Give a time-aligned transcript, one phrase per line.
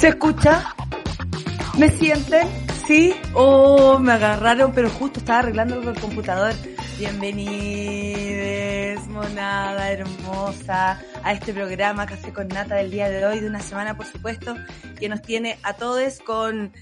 [0.00, 0.74] ¿Se escucha?
[1.76, 2.48] ¿Me sienten?
[2.86, 3.14] ¿Sí?
[3.34, 6.54] Oh, me agarraron, pero justo estaba arreglando el computador.
[6.98, 13.60] Bienvenidos, monada hermosa, a este programa Café con Nata del día de hoy, de una
[13.60, 14.56] semana, por supuesto,
[14.98, 16.72] que nos tiene a todos con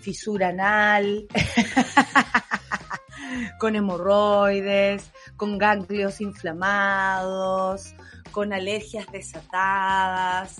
[0.00, 1.28] fisura anal,
[3.60, 7.94] con hemorroides, con ganglios inflamados,
[8.32, 10.56] con alergias desatadas,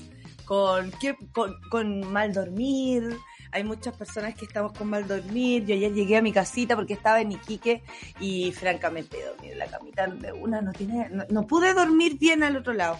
[0.46, 0.90] con,
[1.32, 3.18] con, con mal dormir.
[3.52, 5.66] Hay muchas personas que estamos con mal dormir.
[5.66, 7.82] Yo ayer llegué a mi casita porque estaba en Iquique
[8.20, 12.56] y francamente dormir en la camita de una no tiene, no pude dormir bien al
[12.56, 12.98] otro lado.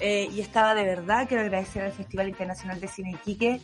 [0.00, 3.60] Eh, y estaba de verdad, quiero agradecer al Festival Internacional de Cine Iquique,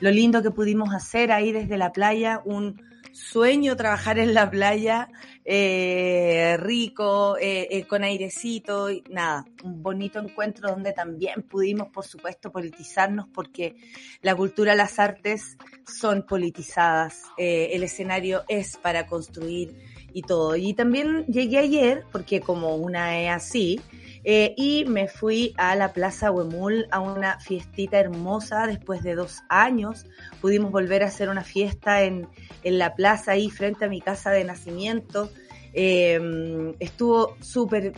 [0.00, 2.82] lo lindo que pudimos hacer ahí desde la playa, un
[3.16, 5.08] sueño trabajar en la playa,
[5.44, 12.04] eh, rico, eh, eh, con airecito, y nada, un bonito encuentro donde también pudimos, por
[12.04, 13.76] supuesto, politizarnos porque
[14.20, 19.74] la cultura, las artes son politizadas, eh, el escenario es para construir
[20.12, 20.54] y todo.
[20.56, 23.80] Y también llegué ayer, porque como una es así,
[24.28, 29.44] eh, y me fui a la Plaza Huemul a una fiestita hermosa después de dos
[29.48, 30.04] años.
[30.40, 32.26] Pudimos volver a hacer una fiesta en,
[32.64, 35.30] en la plaza ahí frente a mi casa de nacimiento.
[35.72, 37.92] Eh, estuvo súper,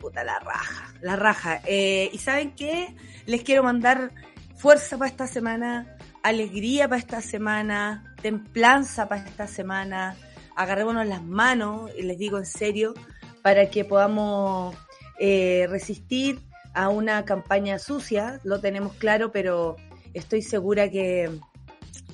[0.00, 1.60] puta, la raja, la raja.
[1.66, 2.96] Eh, y ¿saben qué?
[3.26, 4.12] Les quiero mandar
[4.56, 10.16] fuerza para esta semana, alegría para esta semana, templanza para esta semana.
[10.56, 12.94] Agarrémonos las manos, y les digo en serio,
[13.42, 14.74] para que podamos
[15.18, 16.40] eh, resistir
[16.74, 19.76] a una campaña sucia, lo tenemos claro, pero
[20.14, 21.40] estoy segura que,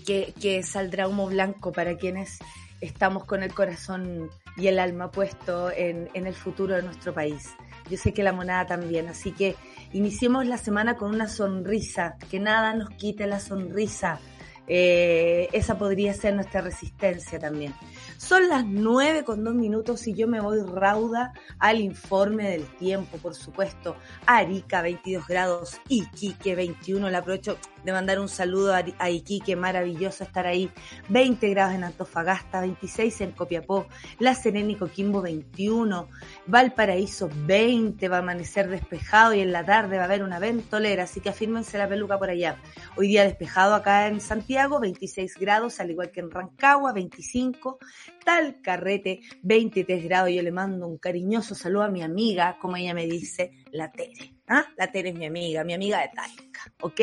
[0.07, 2.39] que, saldrá humo blanco para quienes
[2.81, 7.51] estamos con el corazón y el alma puesto en, en el futuro de nuestro país.
[7.91, 9.57] Yo sé que la monada también, así que
[9.93, 14.21] iniciemos la semana con una sonrisa, que nada nos quite la sonrisa.
[14.69, 17.75] Eh, esa podría ser nuestra resistencia también.
[18.23, 23.19] Son las nueve con dos minutos y yo me voy rauda al informe del tiempo,
[23.19, 23.97] por supuesto.
[24.27, 27.11] Arica 22 grados, Iquique 21.
[27.11, 30.71] Le aprovecho de mandar un saludo a Iquique, maravilloso estar ahí.
[31.09, 33.87] 20 grados en Antofagasta, 26 en Copiapó,
[34.19, 36.09] La Serena y Coquimbo 21,
[36.47, 41.05] Valparaíso 20, va a amanecer despejado y en la tarde va a haber una ventolera,
[41.05, 42.57] así que afírmense la peluca por allá.
[42.97, 47.79] Hoy día despejado acá en Santiago, 26 grados, al igual que en Rancagua, 25,
[48.25, 50.31] Tal Carrete, 23 grados.
[50.31, 54.42] Yo le mando un cariñoso saludo a mi amiga, como ella me dice, la Tere.
[54.55, 54.67] ¿Ah?
[54.77, 57.01] La Tere es mi amiga, mi amiga de Talca, ¿ok?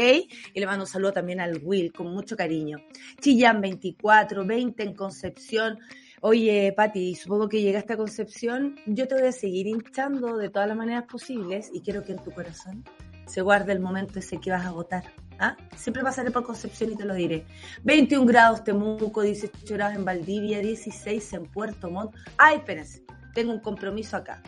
[0.53, 2.77] Y le mando un saludo también al Will, con mucho cariño.
[3.19, 5.79] Chillán 24, 20 en Concepción.
[6.21, 8.75] Oye, Pati, supongo que llegaste a Concepción.
[8.85, 12.23] Yo te voy a seguir hinchando de todas las maneras posibles y quiero que en
[12.23, 12.83] tu corazón
[13.25, 15.05] se guarde el momento ese que vas a votar.
[15.39, 15.57] ¿Ah?
[15.75, 17.47] Siempre pasaré por Concepción y te lo diré.
[17.83, 22.13] 21 grados Temuco, 18 grados en Valdivia, 16 en Puerto Montt.
[22.37, 24.43] Ay, espérense, tengo un compromiso acá.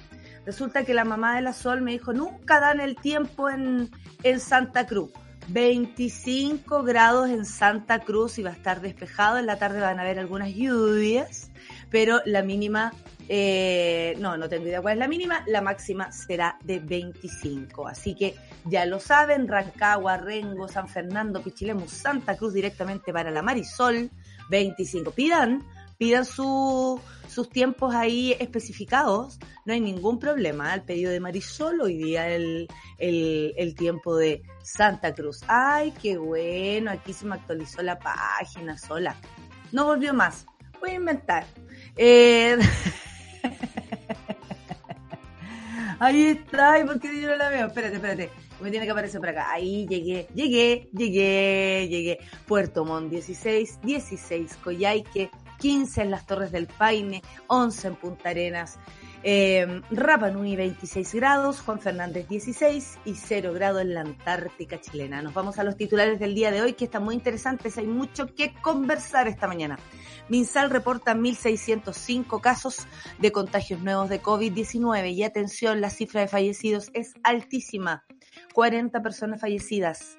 [0.52, 3.90] Resulta que la mamá de la Sol me dijo, nunca dan el tiempo en,
[4.22, 5.10] en Santa Cruz.
[5.48, 9.38] 25 grados en Santa Cruz y va a estar despejado.
[9.38, 11.52] En la tarde van a haber algunas lluvias,
[11.90, 12.92] pero la mínima,
[13.30, 17.88] eh, no, no tengo idea cuál es la mínima, la máxima será de 25.
[17.88, 18.36] Así que
[18.66, 24.12] ya lo saben, Rancagua, Rengo, San Fernando, Pichilemu, Santa Cruz directamente para la Marisol,
[24.50, 25.12] 25.
[25.12, 25.64] Pidan,
[25.98, 27.00] pidan su,
[27.32, 30.74] sus tiempos ahí especificados, no hay ningún problema.
[30.74, 32.68] El pedido de Marisol, hoy día el,
[32.98, 35.42] el, el, tiempo de Santa Cruz.
[35.48, 39.16] Ay, qué bueno, aquí se me actualizó la página sola.
[39.72, 40.46] No volvió más.
[40.82, 41.46] Voy a inventar.
[41.96, 42.58] Eh...
[46.00, 47.68] Ahí está, ¿y por qué yo no la veo?
[47.68, 48.32] Espérate, espérate.
[48.60, 49.52] Me tiene que aparecer por acá.
[49.52, 52.20] Ahí llegué, llegué, llegué, llegué.
[52.48, 55.30] Puerto Montt 16, 16 Coyhaique,
[55.62, 58.80] 15 en las Torres del Paine, 11 en Punta Arenas,
[59.22, 65.22] eh, Rapa Nui 26 grados, Juan Fernández 16 y 0 grados en la Antártica chilena.
[65.22, 68.34] Nos vamos a los titulares del día de hoy que están muy interesantes, hay mucho
[68.34, 69.78] que conversar esta mañana.
[70.30, 72.88] Minsal reporta 1.605 casos
[73.20, 78.04] de contagios nuevos de COVID-19 y atención, la cifra de fallecidos es altísima.
[78.56, 80.18] 40 personas fallecidas.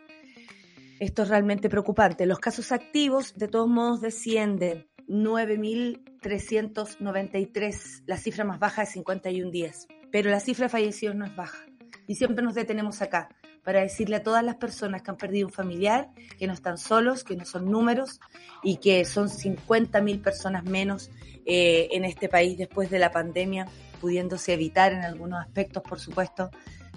[1.00, 2.26] Esto es realmente preocupante.
[2.26, 4.91] Los casos activos, de todos modos, descienden.
[5.08, 9.86] 9.393, la cifra más baja de 51 días.
[10.10, 11.64] Pero la cifra de fallecidos no es baja.
[12.06, 13.28] Y siempre nos detenemos acá
[13.64, 17.24] para decirle a todas las personas que han perdido un familiar que no están solos,
[17.24, 18.20] que no son números
[18.62, 21.10] y que son 50.000 personas menos
[21.46, 23.66] eh, en este país después de la pandemia,
[24.00, 26.50] pudiéndose evitar en algunos aspectos, por supuesto,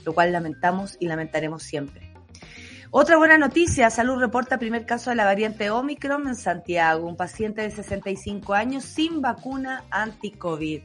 [0.03, 2.13] lo cual lamentamos y lamentaremos siempre.
[2.91, 7.61] Otra buena noticia, Salud reporta primer caso de la variante Omicron en Santiago, un paciente
[7.61, 10.81] de 65 años sin vacuna anti-COVID.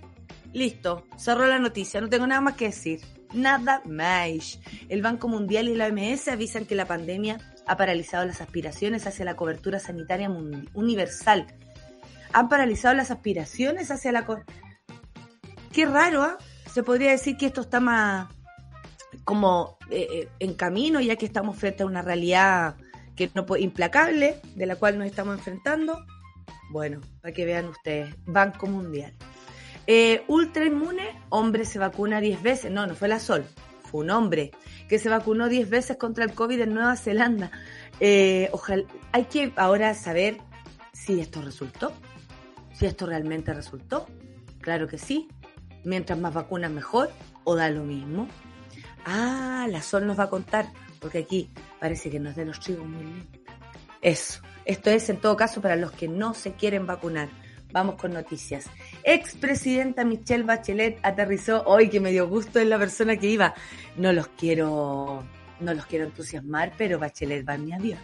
[0.53, 3.01] Listo, cerró la noticia, no tengo nada más que decir.
[3.33, 4.59] Nada más.
[4.89, 9.25] El Banco Mundial y la OMS avisan que la pandemia ha paralizado las aspiraciones hacia
[9.25, 10.29] la cobertura sanitaria
[10.75, 11.47] universal.
[12.33, 14.27] Han paralizado las aspiraciones hacia la...
[15.73, 16.39] Qué raro, ¿ah?
[16.73, 18.29] Se podría decir que esto está más
[19.25, 22.77] como eh, eh, en camino, ya que estamos frente a una realidad
[23.17, 26.05] que no implacable, de la cual nos estamos enfrentando.
[26.71, 29.13] Bueno, para que vean ustedes, Banco Mundial.
[29.87, 32.71] Eh, ultra inmune, hombre se vacuna 10 veces.
[32.71, 33.45] No, no fue la Sol,
[33.83, 34.53] fue un hombre
[34.89, 37.51] que se vacunó 10 veces contra el COVID en Nueva Zelanda.
[37.99, 40.39] Eh, ojalá, hay que ahora saber
[40.93, 41.93] si esto resultó,
[42.73, 44.07] si esto realmente resultó.
[44.61, 45.29] Claro que sí.
[45.85, 47.11] Mientras más vacunas mejor
[47.45, 48.29] o da lo mismo.
[49.05, 50.67] Ah, la Sol nos va a contar,
[51.01, 53.45] porque aquí parece que nos den los trigos muy limpios.
[54.03, 54.43] Eso.
[54.65, 57.29] Esto es en todo caso para los que no se quieren vacunar.
[57.73, 58.67] Vamos con noticias.
[59.05, 63.55] Expresidenta Michelle Bachelet aterrizó hoy que me dio gusto en la persona que iba.
[63.97, 65.25] No los quiero,
[65.61, 67.99] no los quiero entusiasmar, pero Bachelet va en mi avión.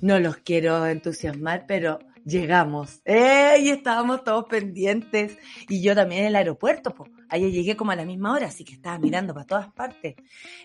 [0.00, 3.00] No los quiero entusiasmar, pero llegamos.
[3.04, 3.56] ¡Eh!
[3.60, 5.38] Y estábamos todos pendientes.
[5.68, 7.10] Y yo también en el aeropuerto, pues.
[7.32, 10.16] Ayer llegué como a la misma hora, así que estaba mirando para todas partes.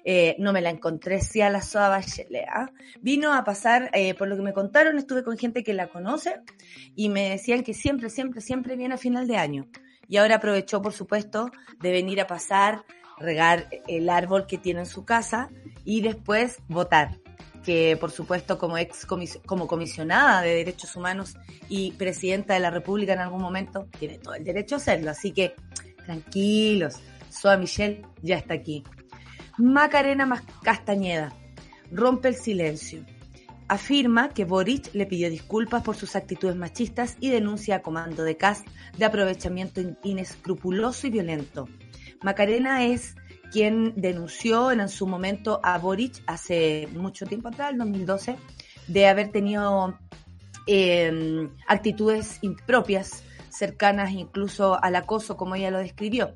[0.04, 2.46] Eh, no me la encontré, sí, a la Soa Bachelet.
[2.52, 2.70] ¿ah?
[3.00, 6.42] Vino a pasar, eh, por lo que me contaron, estuve con gente que la conoce
[6.94, 9.68] y me decían que siempre, siempre, siempre viene a final de año.
[10.10, 12.84] Y ahora aprovechó, por supuesto, de venir a pasar,
[13.18, 15.50] regar el árbol que tiene en su casa
[15.86, 17.18] y después votar
[17.68, 19.06] que por supuesto como ex
[19.46, 21.36] como comisionada de derechos humanos
[21.68, 25.12] y presidenta de la República en algún momento tiene todo el derecho a hacerlo.
[25.12, 25.54] Así que
[26.08, 26.96] tranquilos,
[27.30, 28.84] Soa Michelle ya está aquí.
[29.58, 31.34] Macarena Castañeda
[31.92, 33.06] rompe el silencio.
[33.68, 38.38] Afirma que Boric le pidió disculpas por sus actitudes machistas y denuncia a comando de
[38.38, 38.64] CAS
[38.98, 41.68] de aprovechamiento inescrupuloso y violento.
[42.24, 43.16] Macarena es
[43.52, 48.38] quien denunció en su momento a Boric hace mucho tiempo atrás, el 2012,
[48.88, 49.98] de haber tenido
[50.66, 56.34] em, actitudes impropias, cercanas incluso al acoso, como ella lo describió.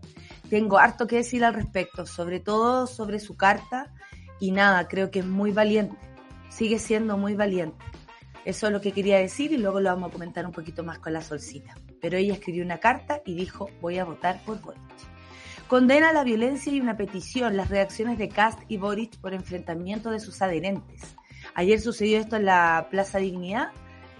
[0.49, 3.93] Tengo harto que decir al respecto, sobre todo sobre su carta,
[4.39, 5.97] y nada, creo que es muy valiente,
[6.49, 7.85] sigue siendo muy valiente.
[8.43, 10.97] Eso es lo que quería decir y luego lo vamos a comentar un poquito más
[10.97, 11.75] con la solcita.
[12.01, 14.81] Pero ella escribió una carta y dijo, voy a votar por Boric.
[15.67, 20.19] Condena la violencia y una petición, las reacciones de Cast y Boric por enfrentamiento de
[20.19, 21.15] sus adherentes.
[21.53, 23.69] Ayer sucedió esto en la Plaza Dignidad.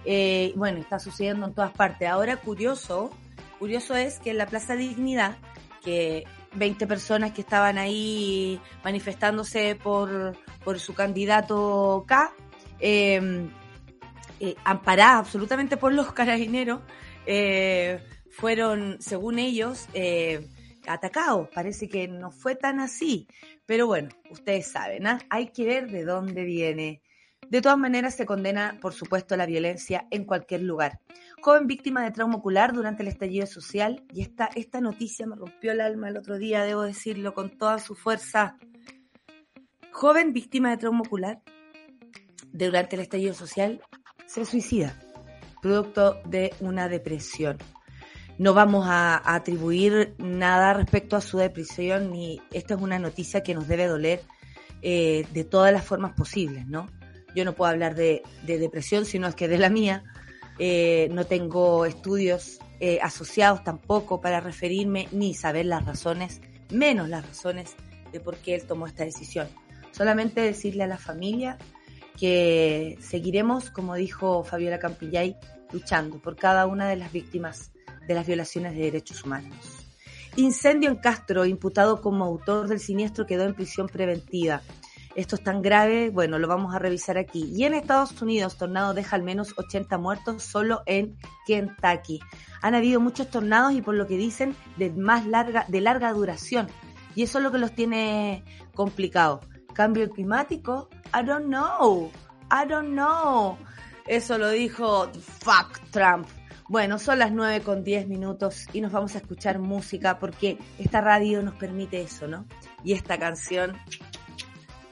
[0.04, 2.08] Eh, bueno, está sucediendo en todas partes.
[2.08, 3.10] Ahora, curioso,
[3.58, 5.36] curioso es que en la Plaza Dignidad,
[5.84, 12.32] que 20 personas que estaban ahí manifestándose por, por su candidato K,
[12.80, 13.50] em,
[14.40, 16.80] eh, amparadas absolutamente por los carabineros,
[17.26, 18.00] eh,
[18.30, 20.48] fueron, según ellos, eh,
[20.86, 21.48] atacados.
[21.54, 23.28] Parece que no fue tan así,
[23.66, 25.20] pero bueno, ustedes saben, ¿ah?
[25.30, 27.02] hay que ver de dónde viene.
[27.52, 31.00] De todas maneras, se condena, por supuesto, la violencia en cualquier lugar.
[31.42, 35.72] Joven víctima de trauma ocular durante el estallido social, y esta, esta noticia me rompió
[35.72, 38.56] el alma el otro día, debo decirlo con toda su fuerza.
[39.90, 41.42] Joven víctima de trauma ocular
[42.54, 43.82] durante el estallido social
[44.24, 44.98] se suicida,
[45.60, 47.58] producto de una depresión
[48.38, 53.54] no vamos a, atribuir nada respecto a su depresión, ni esta es una noticia que
[53.54, 54.22] nos debe doler
[54.80, 56.88] eh, de todas las formas posibles, ¿no?
[57.34, 60.04] Yo no puedo hablar de, depresión, sino es que de la mía.
[60.58, 67.26] Eh, no tengo estudios eh, asociados tampoco para referirme ni saber las razones, menos las
[67.26, 67.74] razones
[68.12, 69.48] de por qué él tomó esta decisión.
[69.92, 71.58] Solamente decirle a la familia
[72.18, 75.36] que seguiremos, como dijo Fabiola Campillay,
[75.72, 77.72] luchando por cada una de las víctimas
[78.06, 79.56] de las violaciones de derechos humanos.
[80.36, 84.62] Incendio en Castro, imputado como autor del siniestro, quedó en prisión preventiva.
[85.14, 87.52] Esto es tan grave, bueno, lo vamos a revisar aquí.
[87.54, 91.16] Y en Estados Unidos, tornado deja al menos 80 muertos solo en
[91.46, 92.20] Kentucky.
[92.62, 96.68] Han habido muchos tornados y por lo que dicen, de más larga, de larga duración.
[97.14, 98.42] Y eso es lo que los tiene
[98.74, 99.44] complicados.
[99.74, 100.88] ¿Cambio climático?
[101.14, 102.10] I don't know.
[102.50, 103.58] I don't know.
[104.06, 106.26] Eso lo dijo Fuck Trump.
[106.68, 111.02] Bueno, son las 9 con 10 minutos y nos vamos a escuchar música porque esta
[111.02, 112.46] radio nos permite eso, ¿no?
[112.82, 113.76] Y esta canción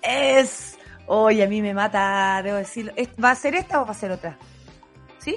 [0.02, 0.76] es...
[1.12, 2.92] Hoy a mí me mata, debo decirlo.
[3.22, 4.38] ¿Va a ser esta o va a ser otra?
[5.18, 5.34] ¿Sí?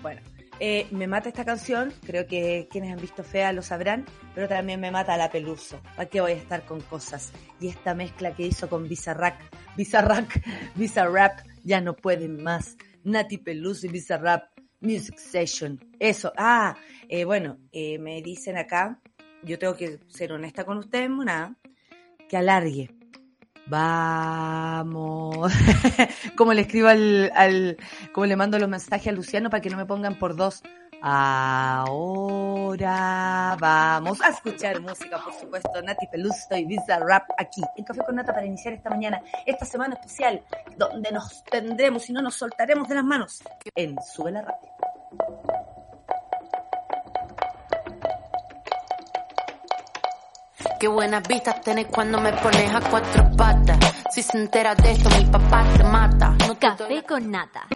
[0.00, 0.22] Bueno,
[0.60, 4.80] eh, me mata esta canción, creo que quienes han visto Fea lo sabrán, pero también
[4.80, 5.80] me mata la Peluso.
[5.96, 7.32] ¿Para qué voy a estar con cosas?
[7.60, 9.38] Y esta mezcla que hizo con Bizarrap,
[9.76, 10.30] Bizarrap,
[10.74, 12.76] Bizarrap, ya no pueden más.
[13.02, 15.78] Nati Peluso y Bizarrap, Music Session.
[15.98, 16.76] Eso, ah,
[17.08, 19.00] eh, bueno, eh, me dicen acá,
[19.42, 21.58] yo tengo que ser honesta con ustedes, Muna,
[22.28, 22.93] que alargue
[23.66, 25.52] Vamos.
[26.36, 27.76] como le escribo al, al,
[28.12, 30.62] como le mando los mensajes a Luciano para que no me pongan por dos.
[31.06, 32.88] Ahora
[33.60, 38.16] vamos a escuchar música, por supuesto, Nati Pelusto y Visa Rap aquí, en Café con
[38.16, 40.42] Nata para iniciar esta mañana, esta semana especial,
[40.78, 43.42] donde nos tendremos y no nos soltaremos de las manos
[43.74, 44.70] en Sube la Radio.
[50.84, 53.78] Qué buenas vistas tenés cuando me pones a cuatro patas.
[54.14, 56.36] Si se entera de esto, mi papá te mata.
[56.46, 57.66] No Café con nata.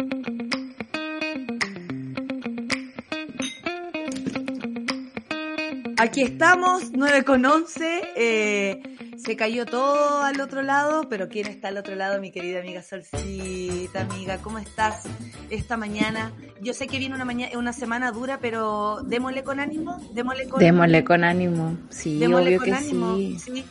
[5.96, 8.12] Aquí estamos, 9 con 11.
[8.14, 12.20] Eh, se cayó todo al otro lado, pero ¿quién está al otro lado?
[12.20, 15.04] Mi querida amiga Solcita, amiga, ¿cómo estás
[15.50, 16.32] esta mañana?
[16.60, 20.60] Yo sé que viene una mañana, una semana dura, pero démosle con ánimo, démosle con
[20.60, 23.38] Démosle con ánimo, sí, obvio que sí.
[23.38, 23.64] sí.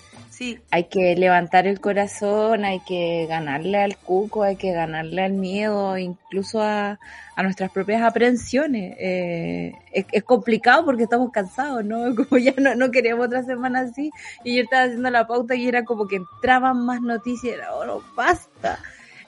[0.71, 5.97] Hay que levantar el corazón, hay que ganarle al cuco, hay que ganarle al miedo,
[5.97, 6.99] incluso a,
[7.35, 8.95] a nuestras propias aprensiones.
[8.99, 12.15] Eh, es, complicado porque estamos cansados, ¿no?
[12.15, 14.11] Como ya no, no queríamos otra semana así
[14.43, 17.85] y yo estaba haciendo la pauta y era como que entraban más noticias, era, oh,
[17.85, 18.79] no, basta.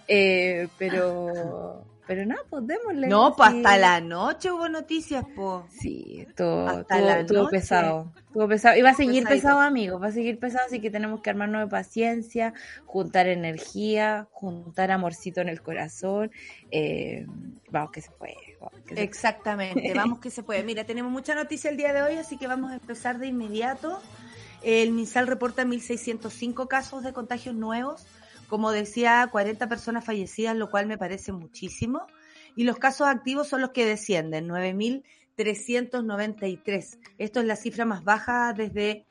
[0.07, 3.05] Eh, pero pero nada, pues démosle.
[3.07, 5.65] No, pues hasta la noche hubo noticias, pues.
[5.79, 8.11] Sí, todo, todo, pesado.
[8.33, 8.75] Todo pesado.
[8.77, 10.01] Y va a seguir pesado, amigos.
[10.01, 12.55] Va a seguir pesado, así que tenemos que armarnos de paciencia,
[12.87, 16.31] juntar energía, juntar amorcito en el corazón.
[16.71, 17.27] Eh,
[17.69, 18.57] vamos que se puede.
[18.87, 20.63] Exactamente, vamos que se puede.
[20.63, 24.01] Mira, tenemos mucha noticia el día de hoy, así que vamos a empezar de inmediato.
[24.63, 28.07] El MinSal reporta 1.605 casos de contagios nuevos
[28.49, 32.07] como decía, 40 personas fallecidas, lo cual me parece muchísimo.
[32.55, 36.99] Y los casos activos son los que descienden, 9.393.
[37.17, 39.05] Esto es la cifra más baja desde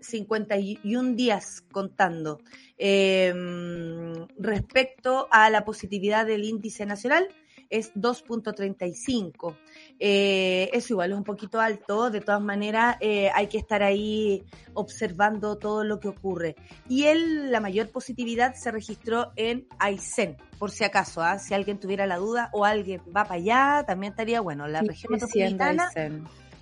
[0.00, 2.40] 51 eh, días contando.
[2.76, 7.28] Em, respecto a la positividad del índice nacional,
[7.70, 9.56] es 2.35.
[9.98, 14.44] Eh, eso igual es un poquito alto, de todas maneras eh, hay que estar ahí
[14.74, 16.56] observando todo lo que ocurre.
[16.88, 21.38] Y él, la mayor positividad se registró en Aysén, por si acaso, ¿ah?
[21.38, 24.66] si alguien tuviera la duda o alguien va para allá, también estaría bueno.
[24.66, 25.90] La región metropolitana,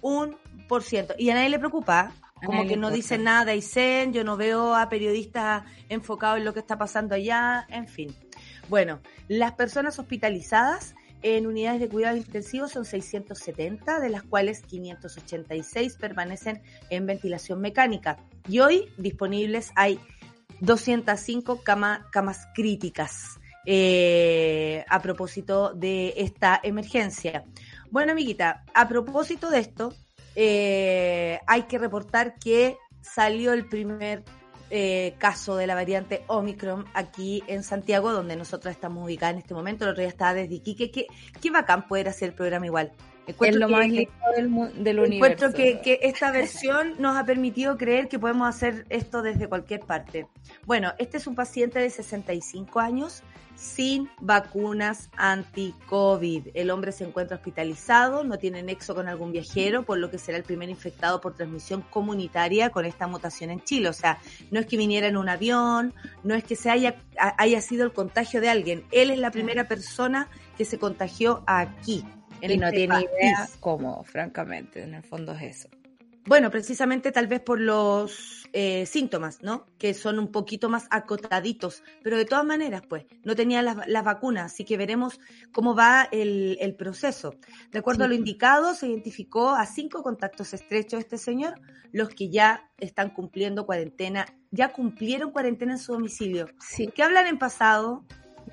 [0.03, 0.37] un
[0.69, 1.15] por ciento.
[1.19, 2.13] Y a nadie le preocupa,
[2.45, 6.53] como que no dicen nada de Aysén, yo no veo a periodistas enfocados en lo
[6.53, 8.15] que está pasando allá, en fin.
[8.69, 15.97] Bueno, las personas hospitalizadas en unidades de cuidados intensivos son 670, de las cuales 586
[15.97, 18.19] permanecen en ventilación mecánica.
[18.49, 20.01] Y hoy disponibles hay
[20.61, 27.45] 205 camas críticas eh, a propósito de esta emergencia.
[27.91, 29.95] Bueno, amiguita, a propósito de esto,
[30.35, 34.25] eh, hay que reportar que salió el primer
[34.71, 39.55] eh, caso de la variante Omicron aquí en Santiago, donde nosotros estamos ubicados en este
[39.55, 39.85] momento.
[39.85, 40.91] El otro día estaba desde Iquique.
[40.91, 41.07] Qué,
[41.41, 42.93] qué bacán poder hacer el programa igual.
[43.27, 45.47] es lo más lindo del, del universo.
[45.47, 49.81] Encuentro que, que esta versión nos ha permitido creer que podemos hacer esto desde cualquier
[49.81, 50.27] parte.
[50.67, 53.23] Bueno, este es un paciente de 65 años
[53.59, 56.49] sin vacunas anti-COVID.
[56.55, 60.39] El hombre se encuentra hospitalizado, no tiene nexo con algún viajero, por lo que será
[60.39, 63.89] el primer infectado por transmisión comunitaria con esta mutación en Chile.
[63.89, 64.21] O sea,
[64.53, 67.93] no es que viniera en un avión, no es que se haya, haya sido el
[67.93, 68.85] contagio de alguien.
[68.93, 72.05] Él es la primera persona que se contagió aquí.
[72.41, 75.78] y no este tiene idea cómo, francamente, en el fondo es eso.
[76.29, 79.65] Bueno, precisamente tal vez por los eh, síntomas, ¿no?
[79.79, 84.53] Que son un poquito más acotaditos, pero de todas maneras, pues, no tenía las, vacunas,
[84.53, 85.21] así que veremos
[85.53, 87.35] cómo va el, proceso.
[87.73, 91.55] De acuerdo a lo indicado, se identificó a cinco contactos estrechos este señor,
[91.93, 96.49] los que ya están cumpliendo cuarentena, ya cumplieron cuarentena en su domicilio.
[96.61, 96.89] Sí.
[96.95, 98.05] ¿Qué hablan en pasado?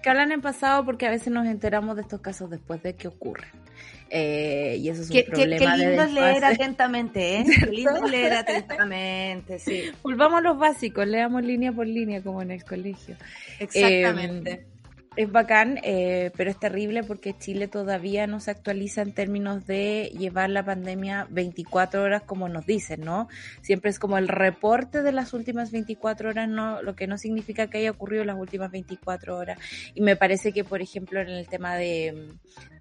[0.02, 3.10] Que hablan en pasado porque a veces nos enteramos de estos casos después de que
[3.10, 3.65] ocurren.
[4.10, 7.46] Eh, y eso es un problema qué lindo leer atentamente, ¿eh?
[7.60, 9.92] Qué lindo leer atentamente, sí.
[10.04, 13.16] Volvamos a los básicos, leamos línea por línea como en el colegio.
[13.60, 14.52] Exactamente.
[14.52, 14.75] Em,
[15.16, 20.12] es bacán, eh, pero es terrible porque Chile todavía no se actualiza en términos de
[20.18, 23.28] llevar la pandemia 24 horas como nos dicen, ¿no?
[23.62, 27.68] Siempre es como el reporte de las últimas 24 horas, no, lo que no significa
[27.68, 29.60] que haya ocurrido las últimas 24 horas.
[29.94, 32.34] Y me parece que, por ejemplo, en el tema de,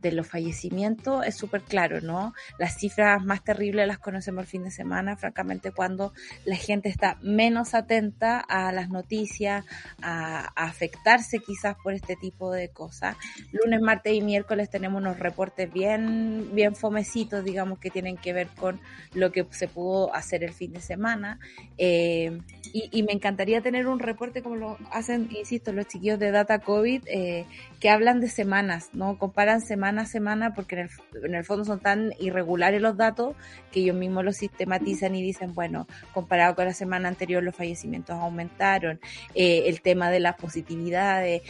[0.05, 2.35] de los fallecimientos es súper claro, ¿no?
[2.59, 6.12] Las cifras más terribles las conocemos el fin de semana, francamente, cuando
[6.45, 9.64] la gente está menos atenta a las noticias,
[10.03, 13.16] a, afectarse quizás por este tipo de cosas.
[13.52, 18.49] Lunes, martes y miércoles tenemos unos reportes bien, bien fomecitos, digamos, que tienen que ver
[18.49, 18.81] con
[19.12, 21.38] lo que se pudo hacer el fin de semana.
[21.76, 22.40] Eh,
[22.73, 27.02] y, me encantaría tener un reporte como lo hacen, insisto, los chiquillos de Data COVID,
[27.07, 27.45] eh,
[27.78, 29.19] que hablan de semanas, ¿no?
[29.19, 33.37] Comparan semana a semana porque en el, en el, fondo son tan irregulares los datos
[33.71, 38.16] que ellos mismos los sistematizan y dicen, bueno, comparado con la semana anterior los fallecimientos
[38.19, 38.99] aumentaron,
[39.35, 41.43] eh, el tema de las positividades,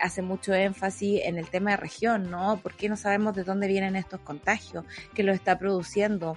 [0.00, 2.60] hace mucho énfasis en el tema de región, ¿no?
[2.62, 4.84] ¿Por qué no sabemos de dónde vienen estos contagios?
[5.14, 6.36] ¿Qué los está produciendo?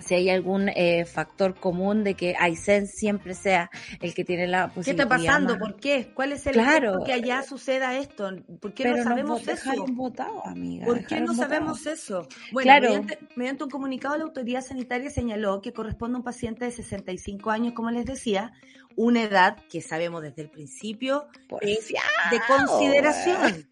[0.00, 4.68] si hay algún eh, factor común de que Aysén siempre sea el que tiene la
[4.68, 5.08] posibilidad.
[5.08, 5.58] ¿Qué está pasando?
[5.58, 6.10] ¿Por qué?
[6.14, 8.30] ¿Cuál es el claro, que allá suceda esto?
[8.60, 9.70] ¿Por qué no sabemos eso?
[9.88, 12.26] Votado, amiga, ¿Por qué no sabemos eso?
[12.52, 16.70] Bueno, mediante, mediante, un comunicado la autoridad sanitaria señaló que corresponde a un paciente de
[16.70, 18.52] 65 años, como les decía,
[18.98, 21.28] una edad que sabemos desde el principio
[21.60, 23.70] es de consideración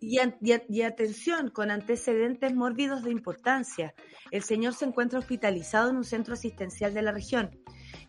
[0.00, 0.18] y,
[0.68, 3.94] y, atención con antecedentes mórbidos de importancia.
[4.32, 7.56] El señor se encuentra hospitalizado en un centro asistencial de la región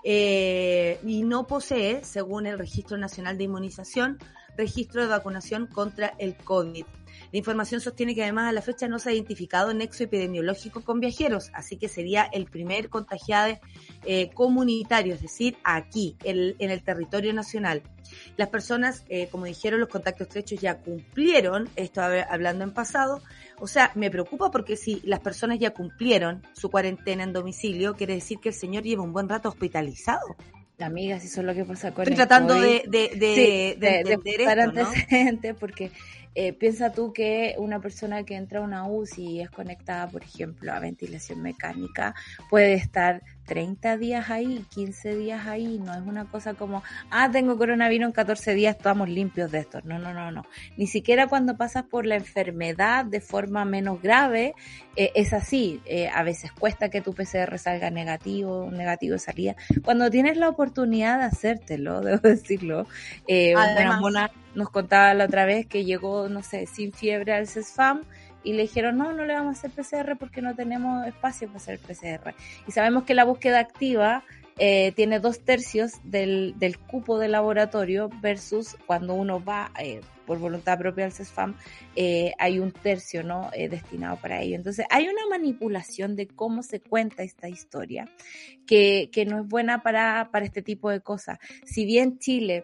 [0.04, 4.18] eh, y no posee, según el Registro Nacional de Inmunización,
[4.58, 6.86] registro de vacunación contra el COVID.
[7.32, 11.00] La información sostiene que además a la fecha no se ha identificado nexo epidemiológico con
[11.00, 13.58] viajeros, así que sería el primer contagiado
[14.06, 17.84] eh, comunitario, es decir, aquí, en el territorio nacional.
[18.38, 23.22] Las personas, eh, como dijeron, los contactos estrechos ya cumplieron, esto hablando en pasado,
[23.60, 28.16] o sea, me preocupa porque si las personas ya cumplieron su cuarentena en domicilio, quiere
[28.16, 30.36] decir que el señor lleva un buen rato hospitalizado.
[30.80, 35.92] Amigas, eso es lo que pasa con Estoy tratando de, de, de, de, de, porque
[36.40, 40.22] eh, piensa tú que una persona que entra a una UCI y es conectada, por
[40.22, 42.14] ejemplo, a ventilación mecánica,
[42.48, 47.58] puede estar 30 días ahí, 15 días ahí, no es una cosa como, ah, tengo
[47.58, 49.80] coronavirus en 14 días, estamos limpios de esto.
[49.84, 50.46] No, no, no, no.
[50.76, 54.54] Ni siquiera cuando pasas por la enfermedad de forma menos grave,
[54.96, 55.82] eh, es así.
[55.86, 59.56] Eh, a veces cuesta que tu PCR salga negativo, negativo de salida.
[59.84, 62.86] Cuando tienes la oportunidad de hacértelo, debo decirlo,
[63.28, 63.56] eh,
[64.00, 68.02] Mona nos contaba la otra vez que llegó, no sé, sin fiebre al CESFAM
[68.48, 71.58] y le dijeron, no, no le vamos a hacer PCR porque no tenemos espacio para
[71.58, 72.34] hacer PCR.
[72.66, 74.24] Y sabemos que la búsqueda activa
[74.58, 80.40] eh, tiene dos tercios del, del, cupo de laboratorio versus cuando uno va eh, por
[80.40, 81.56] voluntad propia al CESFAM,
[81.98, 84.56] eh, hay un tercio no destinado para ello.
[84.56, 88.10] Entonces hay una manipulación de cómo se cuenta esta historia
[88.66, 91.38] que, que no es buena para, para este tipo de cosas.
[91.66, 92.64] Si bien Chile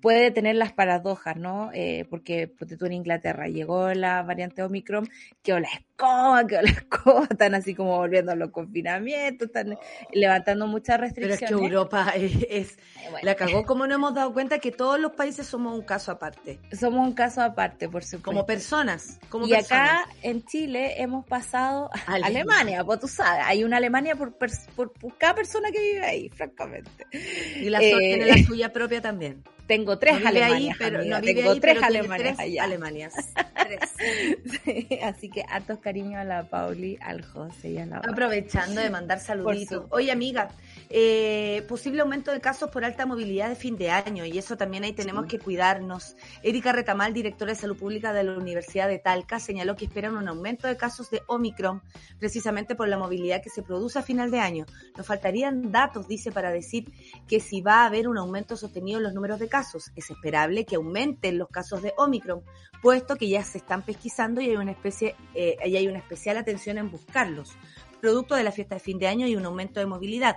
[0.00, 1.70] puede tener las paradojas, ¿no?
[1.72, 5.08] Eh, porque tú en Inglaterra llegó la variante Omicron,
[5.42, 9.78] que la escoba, que la escoba, están así como volviendo a los confinamientos, están
[10.12, 11.40] levantando muchas restricciones.
[11.40, 12.78] Pero es que Europa es,
[13.22, 16.60] la cagó, como no hemos dado cuenta que todos los países somos un caso aparte.
[16.78, 18.24] Somos un caso aparte, por supuesto.
[18.24, 19.18] Como personas.
[19.28, 24.14] Como y acá en Chile hemos pasado a Alemania, pues tú sabes, hay una Alemania
[24.16, 27.06] por, por, cada persona que vive ahí, francamente.
[27.12, 29.42] Y la eh, tiene la suya propia también.
[29.66, 30.76] Tengo tres Alemanias.
[30.78, 33.14] pero, no Tengo tres Alemanias tres Alemanias.
[35.02, 39.18] así que hartos cariño a la Pauli, al José y a la Aprovechando de mandar
[39.20, 39.86] saluditos.
[39.90, 40.50] Oye, amiga,
[40.88, 44.84] eh, posible aumento de casos por alta movilidad de fin de año y eso también
[44.84, 46.16] ahí tenemos que cuidarnos.
[46.42, 50.28] Erika Retamal, directora de Salud Pública de la Universidad de Talca, señaló que esperan un
[50.28, 51.82] aumento de casos de Omicron
[52.18, 54.66] precisamente por la movilidad que se produce a final de año.
[54.96, 56.92] Nos faltarían datos, dice, para decir
[57.26, 59.90] que si va a haber un aumento sostenido en los números de casos.
[59.96, 62.42] Es esperable que aumenten los casos de Omicron,
[62.80, 66.36] puesto que ya se están pesquisando y hay una especie, eh, y hay una especial
[66.36, 67.56] atención en buscarlos
[68.00, 70.36] producto de la fiesta de fin de año y un aumento de movilidad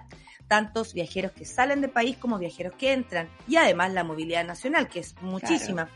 [0.49, 4.89] tantos viajeros que salen del país como viajeros que entran, y además la movilidad nacional,
[4.89, 5.89] que es muchísima.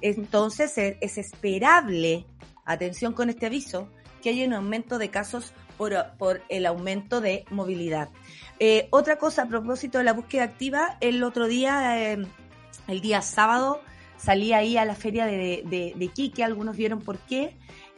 [0.00, 2.24] Entonces es, esperable,
[2.64, 3.90] atención con este aviso,
[4.22, 8.08] que haya un aumento de casos por, por el aumento de movilidad.
[8.58, 12.26] Eh, otra cosa a propósito de la búsqueda activa, el otro día, eh,
[12.88, 13.82] el día sábado,
[14.16, 17.54] salí ahí a la feria de, de, de Quique, algunos vieron por qué,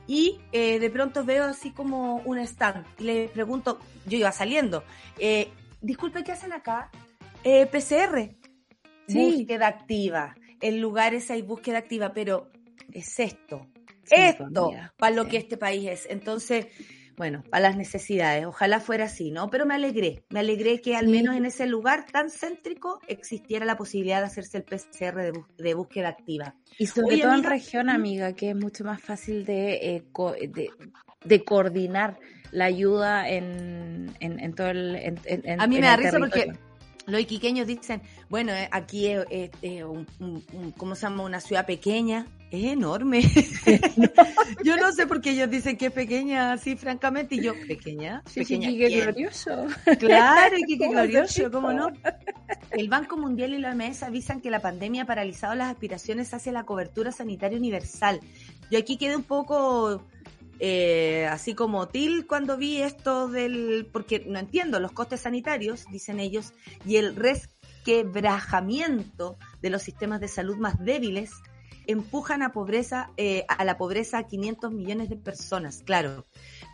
[0.08, 4.82] y eh, de pronto veo así como un stand y le pregunto, yo iba saliendo,
[5.18, 6.90] eh, disculpe, ¿qué hacen acá?
[7.44, 8.36] Eh, PCR,
[9.08, 10.34] búsqueda activa.
[10.60, 12.50] En lugares hay búsqueda activa, pero
[12.92, 13.66] es esto,
[14.10, 16.06] esto, para lo que este país es.
[16.10, 16.66] Entonces,
[17.18, 18.46] bueno, para las necesidades.
[18.46, 19.50] Ojalá fuera así, ¿no?
[19.50, 23.76] Pero me alegré, me alegré que al menos en ese lugar tan céntrico existiera la
[23.76, 26.54] posibilidad de hacerse el PCR de, búsqueda activa.
[26.78, 30.04] Y sobre todo en región, amiga, que es mucho más fácil de, eh,
[31.24, 34.96] de, coordinar la ayuda en, en, todo el...
[34.96, 36.52] En, a mí me da risa porque
[37.08, 39.24] los iquiqueños dicen, bueno, eh, aquí es,
[39.82, 41.24] un, ¿cómo se llama?
[41.24, 42.26] Una ciudad pequeña.
[42.50, 43.20] Es enorme.
[44.64, 48.22] yo no sé por qué ellos dicen que es pequeña, así francamente, y yo, pequeña,
[48.24, 48.70] sí, pequeña.
[48.70, 49.66] Sí, glorioso.
[49.98, 51.88] Claro, Iquique glorioso, ¿cómo no?
[52.70, 56.52] El Banco Mundial y la OMS avisan que la pandemia ha paralizado las aspiraciones hacia
[56.52, 58.20] la cobertura sanitaria universal.
[58.70, 60.06] Yo aquí quedé un poco
[60.60, 66.20] eh, así como Til cuando vi esto del, porque no entiendo los costes sanitarios, dicen
[66.20, 66.52] ellos,
[66.84, 71.30] y el resquebrajamiento de los sistemas de salud más débiles
[71.88, 75.82] empujan a pobreza, eh, a la pobreza a 500 millones de personas.
[75.84, 76.26] Claro,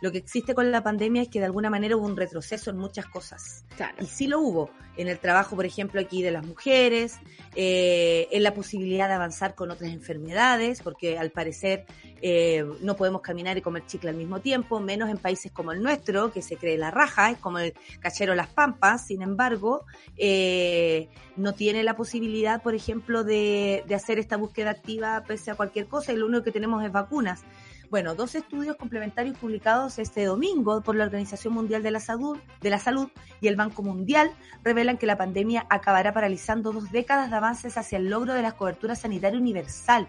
[0.05, 2.77] lo que existe con la pandemia es que de alguna manera hubo un retroceso en
[2.77, 3.65] muchas cosas.
[3.99, 7.17] Y sí lo hubo, en el trabajo, por ejemplo, aquí de las mujeres,
[7.55, 11.85] eh, en la posibilidad de avanzar con otras enfermedades, porque al parecer
[12.21, 15.81] eh, no podemos caminar y comer chicle al mismo tiempo, menos en países como el
[15.81, 19.85] nuestro, que se cree la raja, es como el cachero Las Pampas, sin embargo,
[20.17, 25.55] eh, no tiene la posibilidad, por ejemplo, de, de hacer esta búsqueda activa pese a
[25.55, 27.43] cualquier cosa y lo único que tenemos es vacunas.
[27.89, 32.69] Bueno, dos estudios complementarios publicados este domingo por la Organización Mundial de la Salud, de
[32.69, 33.09] la Salud
[33.41, 34.31] y el Banco Mundial
[34.63, 38.53] revelan que la pandemia acabará paralizando dos décadas de avances hacia el logro de la
[38.53, 40.07] cobertura sanitaria universal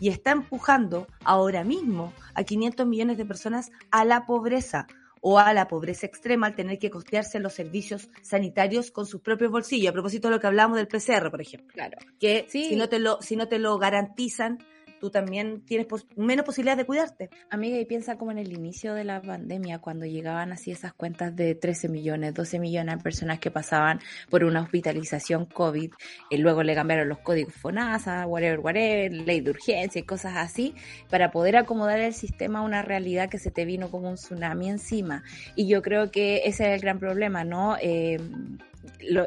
[0.00, 4.86] y está empujando ahora mismo a 500 millones de personas a la pobreza
[5.26, 9.50] o a la pobreza extrema al tener que costearse los servicios sanitarios con sus propios
[9.50, 9.90] bolsillos.
[9.90, 11.72] A propósito de lo que hablamos del PCR, por ejemplo.
[11.72, 11.96] Claro.
[12.20, 14.58] Que si no te lo, si no te lo garantizan,
[15.04, 15.86] tú también tienes
[16.16, 17.28] menos posibilidad de cuidarte.
[17.50, 21.36] Amiga, y piensa como en el inicio de la pandemia, cuando llegaban así esas cuentas
[21.36, 25.92] de 13 millones, 12 millones de personas que pasaban por una hospitalización COVID,
[26.30, 30.74] y luego le cambiaron los códigos FONASA, whatever, whatever, ley de urgencia y cosas así,
[31.10, 34.70] para poder acomodar el sistema a una realidad que se te vino como un tsunami
[34.70, 35.22] encima.
[35.54, 37.76] Y yo creo que ese es el gran problema, ¿no?
[37.78, 38.16] Eh,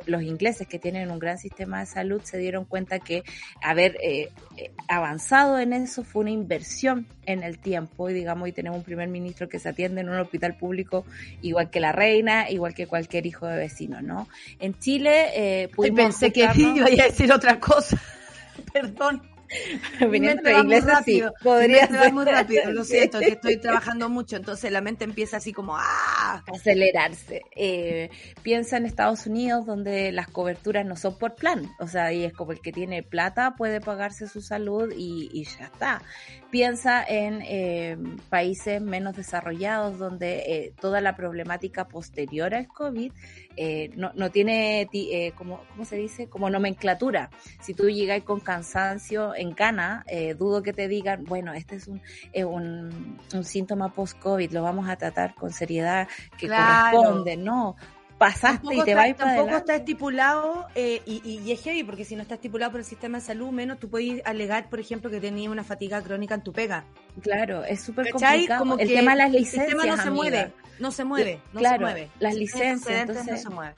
[0.05, 3.23] los ingleses que tienen un gran sistema de salud se dieron cuenta que
[3.61, 8.51] haber eh, eh, avanzado en eso fue una inversión en el tiempo y digamos y
[8.51, 11.05] tenemos un primer ministro que se atiende en un hospital público
[11.41, 14.27] igual que la reina, igual que cualquier hijo de vecino, ¿no?
[14.59, 18.01] En Chile eh, pudimos pensé que iba a decir otra cosa.
[18.73, 19.36] Perdón.
[20.11, 22.13] Viniendo inglés así, podría ser.
[22.13, 26.43] muy rápido, lo siento, que estoy trabajando mucho, entonces la mente empieza así como ¡ah!
[26.53, 27.43] acelerarse.
[27.55, 28.09] Eh,
[28.41, 32.33] piensa en Estados Unidos donde las coberturas no son por plan, o sea, y es
[32.33, 36.01] como el que tiene plata puede pagarse su salud y, y ya está.
[36.49, 37.97] Piensa en eh,
[38.29, 43.11] países menos desarrollados donde eh, toda la problemática posterior al COVID
[43.57, 46.27] eh, no, no, tiene, eh, como, ¿cómo se dice?
[46.27, 47.31] Como nomenclatura.
[47.59, 51.87] Si tú llegas con cansancio en cana, eh, dudo que te digan, bueno, este es
[51.87, 52.01] un,
[52.33, 57.75] eh, un, un, síntoma post-COVID, lo vamos a tratar con seriedad que corresponde, ¿no?
[58.17, 62.15] Pasaste y te vas para Tampoco está estipulado, eh, y, y, es heavy, porque si
[62.15, 65.19] no está estipulado por el sistema de salud, menos tú puedes alegar, por ejemplo, que
[65.19, 66.85] tenías una fatiga crónica en tu pega.
[67.21, 68.59] Claro, es súper complicado.
[68.59, 71.59] Como el tema de las licencias, El sistema no se mueve, no se mueve, no
[71.59, 72.11] claro, se mueve.
[72.19, 73.73] Las licencias, entonces, no se mueve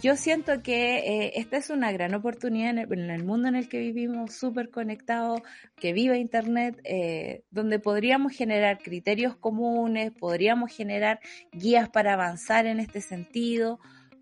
[0.00, 3.78] yo siento que eh, esta es una gran oportunidad en el, mundo en el que
[3.78, 5.42] vivimos, súper conectado,
[5.76, 11.18] que viva Internet, eh, donde podríamos generar criterios comunes, podríamos generar
[11.52, 13.80] guías para avanzar en este sentido,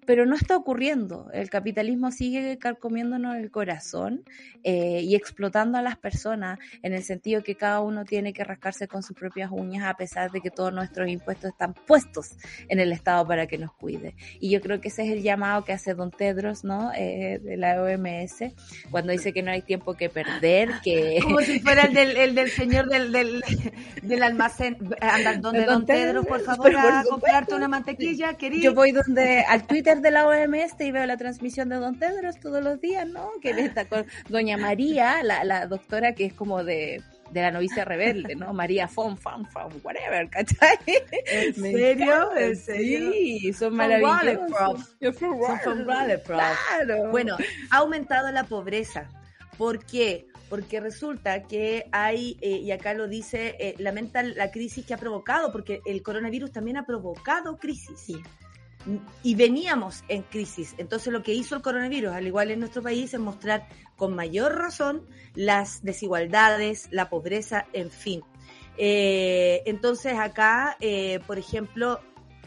[0.09, 1.29] pero no está ocurriendo.
[1.35, 4.25] El capitalismo sigue carcomiéndonos el corazón
[4.65, 8.89] eh, y explotando a las personas en el sentido que cada uno tiene que rascarse
[8.89, 12.31] con sus propias uñas a pesar de que todos nuestros impuestos están puestos
[12.71, 14.15] en el Estado para que nos cuide.
[14.41, 16.91] Y yo creo que ese es el llamado que hace don Tedros, ¿no?
[16.95, 18.55] Eh, de la OMS,
[18.91, 21.19] cuando dice que no hay tiempo que perder, que...
[21.23, 23.45] Como si fuera el del, el del señor del, del,
[24.03, 24.79] del almacén.
[25.03, 28.63] Anda, donde don, Tedros, por favor, a comprarte una mantequilla, querido.
[28.63, 32.39] Yo voy donde, al Twitter de la OMS y veo la transmisión de Don Tedros
[32.41, 33.31] todos los días, ¿no?
[33.41, 37.85] Que está con Doña María, la, la doctora que es como de de la novicia
[37.85, 38.53] rebelde, ¿no?
[38.53, 40.79] María Fon, Fan, Fan, whatever, ¿cachai?
[41.27, 42.37] ¿En serio?
[42.37, 43.13] ¿En serio?
[43.13, 44.97] Sí, son maravillosos.
[45.01, 45.85] Son from
[46.25, 47.11] Claro.
[47.11, 47.37] Bueno,
[47.71, 49.09] ha aumentado la pobreza
[49.59, 50.29] ¿Por qué?
[50.49, 54.97] Porque resulta que hay, eh, y acá lo dice, eh, lamenta la crisis que ha
[54.97, 57.99] provocado, porque el coronavirus también ha provocado crisis.
[57.99, 58.23] Sí
[59.23, 60.75] y veníamos en crisis.
[60.79, 64.57] Entonces lo que hizo el coronavirus, al igual en nuestro país, es mostrar con mayor
[64.57, 65.03] razón
[65.35, 68.23] las desigualdades, la pobreza, en fin.
[68.77, 72.01] Eh, entonces acá, eh, por ejemplo,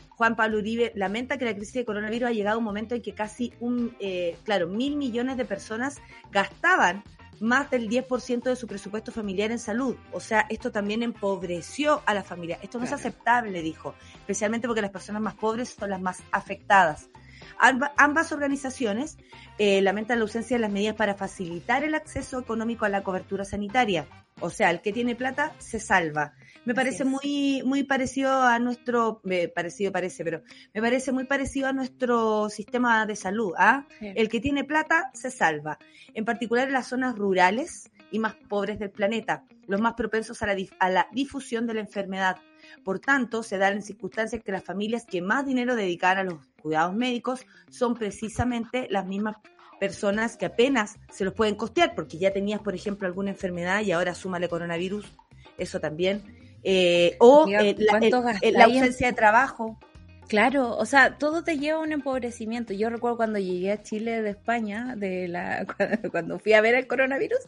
[0.10, 3.01] Juan Pablo Uribe lamenta que la crisis de coronavirus ha llegado a un momento en
[3.01, 5.99] que casi un, eh, claro, mil millones de personas
[6.32, 7.04] gastaban
[7.41, 9.97] más del 10% de su presupuesto familiar en salud.
[10.13, 12.60] O sea, esto también empobreció a la familia.
[12.62, 17.10] Esto no es aceptable, dijo, especialmente porque las personas más pobres son las más afectadas.
[17.97, 19.17] ambas organizaciones
[19.58, 23.43] eh, lamentan la ausencia de las medidas para facilitar el acceso económico a la cobertura
[23.43, 24.08] sanitaria.
[24.39, 26.34] O sea, el que tiene plata se salva.
[26.63, 29.22] Me parece muy, muy parecido a nuestro,
[29.56, 33.54] parecido parece, pero me parece muy parecido a nuestro sistema de salud.
[33.58, 33.88] ¿ah?
[34.00, 35.80] El que tiene plata se salva.
[36.13, 40.48] En particular en las zonas rurales y más pobres del planeta, los más propensos a
[40.48, 42.38] la, a la difusión de la enfermedad.
[42.84, 46.46] Por tanto, se dan en circunstancias que las familias que más dinero dedican a los
[46.62, 49.38] cuidados médicos son precisamente las mismas
[49.82, 53.91] personas que apenas se los pueden costear, porque ya tenías, por ejemplo, alguna enfermedad y
[53.91, 55.12] ahora súmale coronavirus,
[55.58, 56.22] eso también
[56.63, 57.76] eh, o eh,
[58.54, 59.80] la, ausencia de trabajo.
[60.32, 62.72] Claro, o sea, todo te lleva a un empobrecimiento.
[62.72, 65.65] Yo recuerdo cuando llegué a Chile de España, de la
[66.10, 67.39] cuando fui a ver el coronavirus.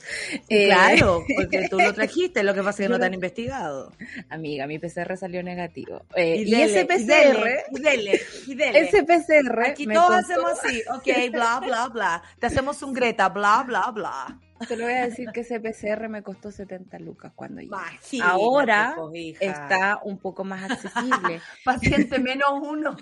[0.50, 3.93] Eh, claro, porque tú lo trajiste, lo que pasa es que no te han investigado.
[4.28, 6.06] Amiga, mi PCR salió negativo.
[6.17, 9.62] y, ese PCR, y dele, y dele, ese PCR.
[9.65, 12.24] Aquí todos hacemos así, ok, bla, bla, bla.
[12.38, 14.39] Te hacemos un Greta, bla, bla, bla.
[14.67, 17.76] Te lo voy a decir que ese PCR me costó 70 lucas cuando llegué.
[18.21, 18.95] Ahora
[19.39, 21.41] está un poco más accesible.
[21.65, 22.95] Paciente menos uno.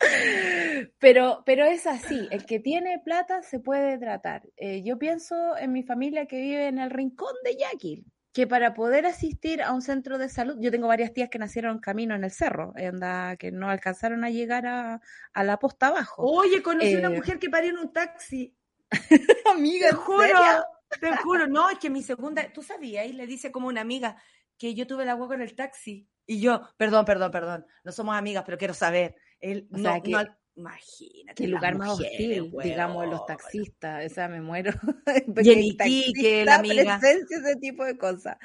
[0.98, 4.42] pero, pero es así, el que tiene plata se puede tratar.
[4.56, 8.74] Eh, yo pienso en mi familia que vive en el rincón de Yaquil, que para
[8.74, 12.24] poder asistir a un centro de salud, yo tengo varias tías que nacieron camino en
[12.24, 15.00] el cerro, anda, que no alcanzaron a llegar a,
[15.34, 16.22] la posta abajo.
[16.22, 18.54] Oye, conocí una eh, mujer que parió en un taxi.
[19.54, 20.64] amiga, te juro,
[21.00, 24.16] te juro, no, es que mi segunda, tú sabías, y le dice como una amiga
[24.58, 26.08] que yo tuve la agua con el taxi.
[26.26, 29.16] Y yo, perdón, perdón, perdón, no somos amigas, pero quiero saber.
[29.40, 30.12] Él, no, que,
[30.60, 31.44] imagínate.
[31.44, 34.72] El lugar más hostil, digamos, los taxistas, o sea, me muero.
[35.44, 36.98] y que la amiga.
[36.98, 38.36] Presencia, ese tipo de cosas.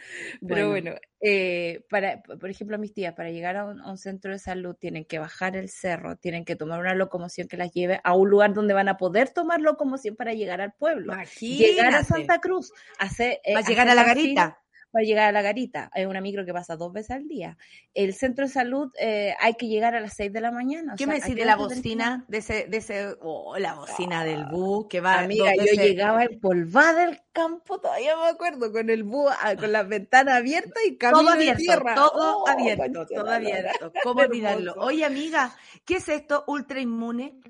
[0.45, 4.75] Pero bueno, eh, para, por ejemplo, mis tías, para llegar a un, centro de salud
[4.75, 8.29] tienen que bajar el cerro, tienen que tomar una locomoción que las lleve a un
[8.29, 11.13] lugar donde van a poder tomar locomoción para llegar al pueblo.
[11.39, 14.64] Llegar a Santa Cruz, hacer, eh, llegar a la garita
[14.95, 15.89] para llegar a la garita.
[15.93, 17.57] Hay una micro que pasa dos veces al día.
[17.93, 20.95] El centro de salud eh, hay que llegar a las seis de la mañana.
[20.97, 22.23] ¿Qué me decís de la bocina?
[22.29, 25.19] De ese, de ese, oh, la bocina del bus que va.
[25.19, 29.85] Amiga, yo llegaba empolvada del campo, todavía me acuerdo, con el bus, ah, con las
[29.85, 31.95] ventanas abiertas y camino todo abierto, tierra.
[31.95, 33.91] Todo oh, abierto, todo abierto.
[34.01, 34.75] ¿Cómo olvidarlo?
[34.77, 35.53] Oye, amiga,
[35.83, 36.45] ¿qué es esto?
[36.47, 37.41] Ultra inmune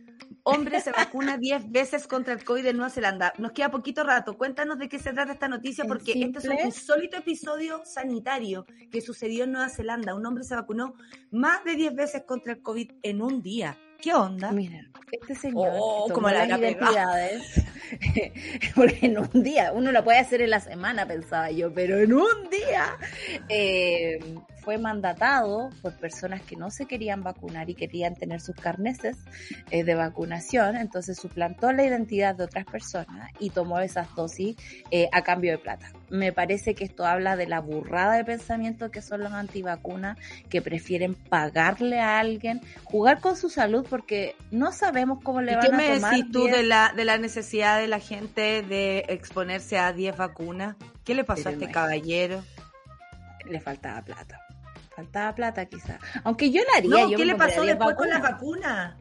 [0.44, 3.34] hombre se vacuna 10 veces contra el COVID en Nueva Zelanda.
[3.38, 4.38] Nos queda poquito rato.
[4.38, 9.02] Cuéntanos de qué se trata esta noticia, porque este es un insólito episodio sanitario que
[9.02, 10.16] sucedió en Nueva Zelanda.
[10.16, 10.94] Un hombre se vacunó
[11.32, 13.78] más de 10 veces contra el COVID en un día.
[14.02, 14.52] ¿Qué onda?
[14.52, 17.66] Miren, este señor oh, como las identidades,
[18.76, 22.14] porque en un día, uno lo puede hacer en la semana, pensaba yo, pero en
[22.14, 22.98] un día
[23.50, 24.20] eh,
[24.66, 29.16] fue mandatado por personas que no se querían vacunar y querían tener sus carneses
[29.70, 34.58] eh, de vacunación, entonces suplantó la identidad de otras personas y tomó esas dosis
[34.90, 35.92] eh, a cambio de plata.
[36.10, 40.18] Me parece que esto habla de la burrada de pensamiento que son los antivacunas,
[40.50, 45.66] que prefieren pagarle a alguien, jugar con su salud porque no sabemos cómo le van
[45.66, 45.82] a tomar.
[45.82, 49.94] ¿Qué me decís tú de la, de la necesidad de la gente de exponerse a
[49.94, 50.76] 10 vacunas?
[51.04, 52.44] ¿Qué le pasó a este caballero?
[53.48, 54.42] Le faltaba plata.
[54.96, 56.00] Faltaba plata quizá.
[56.24, 57.08] Aunque yo la haría.
[57.08, 58.98] No, ¿qué le pasó después con la vacuna?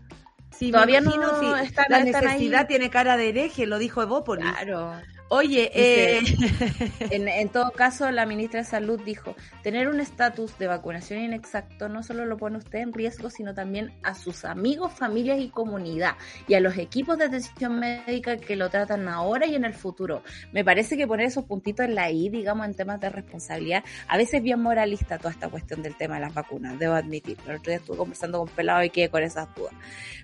[0.50, 4.46] Si Todavía no si está, la necesidad tiene cara de hereje, lo dijo Evópolis.
[4.50, 4.92] Claro.
[5.36, 6.20] Oye, eh...
[7.10, 12.04] en, todo caso, la ministra de Salud dijo, tener un estatus de vacunación inexacto no
[12.04, 16.14] solo lo pone usted en riesgo, sino también a sus amigos, familias y comunidad,
[16.46, 20.22] y a los equipos de atención médica que lo tratan ahora y en el futuro.
[20.52, 24.16] Me parece que poner esos puntitos en la I, digamos, en temas de responsabilidad, a
[24.16, 27.38] veces es bien moralista toda esta cuestión del tema de las vacunas, debo admitir.
[27.48, 29.74] El otro día estuve conversando con Pelado y quedé con esas dudas.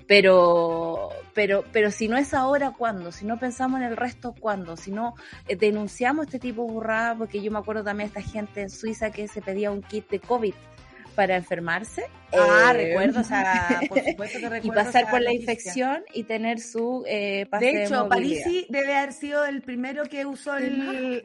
[0.06, 3.12] Pero, pero, pero si no es ahora, ¿cuándo?
[3.12, 4.76] Si no pensamos en el resto, ¿cuándo?
[4.76, 4.99] Si no
[5.48, 8.70] eh, denunciamos este tipo de burradas, porque yo me acuerdo también de esta gente en
[8.70, 10.54] Suiza que se pedía un kit de COVID
[11.14, 12.04] para enfermarse.
[12.32, 14.80] Ah, eh, recuerdo, o sea, por supuesto que recuerdo.
[14.80, 19.12] Y pasar por la infección y tener su eh, pase De hecho, Parisi debe haber
[19.12, 21.20] sido el primero que usó el...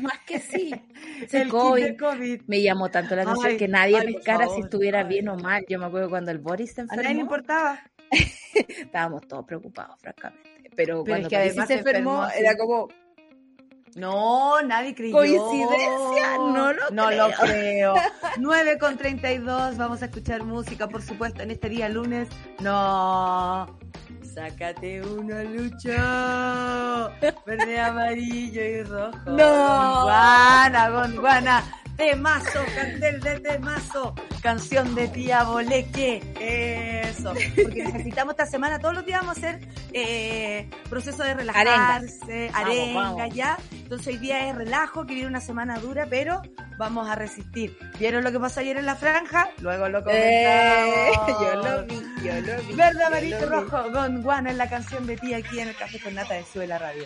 [0.00, 0.74] más que sí.
[1.32, 2.42] el COVID.
[2.46, 5.64] Me llamó tanto la atención que nadie pescara si estuviera bien o mal.
[5.68, 7.00] Yo me acuerdo cuando el Boris se enfermó.
[7.00, 7.82] A nadie le importaba.
[8.54, 10.70] Estábamos todos preocupados, francamente.
[10.76, 12.88] Pero, cuando que además se enfermó, era como,
[13.96, 15.16] no, nadie creyó.
[15.16, 16.36] ¿Coincidencia?
[16.38, 17.28] No lo no creo.
[17.28, 17.94] lo creo.
[18.38, 22.28] 9 con 32, vamos a escuchar música, por supuesto, en este día lunes.
[22.60, 23.66] No.
[24.34, 27.12] Sácate uno, Lucho.
[27.46, 29.18] Verde, amarillo y rojo.
[29.26, 30.02] No.
[30.04, 31.64] Guana, Gondwana.
[31.96, 36.22] Temazo, cartel de temazo, canción de tía Boleque,
[37.08, 42.50] eso, porque necesitamos esta semana, todos los días vamos a hacer eh, proceso de relajarse,
[42.52, 46.42] arenga, ya, entonces hoy día es relajo, que viene una semana dura, pero
[46.78, 47.76] vamos a resistir.
[47.98, 49.50] ¿Vieron lo que pasó ayer en la franja?
[49.60, 51.40] Luego lo eh, comentamos.
[51.40, 52.74] yo lo vi, yo lo vi.
[52.74, 56.14] Verde, amarillo, rojo, Don Juan es la canción de tía aquí en el Café con
[56.14, 57.04] Nata de Sube la Radio.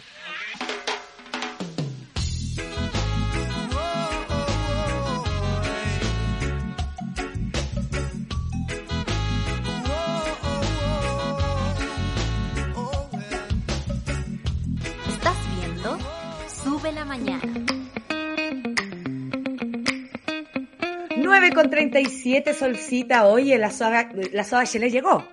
[21.16, 23.26] 9 con 37, Solcita.
[23.26, 25.24] Oye, la soga, la soga llegó.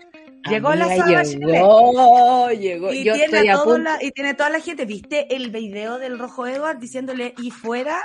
[0.49, 2.93] Llegó la soga llegó, llegó.
[2.93, 4.85] Y, tiene a y tiene toda la gente.
[4.85, 7.97] ¿Viste el video del Rojo Edward diciéndole y fuera?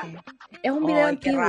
[0.62, 1.42] Es un video antiguo,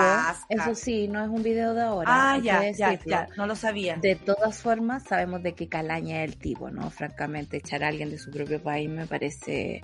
[0.50, 2.08] eso sí, no es un video de ahora.
[2.10, 3.96] Ah, ya, ya, ya, no lo sabía.
[3.98, 6.90] De todas formas, sabemos de qué calaña es el tipo, ¿no?
[6.90, 9.82] Francamente, echar a alguien de su propio país me parece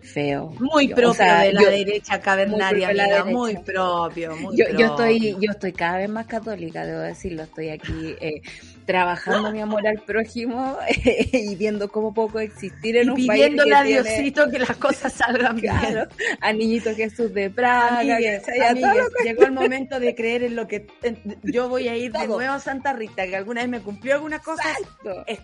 [0.00, 0.54] feo.
[0.58, 5.72] Muy propio de la derecha cavernaria, muy, muy propio, muy yo, yo, estoy, yo estoy
[5.72, 8.42] cada vez más católica, debo decirlo, estoy aquí eh,
[8.86, 10.78] trabajando mi amor al prójimo
[11.32, 13.28] y viendo cómo puedo existir en un país.
[13.28, 16.08] Pidiéndole a Diosito que las cosas salgan bien.
[16.40, 18.02] A Niñito Jesús de Praga.
[18.02, 20.86] llegó el momento de creer en lo que
[21.42, 24.38] yo voy a ir de nuevo a Santa Rita, que alguna vez me cumplió alguna
[24.38, 24.62] cosa.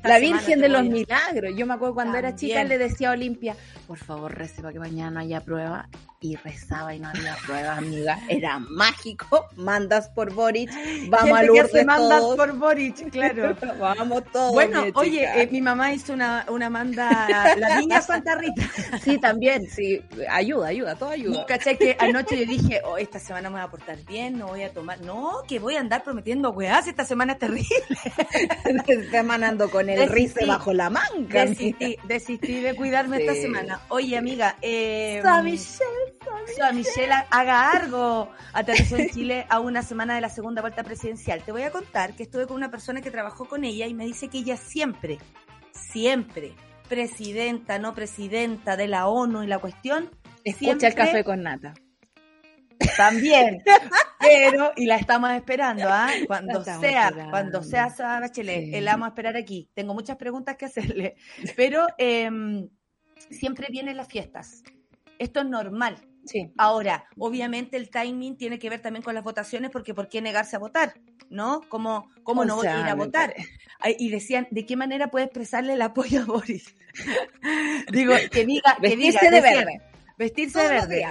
[0.04, 1.52] La Virgen de los Milagros.
[1.56, 4.78] Yo me acuerdo cuando era chica le decía a Olimpia, por favor rece para que
[4.78, 5.88] mañana haya prueba
[6.22, 8.18] y rezaba y no había prueba, amiga.
[8.28, 9.48] Era mágico.
[9.56, 10.70] Mandas por Boric.
[11.08, 13.56] Vamos a Lourdes mandas por Boric, claro.
[13.78, 14.52] Vamos todos.
[14.52, 18.62] Bueno, oye, eh, mi mamá hizo una, una manda, la niña Santa Rita.
[19.02, 20.00] Sí, también, sí.
[20.30, 21.44] Ayuda, ayuda, todo ayuda.
[21.46, 21.76] ¿Cachai?
[21.76, 24.72] Que anoche yo dije, oh, esta semana me voy a portar bien, no voy a
[24.72, 25.00] tomar.
[25.00, 27.68] No, que voy a andar prometiendo weás, esta semana es terrible.
[28.86, 31.46] Está manando con el rice bajo la manga.
[31.46, 33.80] Desistí, desistí de cuidarme esta semana.
[33.88, 35.20] Oye, amiga, eh.
[36.62, 38.30] A Michelle haga algo.
[38.52, 41.42] Aterrizó en Chile a una semana de la segunda vuelta presidencial.
[41.42, 44.04] Te voy a contar que estuve con una persona que trabajó con ella y me
[44.04, 45.18] dice que ella siempre,
[45.72, 46.54] siempre,
[46.88, 50.10] presidenta, no presidenta de la ONU y la cuestión.
[50.44, 51.74] Escucha el café con nata.
[52.96, 53.62] También,
[54.20, 56.10] pero, y la estamos esperando, ¿ah?
[56.26, 59.70] Cuando sea, cuando sea Sara Bachelet, la vamos a esperar aquí.
[59.74, 61.14] Tengo muchas preguntas que hacerle,
[61.56, 62.68] pero em,
[63.30, 64.62] siempre vienen las fiestas.
[65.22, 65.96] Esto es normal.
[66.24, 66.50] Sí.
[66.56, 70.56] Ahora, obviamente el timing tiene que ver también con las votaciones, porque ¿por qué negarse
[70.56, 70.94] a votar?
[71.30, 71.60] ¿No?
[71.68, 73.32] ¿Cómo, cómo no voy a ir a votar?
[73.98, 76.74] Y decían, ¿de qué manera puede expresarle el apoyo a Boris?
[77.92, 79.80] Digo, que diga, que diga, de verde.
[80.18, 81.06] Vestirse de verde.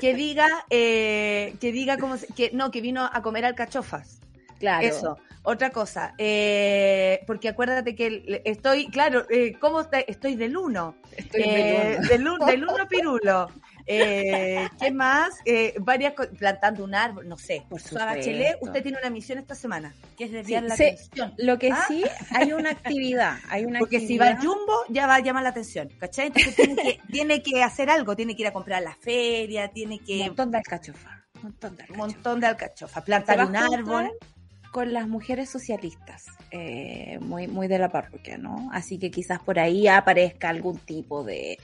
[0.00, 4.20] Que diga, eh, que diga como, que no, que vino a comer alcachofas.
[4.60, 4.86] Claro.
[4.86, 5.18] Eso.
[5.42, 9.98] Otra cosa, eh, porque acuérdate que estoy, claro, eh, ¿cómo está?
[10.00, 10.96] Estoy del uno.
[11.16, 12.44] Estoy del uno.
[12.44, 13.48] Del, uno pirulo.
[13.86, 15.38] Eh, ¿Qué más?
[15.46, 17.64] Eh, varias plantando un árbol, no sé.
[17.70, 21.32] Por Bachelet, usted tiene una misión esta semana, que es desviar la atención.
[21.38, 21.84] Lo que ¿Ah?
[21.88, 23.38] sí, hay una actividad.
[23.48, 26.26] Hay una Porque si va al Jumbo, ya va a llamar la atención, ¿cachai?
[26.26, 30.00] Entonces tiene que, tiene que hacer algo, tiene que ir a comprar la feria, tiene
[30.00, 30.20] que...
[30.20, 31.24] Un montón de alcachofa.
[31.36, 32.06] Un montón de alcachofa.
[32.06, 33.04] montón de alcachofa.
[33.04, 34.10] Plantar un árbol
[34.70, 38.70] con las mujeres socialistas, eh, muy, muy de la parroquia, ¿no?
[38.72, 41.58] Así que quizás por ahí aparezca algún tipo de...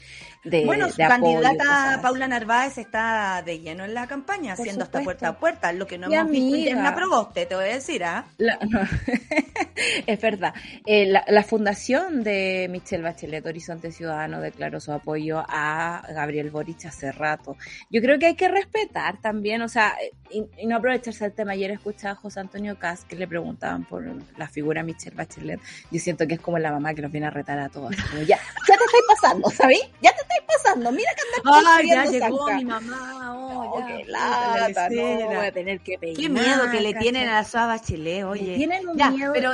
[0.45, 5.29] de bueno, su candidata Paula Narváez está de lleno en la campaña, haciendo hasta puerta
[5.29, 8.26] a puerta, lo que no hemos visto en la Proboste, te voy a decir, ¿ah?
[10.07, 10.55] es verdad.
[10.85, 16.87] Eh, la, la, fundación de Michelle Bachelet, Horizonte Ciudadano, declaró su apoyo a Gabriel Boric
[16.87, 17.57] hace rato.
[17.91, 19.95] Yo creo que hay que respetar también, o sea,
[20.31, 21.53] y, no aprovecharse el tema.
[21.53, 24.05] Ayer escuchaba a José Antonio Cas Que le preguntaban por
[24.36, 27.30] la figura Michelle Bachelet, yo siento que es como la mamá que nos viene a
[27.30, 27.94] retar a todos.
[28.26, 29.80] ya, ya te estoy pasando, ¿sabes?
[30.01, 34.05] Ya te estoy pasando, mira que andas Ay, ya llegó mi mamá, oh, ya, qué
[34.07, 36.16] lata, no, voy a tener que pedir.
[36.16, 38.57] Qué miedo que le tienen a la Suá Bachelet, oye.
[38.57, 39.32] Tienen un ya, miedo.
[39.32, 39.53] Pero,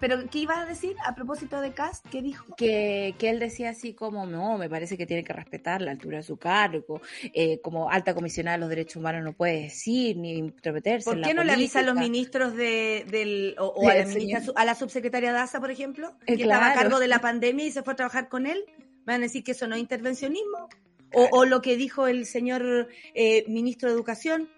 [0.00, 2.06] pero, ¿qué ibas a decir a propósito de Cast?
[2.08, 2.54] ¿Qué dijo?
[2.56, 6.18] Que, que él decía así como, no, me parece que tiene que respetar la altura
[6.18, 7.00] de su cargo,
[7.32, 11.10] eh, como alta comisionada de los derechos humanos no puede decir ni interpretarse.
[11.10, 14.64] ¿Por qué no le avisa a los ministros de, del, o, a, la ministra, a,
[14.64, 17.92] la subsecretaria Daza, por ejemplo, que estaba a cargo de la pandemia y se fue
[17.94, 18.64] a trabajar con él?
[19.04, 20.68] ¿Me van a decir que eso no es intervencionismo?
[21.12, 24.48] O, o lo que dijo el señor eh, ministro de Educación,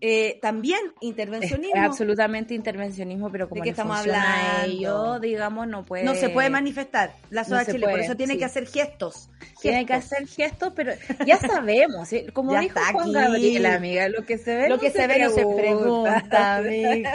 [0.00, 1.74] eh, también intervencionismo.
[1.74, 4.64] Es, absolutamente intervencionismo, pero como ¿De qué estamos hablando?
[4.66, 6.04] Ello, digamos, no puede.
[6.04, 8.38] No se puede manifestar la SOA no Chile, por eso tiene sí.
[8.38, 9.60] que hacer gestos, gestos.
[9.62, 10.92] Tiene que hacer gestos, pero
[11.26, 12.26] ya sabemos, ¿sí?
[12.32, 13.12] como ya dijo Juan.
[13.12, 17.08] Gabriel, amiga, lo que se ve Lo no que se, ve no se pregunta, amigo.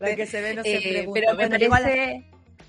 [0.00, 1.20] Lo que se ve no se Eh, pregunta.
[1.20, 2.24] pero me Bueno, igual- parece,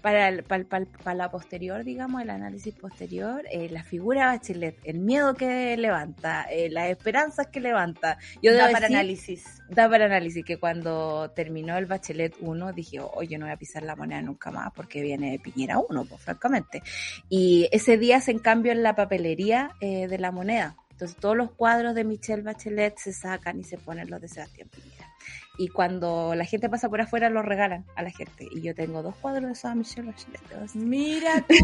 [0.06, 4.30] para, el- para, el- para, para la posterior, digamos, el análisis posterior, eh, la figura
[4.30, 8.20] de Bachelet, el miedo que levanta, eh, las esperanzas que levanta.
[8.40, 9.44] Yo da para decir- análisis.
[9.68, 13.58] Da para análisis que cuando terminó el Bachelet 1 dije, oye, yo no voy a
[13.58, 16.84] pisar la moneda nunca más porque viene Piñera 1, pues francamente.
[17.28, 20.76] Y ese día se en cambio en la papelería eh, de la moneda.
[20.92, 24.70] Entonces todos los cuadros de Michelle Bachelet se sacan y se ponen los de Sebastián
[24.70, 24.95] Piñera.
[25.58, 28.48] Y cuando la gente pasa por afuera los regalan a la gente.
[28.52, 30.74] Y yo tengo dos cuadros de esa Michelle Bachelet.
[30.76, 31.56] Mira tú.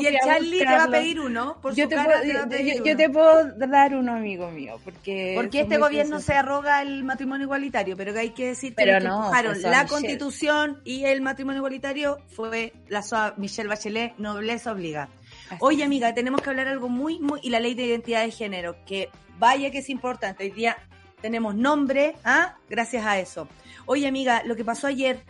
[0.00, 1.58] Y el Charlie te va a pedir uno.
[1.60, 4.12] Por Yo su te, cara puedo, te va a pedir yo- te puedo dar uno
[4.12, 5.34] amigo mío, porque...
[5.36, 8.96] Porque este gobierno se arroga el matrimonio igualitario, pero que hay que decir que no,
[8.96, 15.08] empujaron pues, la constitución y el matrimonio igualitario fue la SOA Michelle Bachelet, nobleza obliga.
[15.48, 18.30] Así Oye amiga, tenemos que hablar algo muy, muy, y la ley de identidad de
[18.30, 20.76] género, que vaya que es importante, hoy día
[21.22, 22.56] tenemos nombre, ¿ah?
[22.68, 23.48] Gracias a eso.
[23.86, 25.22] Oye amiga, lo que pasó ayer,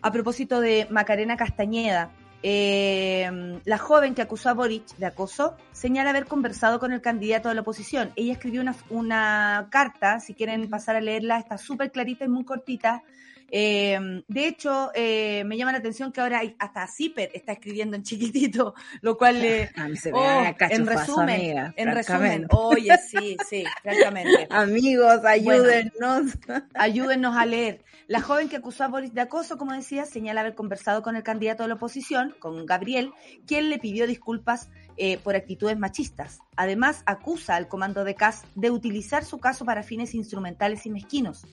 [0.00, 2.10] a propósito de Macarena Castañeda,
[2.42, 7.48] eh, la joven que acusó a Boric de acoso señala haber conversado con el candidato
[7.48, 8.12] de la oposición.
[8.14, 12.44] Ella escribió una, una carta, si quieren pasar a leerla, está súper clarita y muy
[12.44, 13.02] cortita.
[13.50, 18.02] Eh, de hecho, eh, me llama la atención que ahora hasta Zipper está escribiendo en
[18.02, 19.70] chiquitito, lo cual le...
[19.76, 24.46] A mí se me Oh, en resumen, amiga, en resumen, oye, sí, sí, francamente.
[24.50, 26.38] Amigos, ayúdennos.
[26.74, 27.84] Ayúdennos a leer.
[28.08, 31.22] La joven que acusó a Boris de acoso, como decía, señala haber conversado con el
[31.22, 33.12] candidato de la oposición, con Gabriel,
[33.46, 36.38] quien le pidió disculpas eh, por actitudes machistas.
[36.56, 41.44] Además, acusa al comando de CAS de utilizar su caso para fines instrumentales y mezquinos.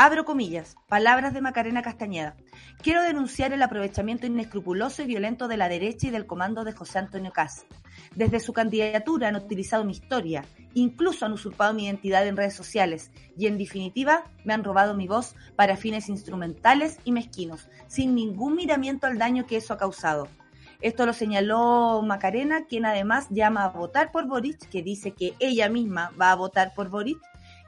[0.00, 2.36] Abro comillas, palabras de Macarena Castañeda.
[2.80, 7.00] Quiero denunciar el aprovechamiento inescrupuloso y violento de la derecha y del comando de José
[7.00, 7.66] Antonio Cas.
[8.14, 13.10] Desde su candidatura han utilizado mi historia, incluso han usurpado mi identidad en redes sociales
[13.36, 18.54] y en definitiva me han robado mi voz para fines instrumentales y mezquinos, sin ningún
[18.54, 20.28] miramiento al daño que eso ha causado.
[20.80, 25.68] Esto lo señaló Macarena, quien además llama a votar por Boric, que dice que ella
[25.68, 27.18] misma va a votar por Boric.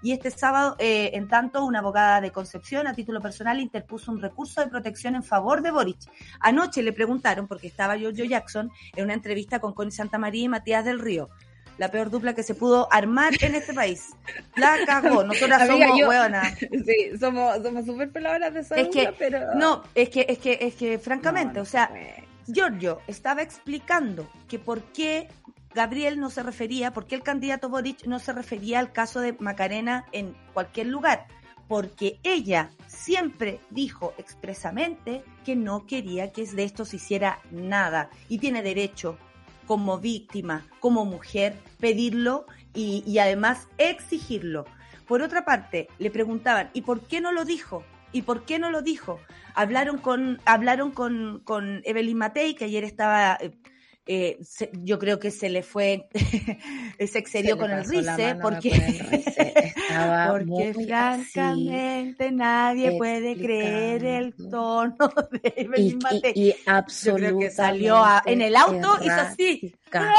[0.03, 4.20] Y este sábado, eh, en tanto, una abogada de Concepción, a título personal, interpuso un
[4.20, 5.98] recurso de protección en favor de Boric.
[6.40, 10.84] Anoche le preguntaron, porque estaba Giorgio Jackson, en una entrevista con Connie Santamaría y Matías
[10.84, 11.28] del Río.
[11.78, 14.11] La peor dupla que se pudo armar en este país.
[14.57, 15.24] La cagó.
[15.24, 16.59] Nosotras Amiga, somos yo- hueonas.
[16.86, 19.55] Sí, somos, somos súper palabras de esa Es que, pero...
[19.55, 21.90] no, es que, es que, es que, francamente, No, no o sea.
[22.46, 25.28] Giorgio estaba explicando que por qué
[25.75, 29.35] Gabriel no se refería, por qué el candidato Boric no se refería al caso de
[29.39, 31.27] Macarena en cualquier lugar.
[31.68, 38.11] Porque ella siempre dijo expresamente que no quería que de esto se hiciera nada.
[38.29, 39.16] Y tiene derecho,
[39.71, 42.45] como víctima, como mujer, pedirlo
[42.75, 44.64] y, además exigirlo.
[45.07, 47.85] Por otra parte, le preguntaban, ¿y por qué no lo dijo?
[48.11, 49.21] ¿Y por qué no lo dijo?
[49.55, 53.39] Hablaron con, hablaron con, con Evelyn Matei, que ayer estaba,
[54.13, 56.09] eh, se- yo creo que se le fue,
[56.99, 59.75] se excedió Se con el rice, porque, con el rice.
[60.31, 60.45] Porque
[60.75, 61.31] muy así.
[61.33, 64.97] francamente nadie puede creer el tono
[65.43, 65.97] de Y,
[66.35, 69.75] y, y Yo creo absolutamente que salió a- en el auto, hizo así.
[69.99, 70.14] Errática.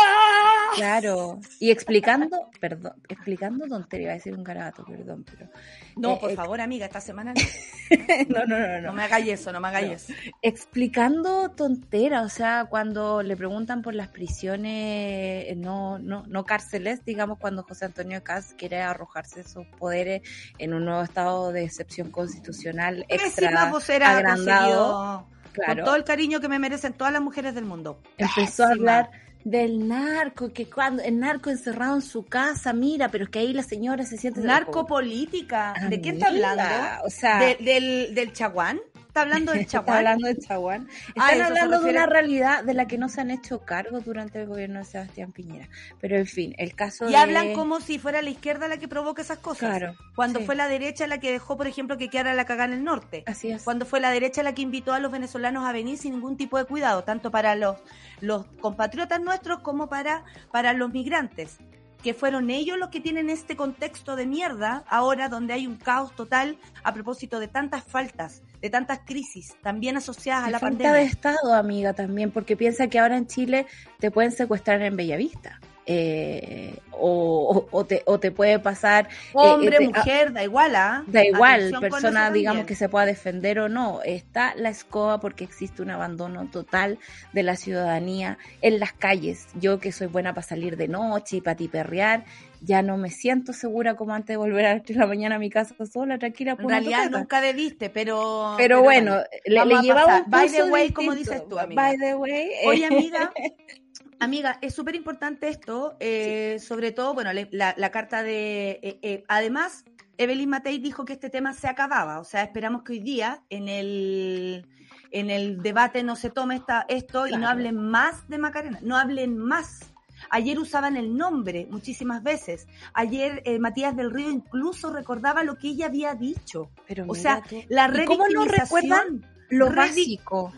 [0.76, 1.40] Claro.
[1.60, 5.50] Y explicando, perdón, explicando tontería, iba a decir un garabato, perdón, pero...
[5.98, 7.34] No, Eh, por eh, favor, amiga, esta semana
[8.30, 8.46] no.
[8.46, 8.94] no, no, no, No no.
[8.94, 9.94] me hagáis eso, no me hagáis No.
[9.94, 10.14] eso.
[10.42, 17.04] Explicando tonteras, o sea, cuando le preguntan por las prisiones eh, no, no, no cárceles,
[17.04, 20.22] digamos, cuando José Antonio Cas quiere arrojarse sus poderes
[20.58, 25.28] en un nuevo estado de excepción constitucional extra Pésima vocera agrandado.
[25.52, 25.76] Claro.
[25.76, 28.00] Con todo el cariño que me merecen todas las mujeres del mundo.
[28.18, 29.12] empezó a hablar
[29.44, 33.54] del narco, que cuando el narco encerrado en su casa, mira, pero es que ahí
[33.54, 34.42] la señora se siente...
[34.42, 37.06] Narcopolítica, ¿de quién está hablando?
[37.06, 38.80] O sea, del, del chaguán.
[39.12, 39.88] ¿Está hablando del chaguán?
[39.90, 40.88] Está hablando del chaguán.
[41.08, 44.48] Están hablando de una realidad de la que no se han hecho cargo durante el
[44.48, 45.68] gobierno de Sebastián Piñera.
[46.00, 49.22] Pero en fin, el caso Y hablan como si fuera la izquierda la que provoca
[49.22, 49.70] esas cosas.
[49.70, 49.96] Claro.
[50.16, 52.84] Cuando fue la derecha la que dejó, por ejemplo, que quedara la cagada en el
[52.86, 53.24] norte.
[53.28, 53.64] Así es.
[53.64, 56.58] Cuando fue la derecha la que invitó a los venezolanos a venir sin ningún tipo
[56.58, 57.78] de cuidado, tanto para los,
[58.22, 61.58] los compatriotas nuestros como para, para los migrantes
[62.02, 66.16] que fueron ellos los que tienen este contexto de mierda ahora donde hay un caos
[66.16, 70.94] total a propósito de tantas faltas, de tantas crisis, también asociadas a la falta pandemia.
[70.94, 73.66] de Estado, amiga, también, porque piensa que ahora en Chile
[74.00, 75.60] te pueden secuestrar en Bellavista.
[75.88, 79.08] Eh, o, o, te, o te puede pasar...
[79.08, 81.04] Eh, Hombre, eh, mujer, da igual, ¿ah?
[81.08, 84.02] Da igual, persona, digamos, que se pueda defender o no.
[84.04, 87.00] Está la escoba porque existe un abandono total
[87.34, 89.48] de la ciudadanía en las calles.
[89.60, 92.26] Yo que soy buena para salir de noche y para tiperrear,
[92.62, 95.76] ya no me siento segura como antes de volver a la mañana a mi casa
[95.86, 96.56] sola, tranquila.
[96.60, 98.56] En realidad nunca debiste, pero...
[98.58, 101.82] Pero, bueno, le, le llevaba By the way, como dices tú, amiga.
[101.82, 102.50] By the way.
[102.66, 103.34] Oye, amiga,
[104.22, 108.80] Amiga, es súper importante esto, eh, sobre todo, bueno, la, carta de...
[108.84, 109.84] Eh, eh, además,
[110.20, 113.68] Evelyn Matei dijo que este tema se acababa, o sea, esperamos que hoy día en
[113.68, 114.68] el,
[115.10, 118.96] en el debate no se tome esta, esto y no hablen más de Macarena, no
[118.96, 119.92] hablen más.
[120.32, 122.68] Ayer usaban el nombre muchísimas veces.
[122.94, 126.72] Ayer Matías del Río incluso recordaba lo que ella había dicho.
[126.88, 128.34] Pero o sea, la revictimización.
[128.34, 130.54] ¿Cómo no recuerdan lo básico?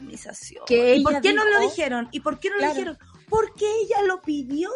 [0.67, 2.07] Que ¿Y por qué no lo dijeron?
[2.11, 2.97] ¿Y por qué no lo dijeron?
[3.30, 4.69] Porque ella lo pidió.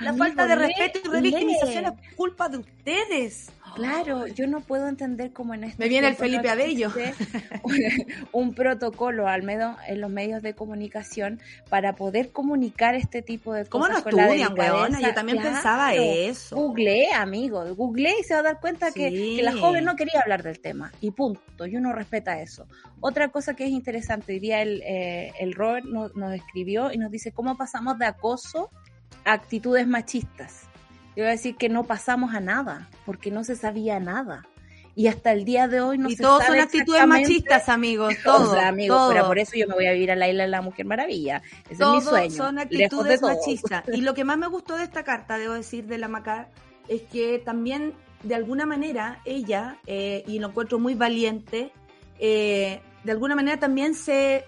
[0.00, 3.52] La falta de respeto y revictimización es culpa de ustedes.
[3.74, 5.82] Claro, yo no puedo entender cómo en este.
[5.82, 6.90] Me viene el Felipe Abello.
[8.32, 13.66] Un, protocolo, al menos en los medios de comunicación, para poder comunicar este tipo de
[13.66, 14.02] cosas.
[14.02, 15.00] ¿Cómo no estudian, weona?
[15.00, 16.56] Yo también pensaba eso.
[16.56, 17.64] Google, amigo.
[17.74, 20.92] Google y se va a dar cuenta que, la joven no quería hablar del tema.
[21.00, 21.66] Y punto.
[21.66, 22.66] Y uno respeta eso.
[23.00, 27.10] Otra cosa que es interesante, diría el, eh, el Robert nos, nos escribió y nos
[27.10, 28.70] dice cómo pasamos de acoso
[29.24, 30.68] a actitudes machistas
[31.16, 34.46] yo voy a decir que no pasamos a nada, porque no se sabía nada.
[34.96, 38.56] Y hasta el día de hoy no y todos son actitudes machistas, amigos, todos.
[38.56, 40.86] amigos, pero por eso yo me voy a vivir a la isla de la Mujer
[40.86, 41.42] Maravilla.
[41.68, 42.30] Ese es mi sueño.
[42.30, 43.84] son actitudes machistas.
[43.92, 46.50] Y lo que más me gustó de esta carta, debo decir, de la Macar,
[46.88, 51.72] es que también, de alguna manera, ella, eh, y lo encuentro muy valiente,
[52.20, 54.44] eh, de alguna manera también se,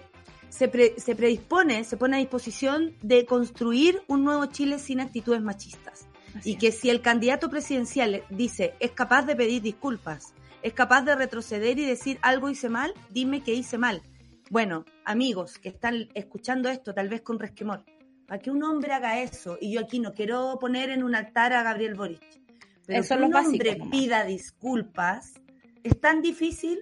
[0.49, 6.06] se, se predispone, se pone a disposición de construir un nuevo Chile sin actitudes machistas
[6.43, 11.15] y que si el candidato presidencial dice es capaz de pedir disculpas, es capaz de
[11.15, 14.01] retroceder y decir algo hice mal, dime que hice mal.
[14.49, 17.83] Bueno, amigos que están escuchando esto, tal vez con resquemor,
[18.27, 21.53] para que un hombre haga eso, y yo aquí no quiero poner en un altar
[21.53, 22.21] a Gabriel Boric,
[22.85, 25.33] pero que un hombre pida disculpas,
[25.83, 26.79] es tan difícil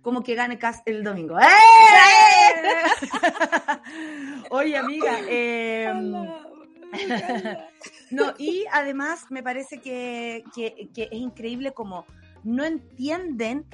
[0.00, 1.38] como que gane el domingo.
[1.38, 1.42] ¡Eh!
[4.50, 5.92] Oye, amiga, eh,
[8.10, 12.06] no, y además me parece que, es increíble como
[12.44, 13.64] no entienden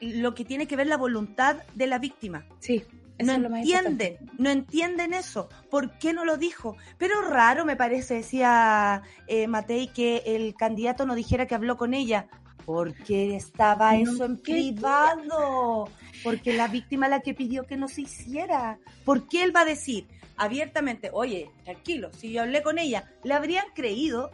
[0.00, 2.46] lo que tiene que ver la voluntad de la víctima.
[2.60, 2.82] Sí.
[3.18, 5.48] no entienden, no entienden eso.
[5.70, 6.76] ¿Por qué no lo dijo?
[6.98, 11.94] Pero raro me parece, decía eh, Matei, que el candidato no dijera que habló con
[11.94, 12.28] ella.
[12.64, 15.88] Porque estaba eso en privado.
[16.22, 18.78] Porque la víctima la que pidió que no se hiciera.
[19.04, 20.06] ¿Por qué él va a decir?
[20.40, 24.30] Abiertamente, oye, tranquilo, si yo hablé con ella, ¿le habrían creído?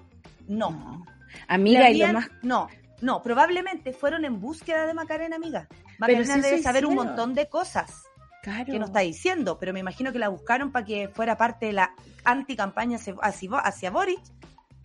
[0.47, 1.05] No.
[1.49, 2.29] Amiga, y lo más...
[2.43, 2.69] No,
[3.03, 5.67] no, probablemente fueron en búsqueda de Macarena, amiga.
[5.99, 8.05] Macarena debe saber un montón de cosas
[8.45, 8.73] claro.
[8.73, 11.73] que no está diciendo, pero me imagino que la buscaron para que fuera parte de
[11.73, 11.93] la
[12.25, 13.15] anticampaña hacia,
[13.59, 14.21] hacia Boric.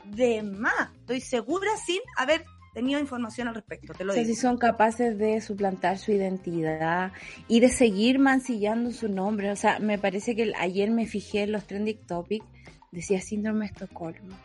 [0.05, 4.26] De más, estoy segura sin haber tenido información al respecto, te lo digo.
[4.26, 7.11] si son capaces de suplantar su identidad
[7.47, 9.51] y de seguir mancillando su nombre.
[9.51, 12.45] O sea, me parece que ayer me fijé en los trending topics,
[12.91, 14.36] decía síndrome de Estocolmo.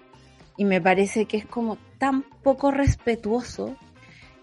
[0.57, 3.77] Y me parece que es como tan poco respetuoso.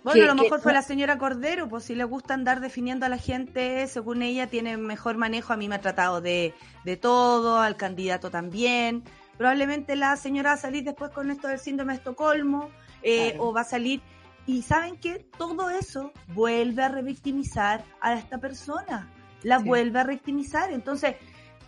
[0.03, 3.09] Bueno, a lo mejor fue la señora Cordero, pues si le gusta andar definiendo a
[3.09, 6.53] la gente, según ella tiene mejor manejo, a mí me ha tratado de,
[6.83, 9.03] de todo, al candidato también.
[9.37, 12.69] Probablemente la señora va a salir después con esto del síndrome de Estocolmo
[13.03, 14.01] eh, o va a salir.
[14.45, 19.09] Y saben que todo eso vuelve a revictimizar a esta persona,
[19.41, 20.71] la vuelve a revictimizar.
[20.71, 21.15] Entonces,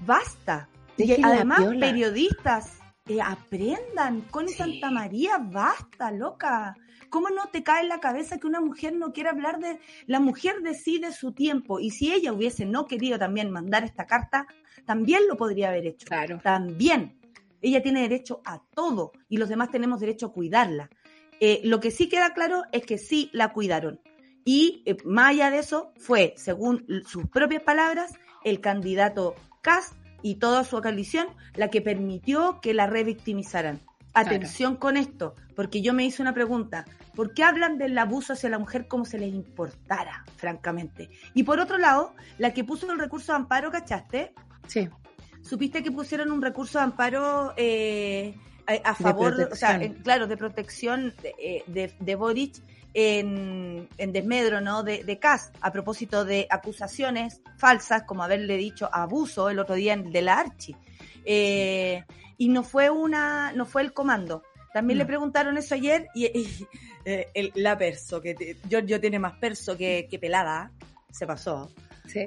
[0.05, 0.67] basta.
[0.97, 6.75] y además, periodistas, eh, aprendan con Santa María, basta, loca.
[7.09, 9.79] ¿Cómo no te cae en la cabeza que una mujer no quiere hablar de...
[10.07, 14.47] La mujer decide su tiempo y si ella hubiese no querido también mandar esta carta,
[14.85, 16.07] también lo podría haber hecho.
[16.07, 16.39] Claro.
[16.43, 17.19] También.
[17.61, 20.89] Ella tiene derecho a todo y los demás tenemos derecho a cuidarla.
[21.39, 23.99] Eh, lo que sí queda claro es que sí la cuidaron.
[24.43, 28.13] Y eh, más allá de eso, fue, según sus propias palabras,
[28.43, 33.79] el candidato Cast y toda su coalición la que permitió que la revictimizaran.
[34.13, 36.85] Atención con esto, porque yo me hice una pregunta.
[37.15, 41.09] ¿Por qué hablan del abuso hacia la mujer como se les importara, francamente?
[41.33, 44.33] Y por otro lado, la que puso el recurso de amparo, ¿cachaste?
[44.67, 44.87] Sí.
[45.41, 48.35] ¿Supiste que pusieron un recurso de amparo eh,
[48.67, 52.55] a, favor, o sea, claro, de protección de, eh, de, de Boric
[52.93, 54.81] en, en, desmedro, ¿no?
[54.81, 55.19] De, de
[55.61, 60.75] a propósito de acusaciones falsas, como haberle dicho abuso el otro día de la Archi.
[61.25, 62.03] Eh,
[62.37, 64.43] y no fue una, no fue el comando.
[64.73, 66.25] También le preguntaron eso ayer y,
[67.05, 70.71] eh, el, la perso, que yo yo tiene más perso que, que pelada,
[71.11, 71.71] se pasó.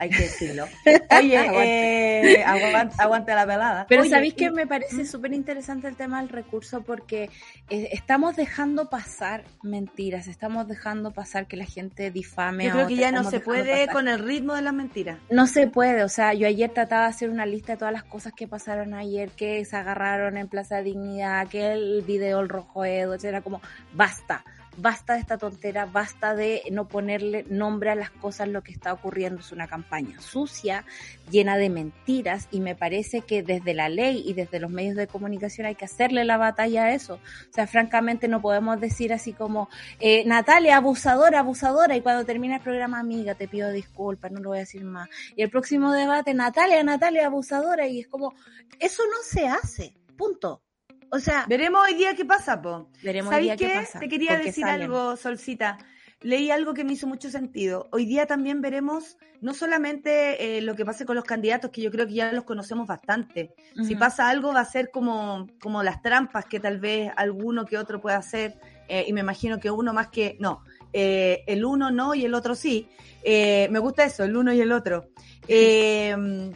[0.01, 0.66] Hay que decirlo.
[1.18, 3.35] Oye, eh, aguante.
[3.35, 3.87] la pelada.
[3.89, 6.83] Pero ¿sabéis que me parece súper interesante el tema del recurso?
[6.83, 7.31] Porque
[7.70, 12.66] eh, estamos dejando pasar mentiras, estamos dejando pasar que la gente difame.
[12.66, 15.18] Yo creo que ya no se puede con el ritmo de las mentiras.
[15.31, 18.05] No se puede, o sea, yo ayer trataba de hacer una lista de todas las
[18.05, 22.85] cosas que pasaron ayer, que se agarraron en Plaza Dignidad, que el video el rojo
[22.85, 23.61] Edo, era como,
[23.93, 24.45] basta
[24.79, 28.93] basta de esta tontera, basta de no ponerle nombre a las cosas, lo que está
[28.93, 30.85] ocurriendo es una campaña sucia,
[31.31, 35.09] llena de mentiras y me parece que desde la ley y desde los medios de
[35.09, 37.14] comunicación hay que hacerle la batalla a eso.
[37.14, 39.68] O sea, francamente no podemos decir así como,
[40.01, 44.51] eh, Natalia, abusadora, abusadora, y cuando termina el programa, amiga, te pido disculpas, no lo
[44.51, 45.09] voy a decir más.
[45.35, 48.35] Y el próximo debate, Natalia, Natalia, abusadora, y es como,
[48.79, 50.62] eso no se hace, punto.
[51.11, 52.90] O sea, veremos hoy día qué pasa, po.
[53.02, 53.68] Veremos hoy día qué?
[53.68, 53.98] pasa.
[53.98, 55.78] Te quería decir algo, Solcita.
[56.20, 57.88] Leí algo que me hizo mucho sentido.
[57.92, 61.92] Hoy día también veremos no solamente eh, lo que pase con los candidatos, que yo
[61.92, 63.54] creo que ya los conocemos bastante.
[63.86, 67.78] Si pasa algo va a ser como, como las trampas que tal vez alguno que
[67.78, 71.92] otro pueda hacer, eh, y me imagino que uno más que, no, eh, el uno
[71.92, 72.88] no y el otro sí.
[73.24, 75.11] me gusta eso, el uno y el otro.
[75.46, 76.52] Eh,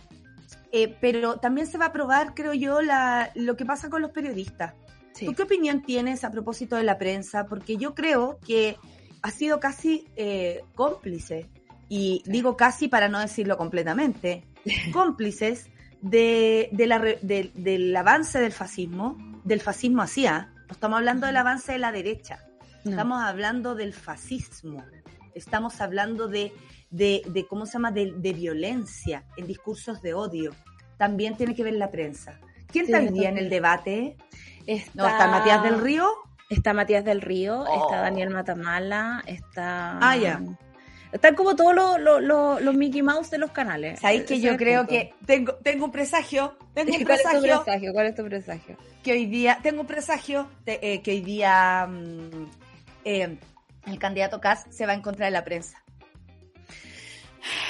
[1.00, 4.74] pero también se va a probar, creo yo, la, lo que pasa con los periodistas.
[5.18, 7.46] ¿Tú qué opinión tienes a propósito de la prensa?
[7.46, 8.78] Porque yo creo que
[9.20, 11.48] ha sido casi eh, cómplice,
[11.88, 14.44] y digo casi para no decirlo completamente,
[14.92, 15.68] cómplices
[16.00, 21.72] de, de la, del avance del fascismo, del fascismo hacia, no estamos hablando del avance
[21.72, 22.38] de la derecha,
[22.84, 24.82] estamos hablando del fascismo,
[25.34, 26.52] estamos hablando de
[26.92, 30.52] de, de ¿cómo se llama?, de, de, violencia, en discursos de odio.
[30.98, 32.38] También tiene que ver la prensa.
[32.70, 34.16] ¿Quién sí, está en el debate?
[34.66, 36.08] Está, ¿está Matías del Río?
[36.48, 37.90] Está Matías del Río, está oh.
[37.90, 39.98] Daniel Matamala, está...
[40.00, 40.40] Ah, ya.
[41.10, 44.00] Están como todos los, los, los, Mickey Mouse de los canales.
[44.00, 46.56] Sabéis que yo creo que tengo, tengo un presagio.
[46.74, 47.92] Tengo un presagio, ¿Cuál es tu presagio?
[47.92, 48.76] ¿Cuál es tu presagio?
[49.02, 52.50] Que hoy día, tengo un presagio de, eh, que hoy día mm,
[53.04, 53.36] eh,
[53.86, 55.82] el candidato Kass se va a encontrar en la prensa.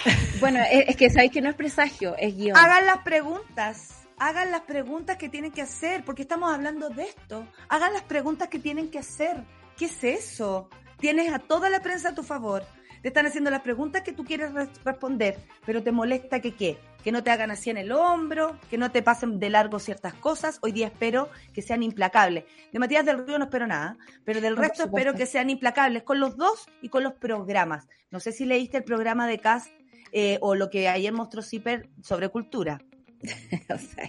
[0.41, 2.57] Bueno, es, que sabéis que no es presagio, es guion.
[2.57, 7.47] Hagan las preguntas, hagan las preguntas que tienen que hacer, porque estamos hablando de esto.
[7.69, 9.45] Hagan las preguntas que tienen que hacer.
[9.77, 10.69] ¿Qué es eso?
[10.99, 12.67] Tienes a toda la prensa a tu favor.
[13.03, 14.53] Te están haciendo las preguntas que tú quieres
[14.85, 15.37] responder,
[15.67, 16.79] pero te molesta que qué?
[17.03, 20.15] Que no te hagan así en el hombro, que no te pasen de largo ciertas
[20.15, 20.59] cosas.
[20.63, 22.45] Hoy día espero que sean implacables.
[22.73, 26.21] De Matías del Río no espero nada, pero del resto espero que sean implacables con
[26.21, 27.89] los dos y con los programas.
[28.13, 29.69] No sé si leíste el programa de CAS
[30.13, 32.81] eh, o lo que ayer mostró Zipper sobre cultura.
[33.69, 34.09] o sea,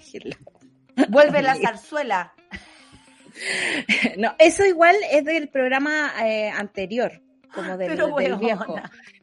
[1.10, 2.36] Vuelve la zarzuela.
[4.18, 7.24] no, eso igual es del programa eh, anterior,
[7.54, 8.76] como del, del viejo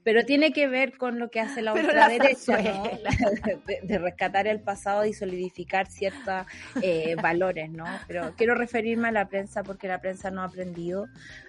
[0.03, 2.85] pero tiene que ver con lo que hace la ultraderecha, ¿no?
[3.83, 6.47] de, rescatar el pasado y solidificar ciertos
[6.83, 7.85] eh, valores, ¿no?
[8.07, 11.07] Pero quiero referirme a la prensa porque la prensa no ha aprendido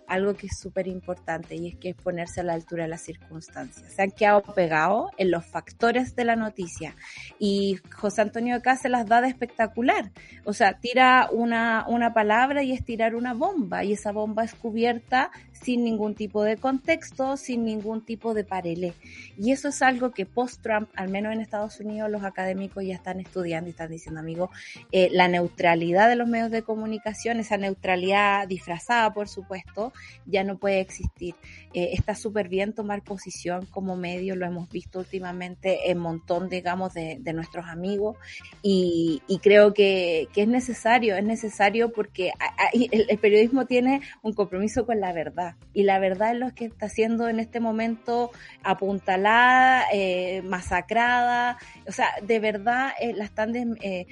[0.07, 3.01] algo que es súper importante y es que es ponerse a la altura de las
[3.01, 3.93] circunstancias.
[3.93, 6.95] Se han quedado pegados en los factores de la noticia
[7.39, 10.11] y José Antonio acá se las da de espectacular.
[10.43, 14.53] O sea, tira una, una palabra y es tirar una bomba y esa bomba es
[14.53, 18.93] cubierta sin ningún tipo de contexto, sin ningún tipo de parelé.
[19.37, 23.19] Y eso es algo que post-Trump, al menos en Estados Unidos, los académicos ya están
[23.19, 24.49] estudiando y están diciendo, amigo,
[24.91, 29.93] eh, la neutralidad de los medios de comunicación, esa neutralidad disfrazada, por supuesto,
[30.25, 31.35] ya no puede existir.
[31.73, 36.93] Eh, está súper bien tomar posición como medio, lo hemos visto últimamente en montón, digamos,
[36.93, 38.17] de, nuestros amigos
[38.61, 42.31] y, creo que, es necesario, es necesario porque
[42.73, 46.87] el periodismo tiene un compromiso con la verdad y la verdad es lo que está
[46.87, 48.31] haciendo en este momento
[48.63, 54.07] apuntalada, eh, masacrada, o sea, de verdad eh, la están eh,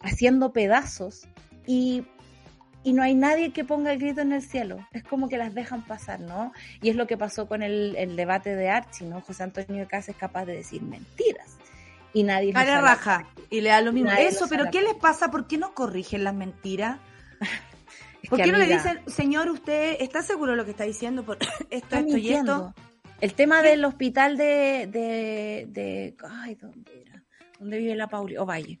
[0.00, 1.28] haciendo pedazos
[1.66, 2.04] y,
[2.82, 4.86] y no hay nadie que ponga el grito en el cielo.
[4.92, 6.52] Es como que las dejan pasar, ¿no?
[6.80, 9.20] Y es lo que pasó con el, el debate de Archie, ¿no?
[9.20, 11.58] José Antonio Casa es capaz de decir mentiras.
[12.12, 13.26] Y nadie Cara raja.
[13.50, 14.10] Y le da lo mismo.
[14.10, 15.30] Eso, pero ¿qué les pasa?
[15.30, 16.98] ¿Por qué no corrigen las mentiras?
[18.28, 21.24] ¿Por qué no le dicen, señor, usted está seguro de lo que está diciendo?
[21.24, 21.38] Por
[21.70, 22.74] esto, esto y esto.
[23.20, 27.22] El tema del hospital de, de, de, ay, ¿dónde era?
[27.58, 28.38] ¿Dónde vive la Pauli?
[28.38, 28.80] Ovalle.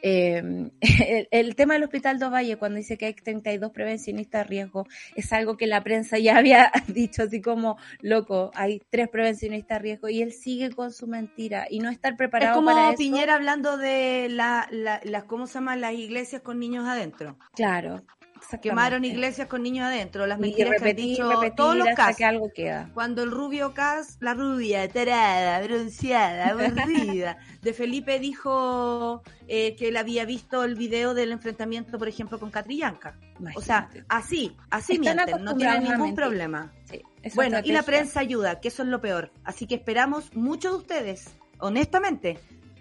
[0.00, 0.70] Eh,
[1.30, 5.30] el, tema del hospital de Ovalle, cuando dice que hay 32 prevencionistas de riesgo, es
[5.34, 10.08] algo que la prensa ya había dicho así como, loco, hay tres prevencionistas de riesgo
[10.08, 14.28] y él sigue con su mentira y no estar preparado es como Piñera hablando de
[14.30, 15.82] la, la, las, ¿cómo se llaman?
[15.82, 17.38] Las iglesias con niños adentro.
[17.54, 18.02] Claro,
[18.60, 22.16] Quemaron iglesias con niños adentro, las mentiras que han dicho todos los casos.
[22.16, 22.90] Que algo queda.
[22.94, 29.96] Cuando el rubio Cas, la rubia, tarada, bronceada, aburrida, de Felipe dijo eh, que él
[29.96, 33.18] había visto el video del enfrentamiento, por ejemplo, con Catrillanca.
[33.56, 36.72] O sea, así, así mienten, no tienen ningún problema.
[37.34, 39.32] bueno, y la prensa ayuda, que eso es lo peor.
[39.44, 42.38] Así que esperamos mucho de ustedes, honestamente,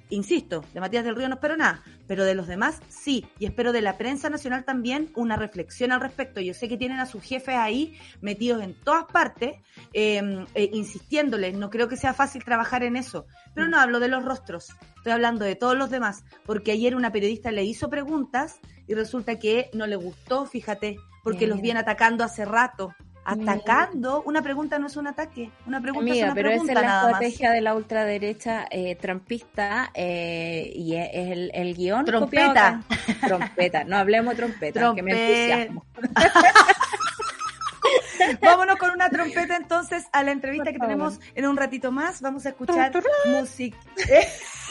[0.09, 3.71] insisto, de Matías del Río no espero nada, pero de los demás sí, y espero
[3.71, 6.41] de la prensa nacional también una reflexión al respecto.
[6.41, 9.55] Yo sé que tienen a sus jefes ahí metidos en todas partes,
[9.93, 14.07] em, eh, insistiéndoles, no creo que sea fácil trabajar en eso, pero no hablo de
[14.07, 18.59] los rostros, estoy hablando de todos los demás, porque ayer una periodista le hizo preguntas
[18.87, 22.93] y resulta que no le gustó, fíjate, porque los viene atacando hace rato
[23.25, 24.23] atacando.
[24.25, 26.73] Una pregunta no es un ataque, una pregunta es una pero pregunta.
[26.73, 32.05] Esa es la estrategia de la ultraderecha eh, trampista eh, y es, el, el guion.
[32.05, 32.81] Trompeta.
[33.25, 35.85] trompeta, no hablemos trompeta, que me entusiasmo.
[38.41, 42.21] Vámonos con una trompeta entonces a la entrevista que tenemos en un ratito más.
[42.21, 42.91] Vamos a escuchar
[43.25, 43.77] música.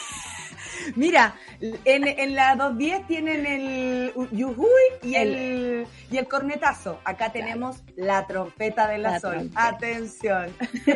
[0.95, 4.67] Mira, en, en la 210 tienen el yujuy
[5.01, 6.99] y el, y el cornetazo.
[7.03, 9.49] Acá tenemos la trompeta de la, sol.
[9.55, 10.53] Atención.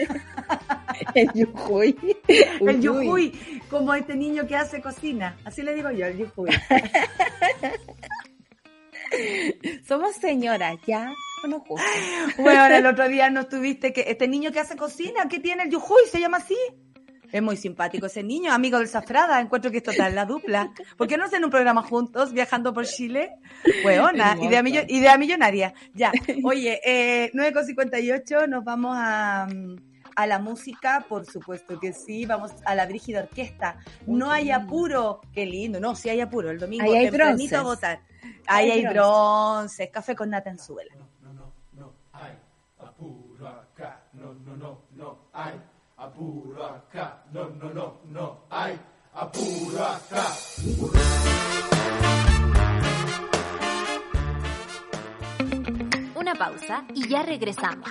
[1.15, 1.97] el yujuy.
[2.27, 5.37] El yujuy, como este niño que hace cocina.
[5.45, 6.49] Así le digo yo, el yujuy.
[9.87, 11.13] Somos señoras, ya.
[11.47, 11.63] No
[12.39, 15.69] bueno, el otro día no tuviste que este niño que hace cocina, ¿qué tiene el
[15.69, 16.03] yujuy?
[16.11, 16.57] ¿Se llama así?
[17.31, 19.39] Es muy simpático ese niño, amigo del Zafrada.
[19.41, 20.71] Encuentro que es total la dupla.
[20.95, 23.35] ¿Por qué no hacen un programa juntos viajando por Chile?
[23.83, 25.73] Buena, idea, idea millonaria.
[25.93, 26.11] Ya.
[26.43, 29.47] Oye, eh, 9.58, nos vamos a,
[30.15, 32.25] a la música, por supuesto que sí.
[32.25, 33.77] Vamos a la Brígida Orquesta.
[34.05, 35.21] No hay apuro.
[35.33, 35.79] Qué lindo.
[35.79, 36.49] No, sí hay apuro.
[36.49, 37.99] El domingo Ahí hay a votar.
[38.47, 39.89] Ahí hay, bronce.
[39.89, 40.95] Café con nata en suela.
[40.95, 41.93] No, no, no, no.
[42.13, 42.31] Hay
[42.79, 44.05] apuro acá.
[44.13, 45.19] No, no, no, no.
[45.33, 45.53] Hay
[46.17, 48.79] apuro acá, no, no, no, no, hay
[49.13, 50.25] apuro acá.
[56.15, 57.89] Una pausa y ya regresamos.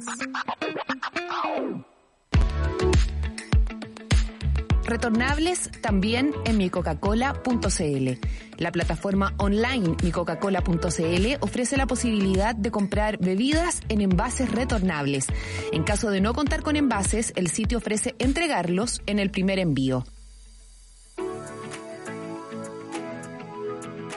[5.07, 8.27] Retornables también en micoca-cola.cl.
[8.59, 15.29] La plataforma online micoca-cola.cl ofrece la posibilidad de comprar bebidas en envases retornables.
[15.71, 20.05] En caso de no contar con envases, el sitio ofrece entregarlos en el primer envío.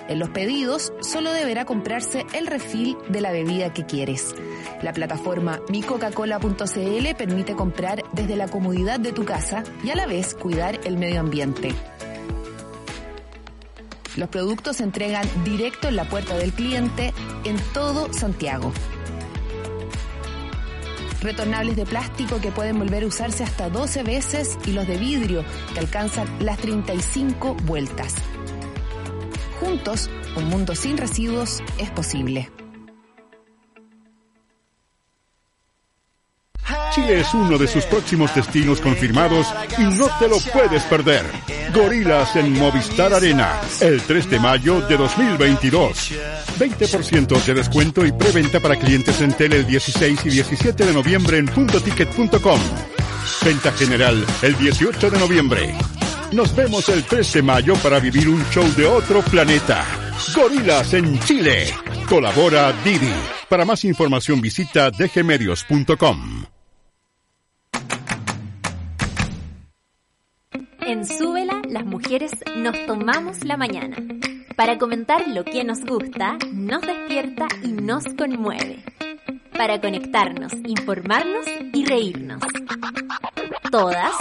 [0.10, 4.34] En los pedidos solo deberá comprarse el refil de la bebida que quieres.
[4.82, 10.34] La plataforma micocacola.cl permite comprar desde la comodidad de tu casa y a la vez
[10.34, 11.76] cuidar el medio ambiente.
[14.16, 18.74] Los productos se entregan directo en la puerta del cliente en todo Santiago.
[21.22, 25.46] Retornables de plástico que pueden volver a usarse hasta 12 veces y los de vidrio
[25.74, 28.16] que alcanzan las 35 vueltas.
[29.60, 32.50] Juntos, un mundo sin residuos es posible.
[36.92, 39.48] Chile es uno de sus próximos destinos confirmados
[39.78, 41.24] y no te lo puedes perder.
[41.74, 46.12] Gorilas en Movistar Arena, el 3 de mayo de 2022.
[46.58, 51.38] 20% de descuento y preventa para clientes en tele el 16 y 17 de noviembre
[51.38, 52.60] en puntoticket.com.
[53.46, 55.76] Venta general el 18 de noviembre.
[56.32, 59.84] Nos vemos el 3 de mayo para vivir un show de otro planeta.
[60.36, 61.74] Gorilas en Chile.
[62.08, 63.14] Colabora Didi.
[63.50, 66.46] Para más información visita dgmedios.com.
[70.82, 73.98] En Súbela, las mujeres nos tomamos la mañana
[74.60, 78.84] para comentar lo que nos gusta, nos despierta y nos conmueve.
[79.58, 82.42] Para conectarnos, informarnos y reírnos.
[83.72, 84.12] Todas,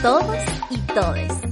[0.00, 0.38] todos
[0.70, 1.51] y todes.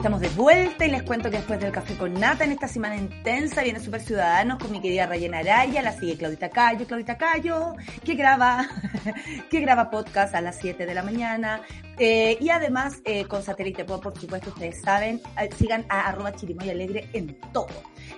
[0.00, 2.96] Estamos de vuelta y les cuento que después del café con nata en esta semana
[2.96, 7.74] intensa viene Super Ciudadanos con mi querida Rayena Araya, la sigue Claudita Cayo, Claudita Cayo,
[8.02, 8.66] que graba,
[9.50, 11.60] que graba podcast a las 7 de la mañana.
[12.02, 16.32] Eh, y además eh, con Satélite Pop, por supuesto, ustedes saben, eh, sigan a arroba
[16.32, 17.68] chirimoy alegre en todo.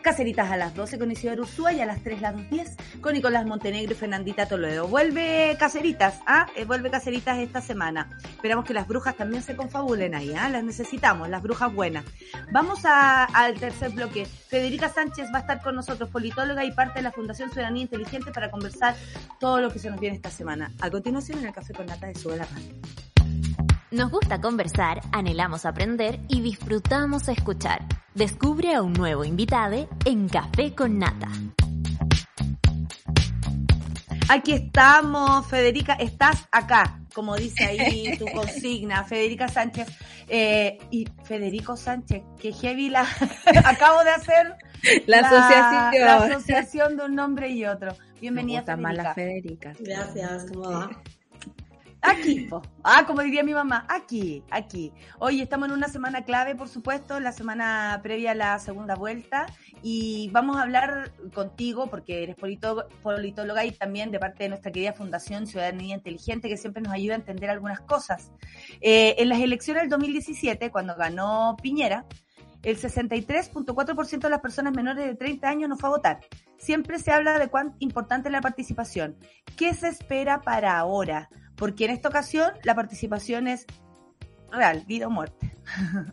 [0.03, 3.45] Caseritas a las 12 con Isidoro Ursúa y a las 3 las 10 con Nicolás
[3.45, 4.87] Montenegro y Fernandita Toledo.
[4.87, 6.47] Vuelve Caseritas, ¿ah?
[6.65, 8.17] Vuelve Caseritas esta semana.
[8.23, 10.49] Esperamos que las brujas también se confabulen ahí, ¿ah?
[10.49, 12.05] Las necesitamos, las brujas buenas.
[12.53, 14.27] Vamos al tercer bloque.
[14.27, 18.33] Federica Sánchez va a estar con nosotros, politóloga y parte de la Fundación Ciudadanía Inteligente
[18.33, 18.95] para conversar
[19.41, 20.73] todo lo que se nos viene esta semana.
[20.81, 22.75] A continuación en el Café con Nata de Sube la Radio.
[23.91, 27.85] Nos gusta conversar, anhelamos aprender y disfrutamos escuchar.
[28.15, 31.29] Descubre a un nuevo invitado en Café con Nata.
[34.31, 39.89] Aquí estamos, Federica, estás acá, como dice ahí tu consigna, Federica Sánchez.
[40.29, 43.03] Eh, y Federico Sánchez, que heavy la
[43.65, 44.55] acabo de hacer
[45.07, 46.05] la, asociación.
[46.05, 47.95] La asociación de un nombre y otro.
[48.21, 48.77] Bienvenida, Federica.
[48.77, 49.73] Mala Federica.
[49.79, 50.91] Gracias, ¿cómo va?
[52.05, 52.49] Aquí,
[52.83, 54.93] ah, como diría mi mamá, aquí, aquí.
[55.21, 59.47] Hoy estamos en una semana clave, por supuesto, la semana previa a la segunda vuelta,
[59.83, 62.37] y vamos a hablar contigo, porque eres
[63.03, 67.15] politóloga y también de parte de nuestra querida Fundación Ciudadanía Inteligente, que siempre nos ayuda
[67.15, 68.33] a entender algunas cosas.
[68.81, 72.05] Eh, en las elecciones del 2017, cuando ganó Piñera,
[72.65, 76.21] el 63.4% de las personas menores de 30 años no fue a votar.
[76.59, 79.17] Siempre se habla de cuán importante es la participación.
[79.57, 81.29] ¿Qué se espera para ahora?
[81.63, 83.67] Porque en esta ocasión la participación es
[84.51, 85.55] real, vida o muerte.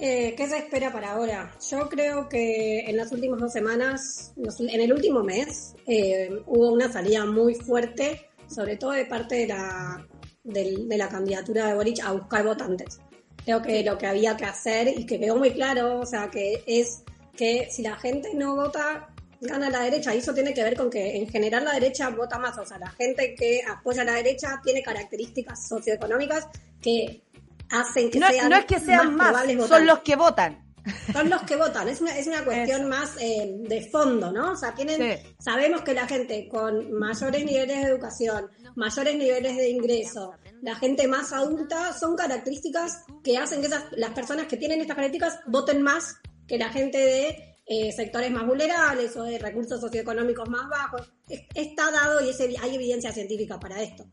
[0.00, 1.50] Eh, ¿Qué se espera para ahora?
[1.68, 6.88] Yo creo que en las últimas dos semanas, en el último mes, eh, hubo una
[6.88, 10.06] salida muy fuerte, sobre todo de parte de la,
[10.44, 13.00] de, la candidatura de Boric a buscar votantes.
[13.44, 16.62] Creo que lo que había que hacer y que quedó muy claro, o sea, que
[16.64, 17.02] es
[17.36, 20.90] que si la gente no vota, gana la derecha y eso tiene que ver con
[20.90, 24.14] que en general la derecha vota más, o sea, la gente que apoya a la
[24.14, 26.48] derecha tiene características socioeconómicas
[26.82, 27.22] que
[27.70, 29.34] hacen que sean no es que sean más,
[29.68, 30.66] son los que votan.
[31.12, 34.52] Son los que votan, es una, es una cuestión más eh, de fondo, ¿no?
[34.52, 39.68] O sea, tienen, sabemos que la gente con mayores niveles de educación, mayores niveles de
[39.68, 40.32] ingreso,
[40.62, 44.96] la gente más adulta, son características que hacen que esas, las personas que tienen estas
[44.96, 46.16] características voten más
[46.46, 51.12] que la gente de eh, sectores más vulnerables o de recursos socioeconómicos más bajos.
[51.54, 54.06] Está dado y hay evidencia científica para esto.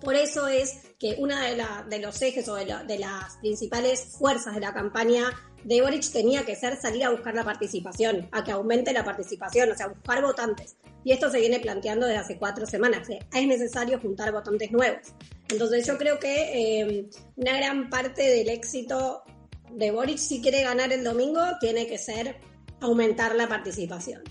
[0.00, 4.54] Por eso es que uno de, de, los ejes o de, de, las principales fuerzas
[4.54, 5.32] de la campaña
[5.64, 9.70] de Boric tenía que ser salir a buscar la participación, a que aumente la participación,
[9.70, 10.76] o sea, buscar votantes.
[11.04, 13.08] Y esto se viene planteando desde hace cuatro semanas.
[13.08, 15.14] Es necesario juntar votantes nuevos.
[15.48, 19.22] Entonces yo creo que eh, una gran parte del éxito
[19.74, 22.36] de Boric si quiere ganar el domingo tiene que ser
[22.80, 24.22] aumentar la participación.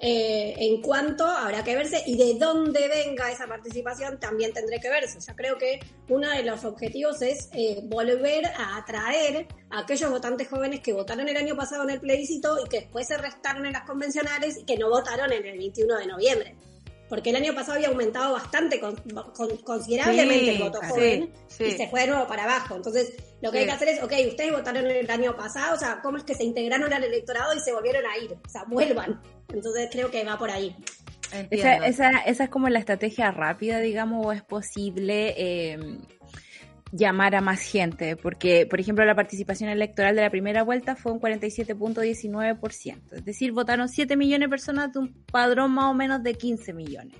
[0.00, 4.88] Eh, en cuanto habrá que verse y de dónde venga esa participación también tendré que
[4.88, 5.18] verse.
[5.26, 10.48] Yo creo que uno de los objetivos es eh, volver a atraer a aquellos votantes
[10.48, 13.72] jóvenes que votaron el año pasado en el plebiscito y que después se restaron en
[13.72, 16.56] las convencionales y que no votaron en el 21 de noviembre
[17.08, 18.80] porque el año pasado había aumentado bastante,
[19.64, 22.76] considerablemente el voto joven, y se fue de nuevo para abajo.
[22.76, 26.00] Entonces, lo que hay que hacer es, ok, ustedes votaron el año pasado, o sea,
[26.02, 28.32] ¿cómo es que se integraron al electorado y se volvieron a ir?
[28.32, 29.20] O sea, vuelvan.
[29.52, 30.76] Entonces, creo que va por ahí.
[31.50, 35.34] Esa, esa, esa, es como la estrategia rápida, digamos, o es posible...
[35.36, 35.98] Eh,
[36.92, 41.12] llamar a más gente, porque, por ejemplo, la participación electoral de la primera vuelta fue
[41.12, 46.22] un 47.19%, es decir, votaron 7 millones de personas de un padrón más o menos
[46.22, 47.16] de 15 millones.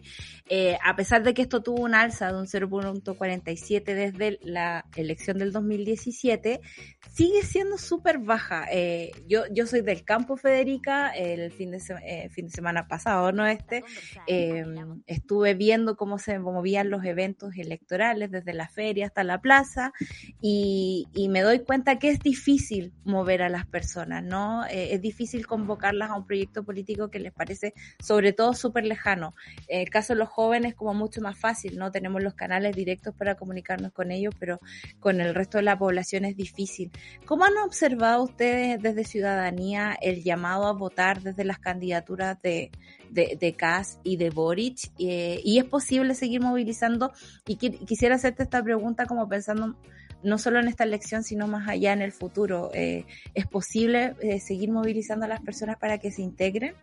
[0.50, 5.36] Eh, a pesar de que esto tuvo un alza de un 0.47 desde la elección
[5.36, 6.62] del 2017,
[7.12, 8.64] sigue siendo súper baja.
[8.72, 13.30] Eh, yo, yo soy del campo, Federica, el fin de, eh, fin de semana pasado,
[13.32, 13.84] no este,
[15.06, 19.92] estuve viendo cómo se movían los eventos electorales desde la feria hasta la plaza casa
[20.40, 24.64] y, me doy cuenta que es difícil mover a las personas, ¿no?
[24.66, 29.34] Eh, es difícil convocarlas a un proyecto político que les parece sobre todo súper lejano.
[29.66, 31.90] En el caso de los jóvenes como mucho más fácil, ¿no?
[31.90, 34.58] Tenemos los canales directos para comunicarnos con ellos, pero
[35.00, 36.90] con el resto de la población es difícil.
[37.26, 42.70] ¿Cómo han observado ustedes desde Ciudadanía el llamado a votar desde las candidaturas de,
[43.10, 44.90] de, de Kass y de Boric?
[44.98, 47.12] Eh, ¿Y es posible seguir movilizando?
[47.46, 49.76] Y quisiera hacerte esta pregunta como pensando
[50.22, 52.70] no solo en esta elección, sino más allá en el futuro.
[52.74, 53.04] Eh,
[53.34, 56.74] ¿Es posible eh, seguir movilizando a las personas para que se integren?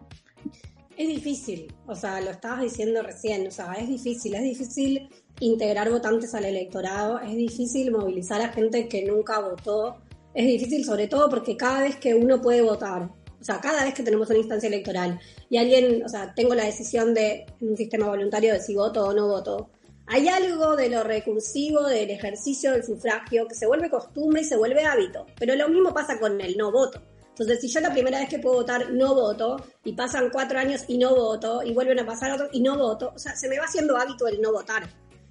[0.97, 5.09] Es difícil, o sea, lo estabas diciendo recién, o sea, es difícil, es difícil
[5.41, 9.97] integrar votantes al electorado, es difícil movilizar a gente que nunca votó,
[10.33, 13.09] es difícil sobre todo porque cada vez que uno puede votar,
[13.45, 15.19] o sea, cada vez que tenemos una instancia electoral
[15.51, 19.13] y alguien, o sea, tengo la decisión de un sistema voluntario de si voto o
[19.13, 19.69] no voto,
[20.07, 24.57] hay algo de lo recursivo del ejercicio del sufragio que se vuelve costumbre y se
[24.57, 26.99] vuelve hábito, pero lo mismo pasa con el no voto.
[27.29, 30.83] Entonces, si yo la primera vez que puedo votar no voto, y pasan cuatro años
[30.87, 33.59] y no voto, y vuelven a pasar otros y no voto, o sea, se me
[33.59, 34.89] va haciendo hábito el no votar.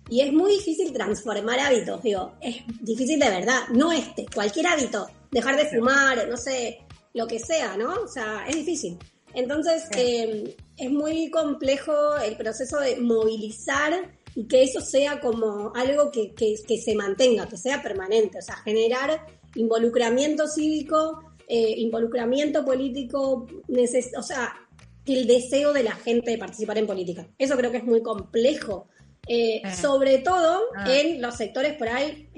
[0.08, 5.08] Y es muy difícil transformar hábitos, digo, es difícil de verdad, no este, cualquier hábito,
[5.32, 6.83] dejar de fumar, no sé,
[7.14, 7.94] lo que sea, ¿no?
[7.94, 8.98] O sea, es difícil.
[9.32, 16.10] Entonces, eh, es muy complejo el proceso de movilizar y que eso sea como algo
[16.10, 22.64] que, que, que se mantenga, que sea permanente, o sea, generar involucramiento cívico eh, involucramiento
[22.64, 23.46] político,
[24.16, 24.54] o sea,
[25.04, 27.28] el deseo de la gente de participar en política.
[27.36, 28.88] Eso creo que es muy complejo.
[29.26, 29.74] Eh, eh.
[29.74, 30.84] sobre todo ah.
[30.86, 32.28] en los sectores por ahí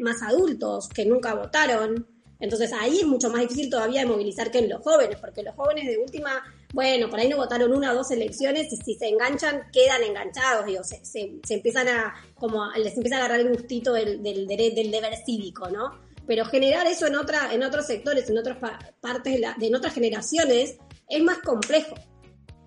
[0.00, 2.06] más, adultos que nunca votaron.
[2.40, 5.54] Entonces ahí es mucho más difícil todavía de movilizar que en los jóvenes, porque los
[5.54, 9.08] jóvenes de última, bueno, por ahí no votaron una o dos elecciones y si se
[9.08, 13.92] enganchan, quedan enganchados, digo, se, se, empiezan a, como les empieza a agarrar el gustito
[13.92, 16.08] del, del, del deber cívico, ¿no?
[16.28, 18.58] pero generar eso en, otra, en otros sectores, en otras
[19.00, 20.76] partes, de, la, en otras generaciones,
[21.08, 21.94] es más complejo.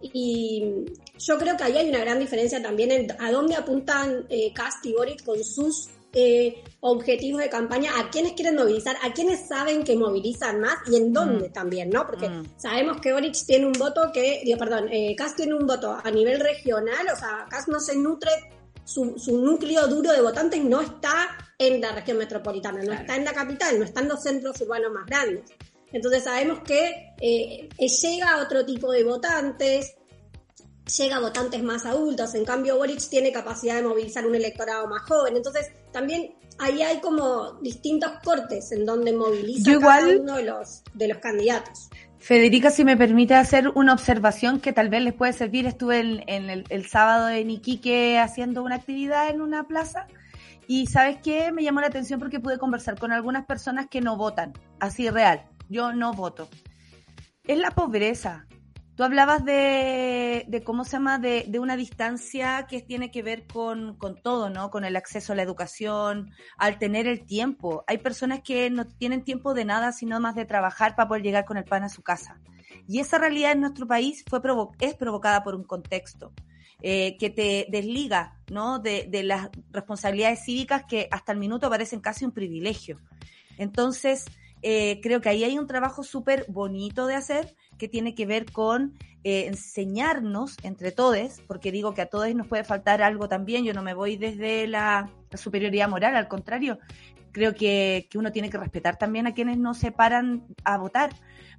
[0.02, 0.64] Y
[1.20, 4.84] yo creo que ahí hay una gran diferencia también en a dónde apuntan eh, Cast
[4.88, 9.84] y Boric con sus eh, objetivos de campaña, a quienes quieren movilizar, a quienes saben
[9.84, 11.54] que movilizan más y en dónde mm.
[11.54, 12.06] también, ¿no?
[12.06, 12.58] Porque mm.
[12.58, 16.12] sabemos que Boric tiene un voto que, digo, perdón, eh, Cast tiene un voto a
[16.12, 18.32] nivel regional, o sea, Cast no se nutre,
[18.84, 23.24] su, su núcleo duro de votantes no está en la región metropolitana, no está en
[23.24, 25.44] la capital, no está en los centros urbanos más grandes.
[25.94, 29.96] Entonces sabemos que eh, llega a otro tipo de votantes,
[30.98, 35.04] llega a votantes más adultos, en cambio Boric tiene capacidad de movilizar un electorado más
[35.04, 40.84] joven, entonces también ahí hay como distintos cortes en donde moviliza cada uno de los,
[40.94, 41.90] de los candidatos.
[42.20, 46.50] Federica, si me permite hacer una observación que tal vez les puede servir, estuve en,
[46.50, 50.06] el, el, sábado en Iquique haciendo una actividad en una plaza
[50.68, 54.18] y sabes qué, me llamó la atención porque pude conversar con algunas personas que no
[54.18, 56.48] votan, así real, yo no voto.
[57.44, 58.46] Es la pobreza.
[59.02, 64.52] Tú hablabas de, cómo se llama, de, una distancia que tiene que ver con, todo,
[64.52, 64.70] ¿no?
[64.70, 67.84] Con el acceso a la educación, al tener el tiempo.
[67.88, 71.46] Hay personas que no tienen tiempo de nada, sino más de trabajar para poder llegar
[71.46, 72.40] con el pan a su casa.
[72.88, 74.40] Y esa realidad en nuestro país fue
[74.80, 76.32] es provocada por un contexto.
[76.84, 78.78] Eh, que te desliga ¿no?
[78.78, 83.00] De, las responsabilidades cívicas que hasta el minuto parecen casi un privilegio.
[83.58, 84.26] Entonces,
[84.62, 88.52] eh, creo que ahí hay un trabajo súper bonito de hacer que tiene que ver
[88.52, 93.64] con eh, enseñarnos entre todos, porque digo que a todos nos puede faltar algo también,
[93.64, 96.80] yo no me voy desde la, superioridad moral, al contrario,
[97.32, 101.12] creo que, que uno tiene que respetar también a quienes no se paran a votar,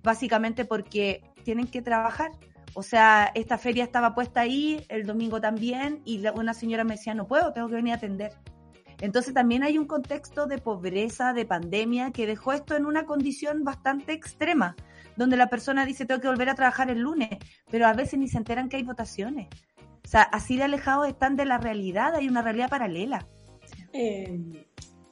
[0.03, 2.33] básicamente porque tienen que trabajar
[2.75, 7.15] o sea, esta feria estaba puesta ahí, el domingo también, y una señora me decía,
[7.15, 8.33] no puedo, tengo que venir a atender.
[9.01, 13.65] Entonces también hay un contexto de pobreza, de pandemia, que dejó esto en una condición
[13.65, 14.77] bastante extrema,
[15.17, 17.31] donde la persona dice, tengo que volver a trabajar el lunes,
[17.71, 19.49] pero a veces ni se enteran que hay votaciones.
[20.05, 23.27] O sea, así de alejados están de la realidad, hay una realidad paralela.
[23.93, 24.67] Eh,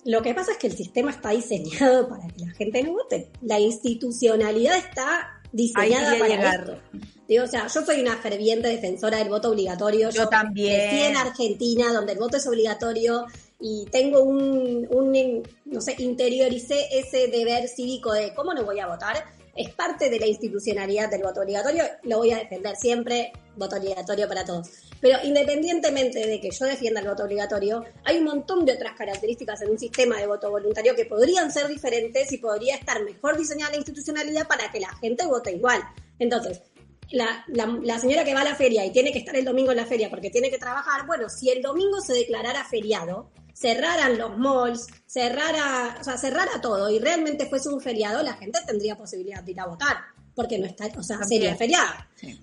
[0.05, 3.31] lo que pasa es que el sistema está diseñado para que la gente no vote.
[3.43, 6.83] La institucionalidad está diseñada para llegar.
[7.29, 10.11] Digo, o sea, yo soy una ferviente defensora del voto obligatorio.
[10.11, 10.81] Yo, también.
[10.81, 13.27] Estoy en Argentina, donde el voto es obligatorio
[13.61, 18.87] y tengo un, un, no sé, interioricé ese deber cívico de cómo no voy a
[18.87, 19.25] votar.
[19.55, 24.27] Es parte de la institucionalidad del voto obligatorio, lo voy a defender siempre, voto obligatorio
[24.29, 24.71] para todos.
[25.01, 29.61] Pero independientemente de que yo defienda el voto obligatorio, hay un montón de otras características
[29.63, 33.73] en un sistema de voto voluntario que podrían ser diferentes y podría estar mejor diseñada
[33.73, 35.83] la institucionalidad para que la gente vote igual.
[36.19, 36.63] Entonces,
[37.11, 39.79] la, la, señora que va a la feria y tiene que estar el domingo en
[39.79, 43.31] la feria porque tiene que trabajar, bueno, si el domingo se declarara feriado,
[43.61, 46.89] cerraran los malls, cerrara, o sea, cerrara todo.
[46.89, 49.97] Y realmente fuese un feriado, la gente tendría posibilidad de ir a votar
[50.35, 51.93] porque no está, o sea, sería feriado.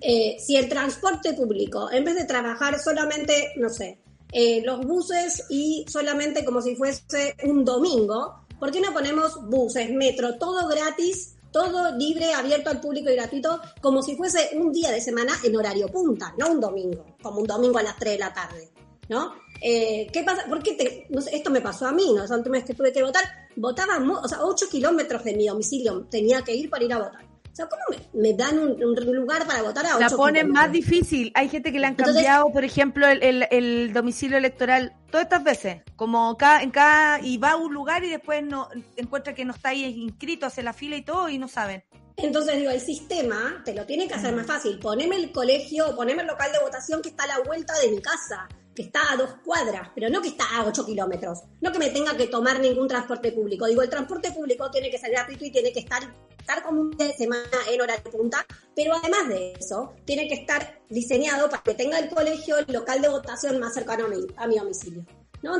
[0.01, 3.99] Eh, si el transporte público, en vez de trabajar solamente, no sé,
[4.31, 9.89] eh, los buses y solamente como si fuese un domingo, ¿por qué no ponemos buses,
[9.89, 14.91] metro, todo gratis, todo libre, abierto al público y gratuito, como si fuese un día
[14.91, 18.19] de semana en horario punta, no un domingo, como un domingo a las 3 de
[18.19, 18.69] la tarde,
[19.09, 19.33] ¿no?
[19.61, 20.45] Eh, ¿Qué pasa?
[20.47, 22.23] Porque te, esto me pasó a mí, ¿no?
[22.23, 23.23] Última vez que tuve que votar,
[23.55, 27.27] votaba, o sea, 8 kilómetros de mi domicilio tenía que ir para ir a votar
[27.57, 31.31] sea, ¿cómo me, dan un, lugar para votar a ocho La ponen más difícil.
[31.33, 35.81] Hay gente que le han cambiado, por ejemplo, el, domicilio electoral todas estas veces.
[35.95, 39.53] Como cada, en cada, y va a un lugar y después no encuentra que no
[39.53, 41.83] está ahí inscrito, hace la fila y todo y no saben.
[42.15, 44.79] Entonces digo, el sistema te lo tiene que hacer más fácil.
[44.79, 48.01] Poneme el colegio, poneme el local de votación que está a la vuelta de mi
[48.01, 48.47] casa
[48.77, 51.89] que está a dos cuadras, pero no que está a ocho kilómetros, no que me
[51.89, 53.65] tenga que tomar ningún transporte público.
[53.65, 56.03] Digo, el transporte público tiene que ser gratuito y tiene que estar,
[56.37, 60.27] estar como un día de semana en hora de punta, pero además de eso, tiene
[60.27, 64.05] que estar diseñado para que tenga el colegio, el local de votación más cercano
[64.35, 65.03] a mi domicilio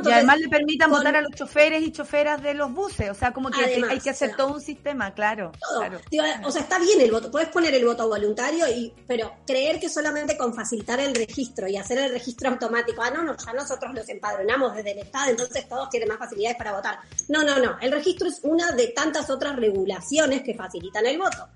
[0.04, 3.32] y además le permitan votar a los choferes y choferas de los buses, o sea,
[3.32, 5.52] como que hay que hacer todo un sistema, claro.
[6.44, 9.88] o sea, está bien el voto, puedes poner el voto voluntario, y pero creer que
[9.88, 13.94] solamente con facilitar el registro y hacer el registro automático, ah, no, no, ya nosotros
[13.94, 16.98] los empadronamos desde el Estado, entonces todos tienen más facilidades para votar.
[17.28, 21.48] No, no, no, el registro es una de tantas otras regulaciones que facilitan el voto.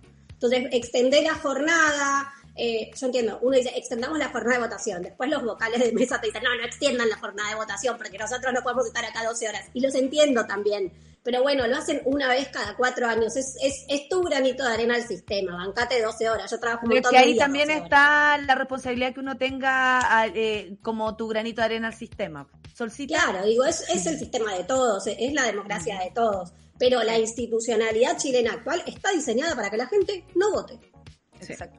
[0.43, 5.31] Entonces, extender la jornada, eh, yo entiendo, uno dice, extendamos la jornada de votación, después
[5.31, 8.53] los vocales de mesa te dicen, no, no extiendan la jornada de votación porque nosotros
[8.53, 9.67] no podemos estar acá 12 horas.
[9.73, 10.93] Y los entiendo también,
[11.23, 14.75] pero bueno, lo hacen una vez cada cuatro años, es, es, es tu granito de
[14.75, 19.15] arena al sistema, bancate 12 horas, yo trabajo un montón ahí también está la responsabilidad
[19.15, 22.47] que uno tenga eh, como tu granito de arena al sistema.
[22.75, 23.19] Solcita.
[23.23, 27.19] Claro, digo, es, es el sistema de todos, es la democracia de todos, pero la
[27.19, 30.92] institucionalidad chilena actual está diseñada para que la gente no vote.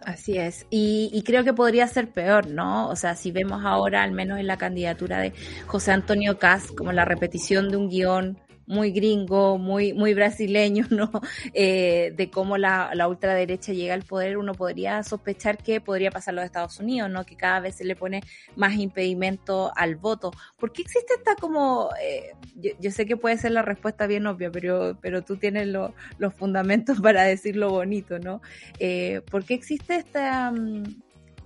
[0.06, 0.66] Así es.
[0.70, 2.90] Y, y, creo que podría ser peor, ¿no?
[2.90, 5.34] O sea, si vemos ahora, al menos en la candidatura de
[5.68, 11.12] José Antonio Cas, como la repetición de un guion muy gringo, muy, muy brasileño, ¿no?
[11.54, 16.34] Eh, de cómo la, la, ultraderecha llega al poder, uno podría sospechar que podría pasar
[16.34, 17.26] los Estados Unidos, ¿no?
[17.26, 18.22] Que cada vez se le pone
[18.56, 20.32] más impedimento al voto.
[20.58, 22.34] ¿Por qué existe esta como, eh,
[22.80, 27.00] yo, sé que puede ser la respuesta bien obvia, pero, pero tú tienes los fundamentos
[27.02, 28.42] para decirlo bonito, ¿no?
[28.80, 30.52] Eh, ¿Por qué existe esta...
[30.52, 30.84] Mm,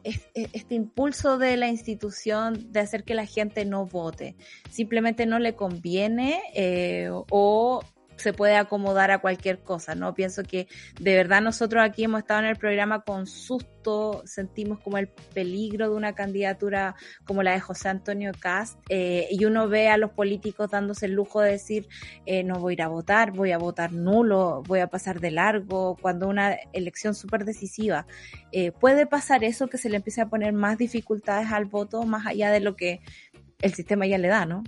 [0.03, 4.35] este impulso de la institución de hacer que la gente no vote.
[4.69, 7.81] Simplemente no le conviene eh, o
[8.17, 10.13] se puede acomodar a cualquier cosa, ¿no?
[10.13, 10.67] Pienso que
[10.99, 15.89] de verdad nosotros aquí hemos estado en el programa con susto, sentimos como el peligro
[15.89, 16.95] de una candidatura
[17.25, 21.13] como la de José Antonio Cast, eh, y uno ve a los políticos dándose el
[21.13, 21.87] lujo de decir,
[22.25, 25.31] eh, no voy a ir a votar, voy a votar nulo, voy a pasar de
[25.31, 28.07] largo, cuando una elección súper decisiva.
[28.51, 32.25] Eh, ¿Puede pasar eso que se le empiece a poner más dificultades al voto más
[32.25, 33.01] allá de lo que
[33.61, 34.63] el sistema ya le da, ¿no?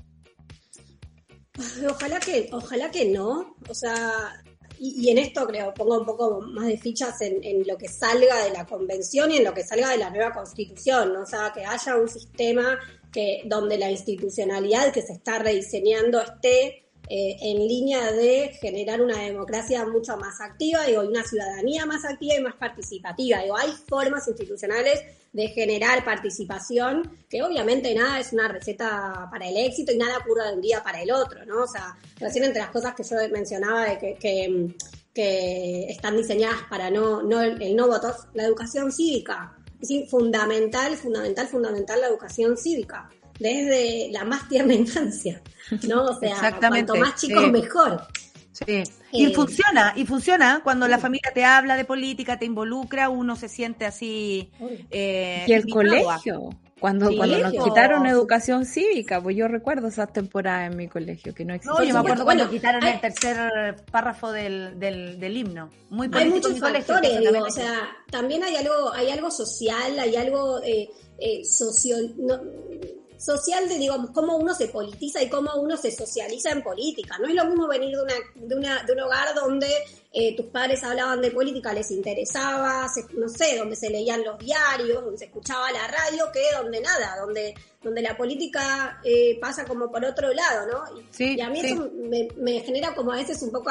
[1.90, 3.56] Ojalá que, ojalá que no.
[3.68, 4.42] O sea,
[4.80, 8.44] y, en esto creo, pongo un poco más de fichas en, en, lo que salga
[8.44, 11.24] de la convención y en lo que salga de la nueva constitución, ¿no?
[11.24, 12.80] o sea, que haya un sistema
[13.12, 19.18] que donde la institucionalidad que se está rediseñando esté eh, en línea de generar una
[19.24, 23.42] democracia mucho más activa, y una ciudadanía más activa y más participativa.
[23.42, 25.02] Digo, hay formas institucionales
[25.34, 30.50] de generar participación, que obviamente nada es una receta para el éxito y nada ocurre
[30.50, 31.64] de un día para el otro, ¿no?
[31.64, 34.76] O sea, recién entre las cosas que yo mencionaba de que,
[35.12, 39.58] que, están diseñadas para no, no el, no voto, la educación cívica.
[39.82, 43.10] Es fundamental, fundamental, fundamental la educación cívica
[43.40, 45.42] desde la más tierna infancia,
[45.88, 46.06] ¿no?
[46.06, 48.08] O sea, cuanto más chicos mejor.
[48.52, 48.84] Sí.
[49.12, 53.36] Y eh, funciona, y funciona cuando la familia te habla de política, te involucra, uno
[53.36, 54.52] se siente así.
[54.92, 60.72] Eh, y el colegio, cuando, cuando nos quitaron educación cívica, pues yo recuerdo esas temporadas
[60.72, 61.80] en mi colegio que no existía.
[61.80, 65.70] No, yo me acuerdo cuando quitaron el tercer párrafo del, del, himno.
[65.90, 70.62] Muy Hay muchos factores, digo, o sea, también hay algo, hay algo social, hay algo
[70.64, 70.90] eh,
[71.20, 71.98] eh socio,
[73.20, 77.18] social de, digamos, cómo uno se politiza y cómo uno se socializa en política.
[77.20, 79.68] No es lo mismo venir de, una, de, una, de un hogar donde
[80.14, 85.04] eh, tus padres hablaban de política, les interesaba, no sé, donde se leían los diarios,
[85.04, 89.92] donde se escuchaba la radio, que donde nada, donde, donde la política eh, pasa como
[89.92, 91.02] por otro lado, ¿no?
[91.20, 93.70] Y, y a mí eso me, me, genera como a veces un poco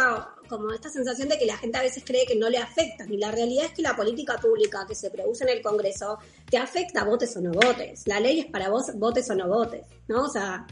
[0.49, 3.17] como esta sensación de que la gente a veces cree que no le afecta, y
[3.17, 6.19] la realidad es que la política pública que se produce en el Congreso
[6.51, 8.03] te afecta, votes o no votes.
[8.07, 10.25] La ley es para vos, votes o no votes, ¿no?
[10.25, 10.67] O sea,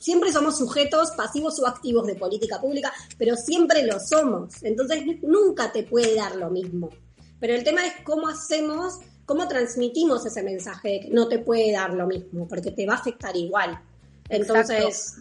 [0.00, 4.62] siempre somos sujetos pasivos o activos de política pública, pero siempre lo somos.
[4.62, 6.90] Entonces nunca te puede dar lo mismo.
[7.38, 11.70] Pero el tema es cómo hacemos, cómo transmitimos ese mensaje de que no te puede
[11.72, 13.80] dar lo mismo, porque te va a afectar igual.
[14.28, 15.16] Entonces,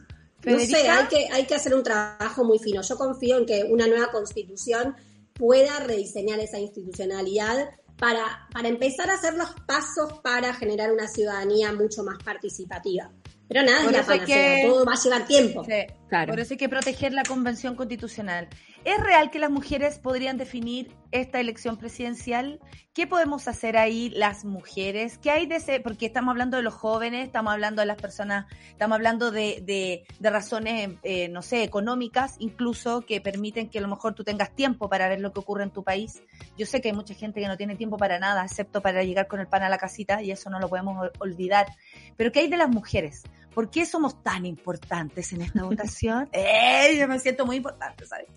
[0.46, 2.82] no sé, hay que, hay que hacer un trabajo muy fino.
[2.82, 4.96] Yo confío en que una nueva constitución
[5.34, 11.72] pueda rediseñar esa institucionalidad para, para empezar a hacer los pasos para generar una ciudadanía
[11.74, 13.12] mucho más participativa.
[13.48, 14.64] Pero nada, es la que...
[14.68, 15.64] todo va a llevar tiempo.
[16.10, 18.48] Por eso hay que proteger la convención constitucional.
[18.84, 22.60] ¿Es real que las mujeres podrían definir esta elección presidencial?
[22.94, 25.18] ¿Qué podemos hacer ahí las mujeres?
[25.18, 25.80] ¿Qué hay de ese?
[25.80, 29.64] Porque estamos hablando de los jóvenes, estamos hablando de las personas, estamos hablando de,
[30.20, 34.56] de, razones, eh, no sé, económicas, incluso que permiten que a lo mejor tú tengas
[34.56, 36.22] tiempo para ver lo que ocurre en tu país.
[36.56, 39.28] Yo sé que hay mucha gente que no tiene tiempo para nada, excepto para llegar
[39.28, 41.66] con el pan a la casita, y eso no lo podemos olvidar.
[42.16, 43.24] Pero ¿qué hay de las mujeres?
[43.56, 46.30] ¿Por qué somos tan importantes en esta votación?
[46.34, 46.98] ¡Eh!
[47.00, 48.28] Yo me siento muy importante, ¿sabes?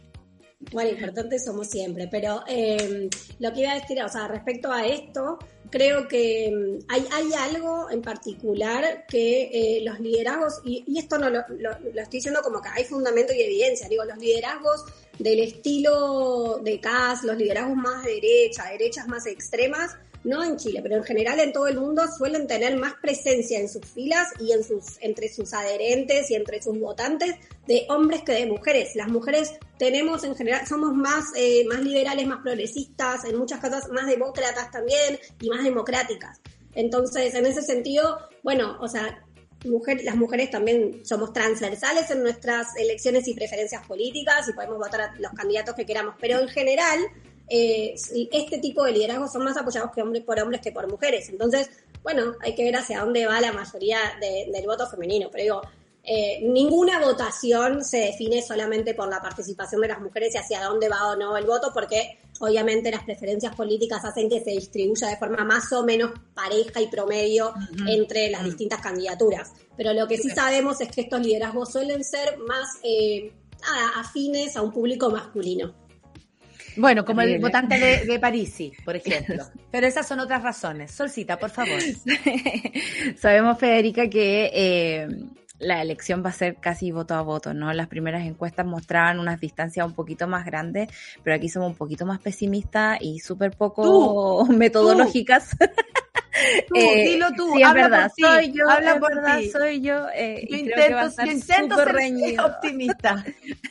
[0.73, 3.09] Bueno, importantes somos siempre, pero eh,
[3.39, 5.39] lo que iba a decir, o sea, respecto a esto,
[5.71, 11.31] creo que mm, hay, hay algo en particular que eh, los liderazgos, y, esto no
[11.31, 14.85] lo, lo, estoy diciendo como que hay fundamento y evidencia, digo, los liderazgos
[15.19, 20.81] del estilo de CAS, los liderazgos más de derecha, derechas más extremas, no en Chile,
[20.83, 24.53] pero en general en todo el mundo suelen tener más presencia en sus filas y
[24.53, 27.37] en sus, entre sus adherentes y entre sus votantes
[27.67, 28.95] de hombres que de mujeres.
[28.95, 33.89] Las mujeres tenemos en general, somos más, eh, más liberales, más progresistas, en muchas cosas
[33.91, 36.41] más demócratas también y más democráticas.
[36.75, 39.25] Entonces, en ese sentido, bueno, o sea,
[39.67, 45.01] mujer, las mujeres también somos transversales en nuestras elecciones y preferencias políticas y podemos votar
[45.01, 47.01] a los candidatos que queramos, pero en general
[47.49, 47.95] eh,
[48.33, 51.29] este tipo de liderazgos son más apoyados que hombres por hombres que por mujeres.
[51.29, 51.71] Entonces,
[52.03, 55.29] bueno, hay que ver hacia dónde va la mayoría del voto femenino.
[55.31, 55.63] Pero digo,
[56.11, 60.89] eh, ninguna votación se define solamente por la participación de las mujeres y hacia dónde
[60.89, 65.17] va o no el voto, porque obviamente las preferencias políticas hacen que se distribuya de
[65.17, 67.53] forma más o menos pareja y promedio
[67.87, 69.53] entre las distintas candidaturas.
[69.77, 73.33] Pero lo que sí sabemos es que estos liderazgos suelen ser más eh,
[73.97, 75.88] afines a un público masculino.
[76.79, 79.45] Bueno, como el votante de, de Parisi, por ejemplo.
[79.71, 80.91] Pero esas son otras razones.
[80.93, 81.81] Solcita, por favor.
[83.17, 85.09] Sabemos, Federica, que eh,
[85.59, 87.73] la elección va a ser casi voto a voto, ¿no?
[87.73, 90.89] Las primeras encuestas mostraban unas distancias un poquito más grandes,
[91.23, 95.57] pero aquí somos un poquito más pesimistas y súper poco metodológicas.
[95.59, 95.67] Tú,
[96.75, 100.07] eh, dilo tú, sí, es verdad, soy yo, habla es por verdad, soy yo.
[100.15, 102.47] Eh, yo intento, yo intento ser reñido.
[102.59, 103.25] optimista.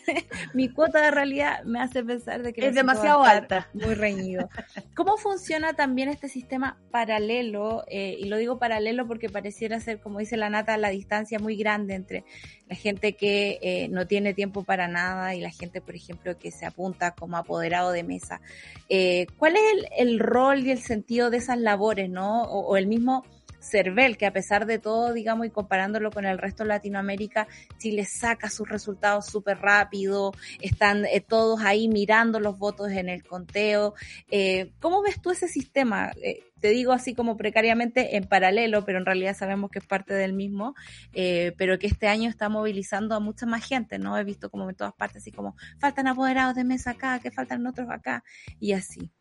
[0.53, 4.49] Mi cuota de realidad me hace pensar de que es demasiado alta, muy reñido.
[4.95, 7.83] ¿Cómo funciona también este sistema paralelo?
[7.87, 11.57] Eh, y lo digo paralelo porque pareciera ser, como dice la nata, la distancia muy
[11.57, 12.25] grande entre
[12.69, 16.51] la gente que eh, no tiene tiempo para nada y la gente, por ejemplo, que
[16.51, 18.41] se apunta como apoderado de mesa.
[18.89, 22.43] Eh, ¿Cuál es el, el, rol y el sentido de esas labores, no?
[22.43, 23.23] O, o el mismo
[23.59, 27.47] CERVEL, que a pesar de todo, digamos, y comparándolo con el resto de Latinoamérica,
[27.77, 33.23] Chile saca sus resultados súper rápido, están eh, todos ahí mirando los votos en el
[33.23, 33.93] conteo.
[34.29, 36.11] Eh, ¿Cómo ves tú ese sistema?
[36.21, 40.15] Eh, te digo así como precariamente en paralelo, pero en realidad sabemos que es parte
[40.15, 40.73] del mismo,
[41.13, 44.17] pero que este año está movilizando a mucha más gente, ¿no?
[44.17, 47.67] He visto como en todas partes, así como faltan apoderados de mesa acá, que faltan
[47.67, 48.23] otros acá,
[48.59, 49.11] y así.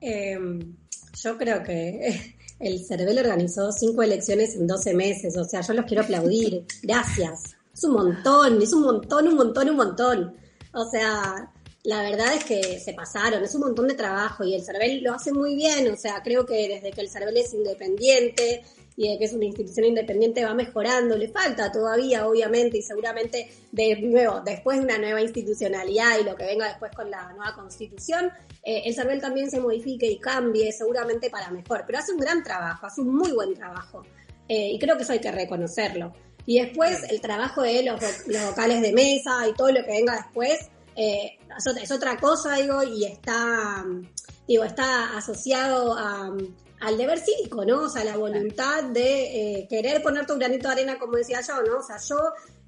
[0.00, 0.76] Em,
[1.22, 5.86] yo creo que el CERVEL organizó cinco elecciones en 12 meses, o sea, yo los
[5.86, 6.64] quiero aplaudir.
[6.82, 7.56] Gracias.
[7.72, 10.36] Es un montón, es un montón, un montón, un montón.
[10.72, 11.50] O sea,
[11.82, 15.14] la verdad es que se pasaron, es un montón de trabajo y el CERVEL lo
[15.14, 18.62] hace muy bien, o sea, creo que desde que el CERVEL es independiente
[18.96, 23.50] y de que es una institución independiente va mejorando, le falta todavía, obviamente, y seguramente
[23.72, 27.54] de nuevo, después de una nueva institucionalidad y lo que venga después con la nueva
[27.54, 28.30] constitución,
[28.62, 32.42] eh, el CERVEL también se modifique y cambie seguramente para mejor, pero hace un gran
[32.42, 34.02] trabajo, hace un muy buen trabajo
[34.48, 36.12] eh, y creo que eso hay que reconocerlo.
[36.44, 40.16] Y después el trabajo de los, los vocales de mesa y todo lo que venga
[40.16, 40.68] después,
[41.00, 41.38] eh,
[41.82, 43.84] es otra cosa, digo, y está,
[44.46, 46.30] digo, está asociado a,
[46.80, 47.82] al deber cívico, ¿no?
[47.82, 51.62] O sea, la voluntad de eh, querer poner tu granito de arena, como decía yo,
[51.62, 51.78] ¿no?
[51.78, 52.16] O sea, yo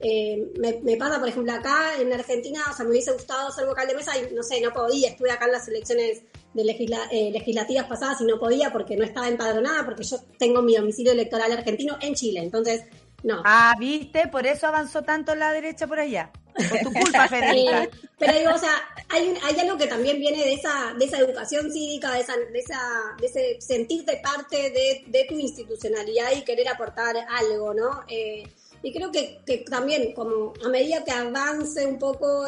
[0.01, 3.89] eh, me, pasa, por ejemplo, acá en Argentina, o sea, me hubiese gustado ser vocal
[3.89, 6.23] de mesa y no sé, no podía, estuve acá en las elecciones
[6.53, 10.77] de eh, legislativas pasadas y no podía porque no estaba empadronada, porque yo tengo mi
[10.77, 12.83] domicilio electoral argentino en Chile, entonces,
[13.23, 13.43] no.
[13.45, 14.29] Ah, ¿viste?
[14.29, 16.31] Por eso avanzó tanto la derecha por allá.
[16.55, 17.89] Por tu culpa, Federica.
[18.19, 18.75] pero digo, o sea,
[19.09, 22.59] hay, hay algo que también viene de esa, de esa educación cívica, de, esa, de,
[22.59, 22.81] esa,
[23.21, 28.03] de ese sentirte parte de, de tu institucionalidad y querer aportar algo, ¿no?
[28.09, 28.45] Eh,
[28.83, 32.45] y creo que, que, también, como a medida que avance un poco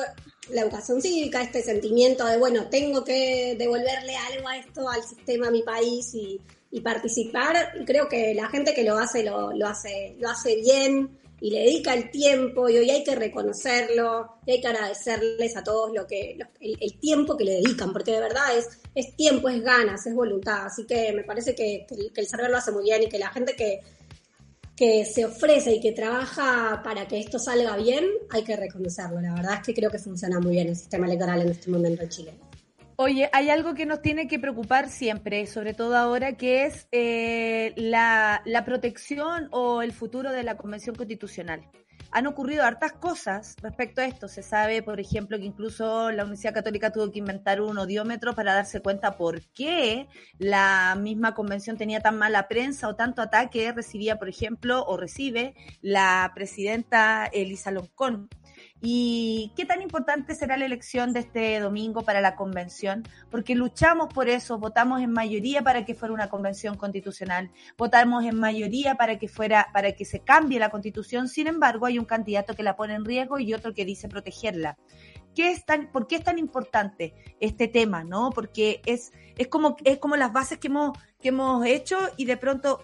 [0.51, 5.47] la educación cívica, este sentimiento de, bueno, tengo que devolverle algo a esto, al sistema,
[5.47, 6.41] a mi país y,
[6.75, 7.55] y participar,
[7.87, 11.61] creo que la gente que lo hace, lo, lo hace, lo hace bien y le
[11.61, 16.05] dedica el tiempo y hoy hay que reconocerlo y hay que agradecerles a todos lo
[16.05, 20.17] que el, tiempo que le dedican, porque de verdad es, es tiempo, es ganas, es
[20.17, 20.67] voluntad.
[20.67, 23.31] Así que me parece que, que, el server lo hace muy bien y que la
[23.31, 23.79] gente que,
[24.75, 29.21] que se ofrece y que trabaja para que esto salga bien, hay que reconocerlo.
[29.21, 32.03] La verdad es que creo que funciona muy bien el sistema electoral en este momento
[32.03, 32.35] en Chile.
[32.97, 37.73] Oye, hay algo que nos tiene que preocupar siempre, sobre todo ahora, que es eh,
[37.77, 41.69] la, la protección o el futuro de la Convención Constitucional
[42.15, 44.29] han ocurrido hartas cosas respecto a esto.
[44.29, 48.55] Se sabe, por ejemplo, que incluso la Universidad Católica tuvo que inventar un odiómetro para
[48.55, 50.07] darse cuenta por qué
[50.39, 55.57] la misma convención tenía tan mala prensa o tanto ataque recibía, por ejemplo, o recibe
[55.83, 58.29] la presidenta Elisa Loncón.
[58.87, 63.03] ¿Y qué tan importante será la elección de este domingo para la convención?
[63.31, 68.39] Porque luchamos por eso, votamos en mayoría para que fuera una convención constitucional, votamos en
[68.39, 71.29] mayoría para que fuera, para que se cambie la constitución.
[71.29, 74.77] Sin embargo, hay un candidato que la pone en riesgo y otro que dice protegerla.
[75.35, 78.05] ¿Qué es tan, ¿Por qué es tan importante este tema?
[78.05, 78.33] ¿no?
[78.35, 80.93] Porque es, es, como, es como las bases que hemos,
[81.23, 82.83] que hemos hecho y de pronto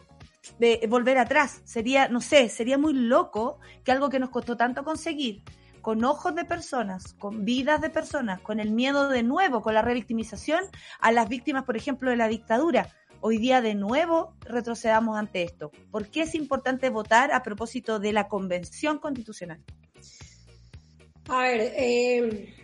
[0.59, 1.61] de volver atrás.
[1.67, 5.43] Sería, no sé, sería muy loco que algo que nos costó tanto conseguir,
[5.81, 9.83] con ojos de personas, con vidas de personas, con el miedo de nuevo, con la
[9.83, 10.65] revictimización
[11.01, 12.95] a las víctimas, por ejemplo, de la dictadura.
[13.21, 15.71] Hoy día de nuevo retrocedamos ante esto.
[15.91, 19.63] ¿Por qué es importante votar a propósito de la Convención Constitucional?
[21.29, 22.55] A ver, eh,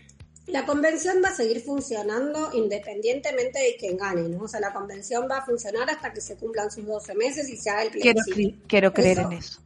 [0.46, 4.44] la convención va a seguir funcionando independientemente de quién gane, ¿no?
[4.44, 7.56] O sea, la convención va a funcionar hasta que se cumplan sus 12 meses y
[7.56, 8.58] se haga el plebiscito.
[8.68, 9.60] Quiero, creer en eso.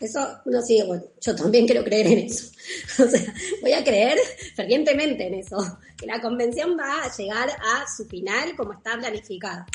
[0.00, 2.50] Eso, no, sí, bueno, yo también quiero creer en eso.
[3.04, 4.18] O sea, voy a creer
[4.54, 5.56] fervientemente en eso,
[5.96, 9.66] que la convención va a llegar a su final como está planificada.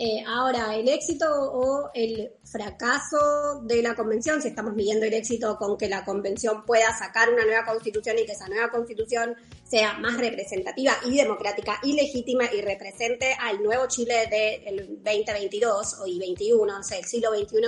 [0.00, 5.56] Eh, ahora, el éxito o el fracaso de la convención, si estamos midiendo el éxito
[5.58, 9.34] con que la convención pueda sacar una nueva constitución y que esa nueva constitución
[9.64, 16.06] sea más representativa y democrática y legítima y represente al nuevo Chile del 2022 o
[16.06, 17.58] y 21, o sea, el siglo XXI,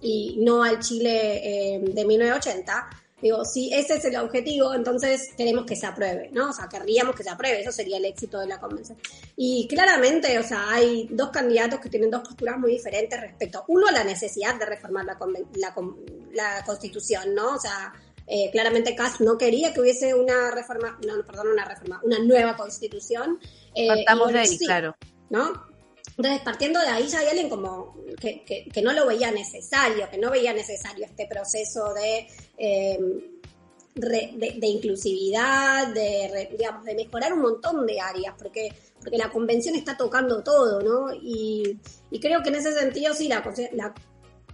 [0.00, 2.90] y no al Chile eh, de 1980.
[3.22, 6.50] Digo, si ese es el objetivo, entonces queremos que se apruebe, ¿no?
[6.50, 8.96] O sea, querríamos que se apruebe, eso sería el éxito de la convención.
[9.36, 13.88] Y claramente, o sea, hay dos candidatos que tienen dos posturas muy diferentes respecto, uno,
[13.88, 15.18] a la necesidad de reformar la,
[15.56, 15.74] la,
[16.32, 17.56] la constitución, ¿no?
[17.56, 17.92] O sea,
[18.32, 22.56] eh, claramente Kass no quería que hubiese una reforma, no, perdón, una reforma, una nueva
[22.56, 23.40] constitución.
[23.74, 24.96] Eh, Partamos de ahí, claro.
[25.28, 25.69] ¿No?
[26.20, 30.18] Entonces, partiendo de ahí, ya hay alguien como que, que, no lo veía necesario, que
[30.18, 32.26] no veía necesario este proceso de,
[32.58, 33.22] em,
[33.94, 38.70] de, inclusividad, de, digamos, de mejorar un montón de áreas, porque,
[39.00, 41.10] porque la convención está tocando todo, ¿no?
[41.14, 41.78] Y,
[42.10, 43.42] y creo que en ese sentido, sí, la,
[43.72, 43.94] la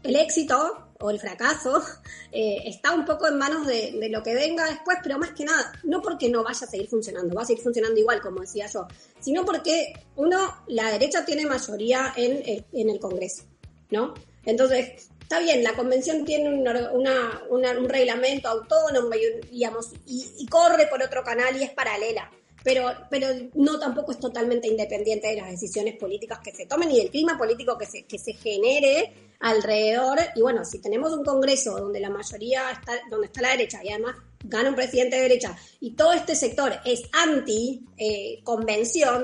[0.06, 1.82] el éxito o el fracaso
[2.32, 5.72] eh, está un poco en manos de, lo que venga después, pero más que nada,
[5.84, 8.86] no porque no vaya a seguir funcionando, va a seguir funcionando igual, como decía yo,
[9.20, 13.44] sino porque uno, la derecha tiene mayoría en, en el Congreso,
[13.90, 14.14] ¿no?
[14.44, 21.24] Entonces, está bien, la convención tiene un reglamento autónomo, y, digamos, y corre por otro
[21.24, 22.30] canal y es paralela
[22.66, 26.98] pero, pero no tampoco es totalmente independiente de las decisiones políticas que se tomen y
[26.98, 30.18] del clima político que se, que se genere alrededor.
[30.34, 33.90] Y bueno, si tenemos un Congreso donde la mayoría está, donde está la derecha y
[33.90, 38.42] además gana un presidente de derecha y todo este sector es anti eh,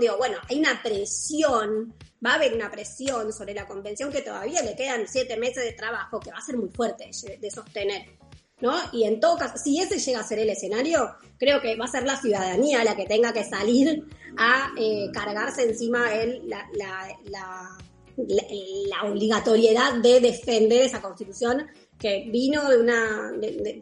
[0.01, 1.94] digo, bueno, hay una presión,
[2.24, 5.73] va a haber una presión sobre la convención que todavía le quedan siete meses de
[5.73, 7.10] trabajo que va a ser muy fuerte
[7.40, 8.22] de sostener.
[8.62, 8.72] ¿No?
[8.93, 11.89] Y en todo caso, si ese llega a ser el escenario, creo que va a
[11.89, 14.05] ser la ciudadanía la que tenga que salir
[14.39, 16.66] a eh, cargarse encima él la,
[17.24, 17.78] la,
[19.05, 21.66] obligatoriedad de defender esa constitución
[21.98, 23.32] que vino de una,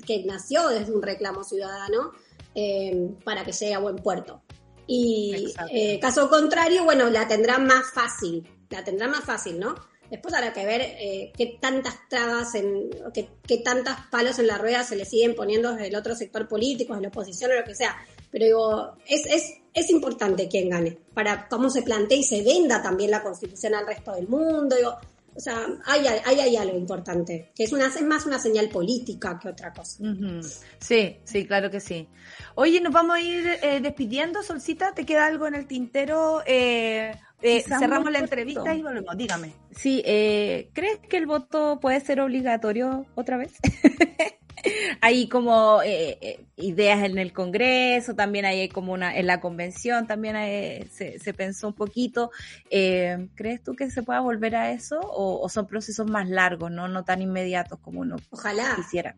[0.07, 2.13] que nació desde un reclamo ciudadano
[2.55, 4.43] eh, para que llegue a buen puerto.
[4.87, 9.75] Y eh, caso contrario, bueno, la tendrá más fácil, la tendrá más fácil, ¿no?
[10.11, 14.59] Después habrá que ver eh, qué tantas trabas, en, qué, qué tantos palos en la
[14.59, 17.65] rueda se le siguen poniendo desde el otro sector político, de la oposición o lo
[17.65, 17.97] que sea.
[18.31, 22.83] Pero digo, es, es, es importante quién gane, para cómo se plantee y se venda
[22.83, 24.77] también la constitución al resto del mundo.
[24.77, 24.97] Digo,
[25.35, 29.39] o sea, hay, hay, hay algo importante, que es, una, es más una señal política
[29.41, 30.03] que otra cosa.
[30.81, 32.09] Sí, sí, claro que sí.
[32.57, 36.43] Oye, nos vamos a ir eh, despidiendo, Solcita, ¿te queda algo en el tintero?
[36.47, 37.13] Eh,
[37.43, 39.53] eh cerramos la entrevista y volvemos, dígame.
[39.75, 43.53] Sí, eh, ¿crees que el voto puede ser obligatorio otra vez?
[45.01, 50.37] hay como eh, ideas en el Congreso, también hay como una, en la convención también
[50.91, 52.31] se, se, pensó un poquito.
[52.69, 56.89] Eh, ¿Crees tú que se pueda volver a eso o, son procesos más largos, no,
[56.89, 58.75] no tan inmediatos como uno ojalá.
[58.77, 59.17] quisiera?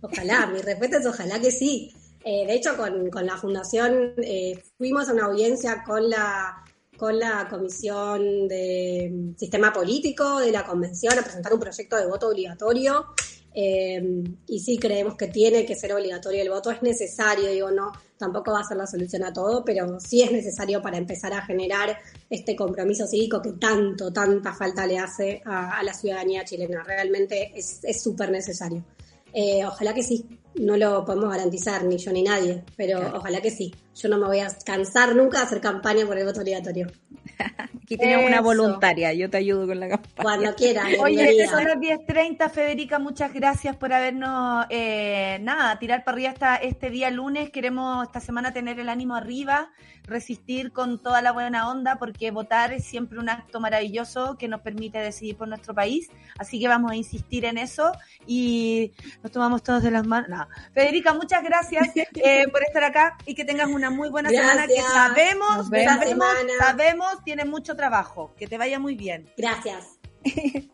[0.00, 1.94] Ojalá, mi respuesta es ojalá que sí.
[2.24, 4.14] de hecho, con, con la fundación
[4.76, 6.64] fuimos a una audiencia con la
[6.96, 12.28] con la Comisión de Sistema Político de la Convención a presentar un proyecto de voto
[12.28, 13.06] obligatorio
[13.58, 17.90] eh, y sí creemos que tiene que ser obligatorio el voto, es necesario, digo, no,
[18.18, 21.40] tampoco va a ser la solución a todo, pero sí es necesario para empezar a
[21.40, 21.96] generar
[22.28, 26.82] este compromiso cívico que tanto, tanta falta le hace a, la ciudadanía chilena.
[26.82, 28.84] Realmente es súper necesario.
[29.32, 30.26] Eh, ojalá que sí,
[30.58, 33.74] no lo podemos garantizar, ni yo ni nadie, pero ojalá que sí.
[33.94, 36.86] Yo no me voy a cansar nunca de hacer campaña por el voto obligatorio.
[37.82, 40.22] Aquí tenemos una voluntaria, yo te ayudo con la campaña.
[40.22, 40.86] Cuando quieras.
[41.00, 46.56] Oye, son las 10.30, Federica, muchas gracias por habernos, eh, nada, tirar para arriba hasta
[46.56, 47.50] este día lunes.
[47.50, 49.70] Queremos esta semana tener el ánimo arriba,
[50.04, 54.60] resistir con toda la buena onda, porque votar es siempre un acto maravilloso que nos
[54.60, 56.10] permite decidir por nuestro país.
[56.38, 57.92] Así que vamos a insistir en eso
[58.26, 58.92] y
[59.22, 60.45] nos tomamos todos de las manos.
[60.72, 64.80] Federica, muchas gracias eh, por estar acá y que tengas una muy buena semana que
[64.80, 68.34] sabemos, sabemos, sabemos, tiene mucho trabajo.
[68.36, 69.30] Que te vaya muy bien.
[69.36, 69.98] Gracias.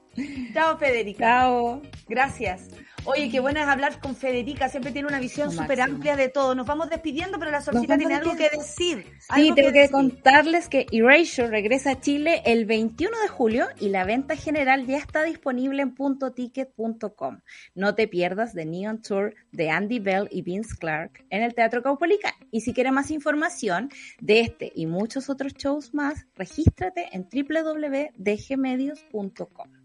[0.52, 1.24] Chao, Federica.
[1.24, 1.82] Chao.
[2.08, 2.68] Gracias.
[3.04, 6.54] Oye, qué bueno es hablar con Federica, siempre tiene una visión súper amplia de todo.
[6.54, 9.04] Nos vamos despidiendo, pero la Solcita tiene algo que decir.
[9.34, 14.04] Sí, tengo que, contarles que Erasure regresa a Chile el 21 de julio y la
[14.04, 17.40] venta general ya está disponible en puntoticket.com.
[17.74, 21.82] No te pierdas The Neon Tour de Andy Bell y Vince Clark en el Teatro
[21.82, 22.34] Caupolicán.
[22.52, 29.81] Y si quieres más información de este y muchos otros shows más, regístrate en www.dgmedios.com.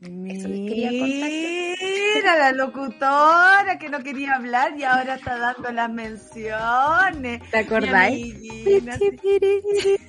[0.00, 0.48] Mira
[2.38, 7.42] la locutora que no quería hablar y ahora está dando las menciones.
[7.50, 8.34] ¿Te acordáis?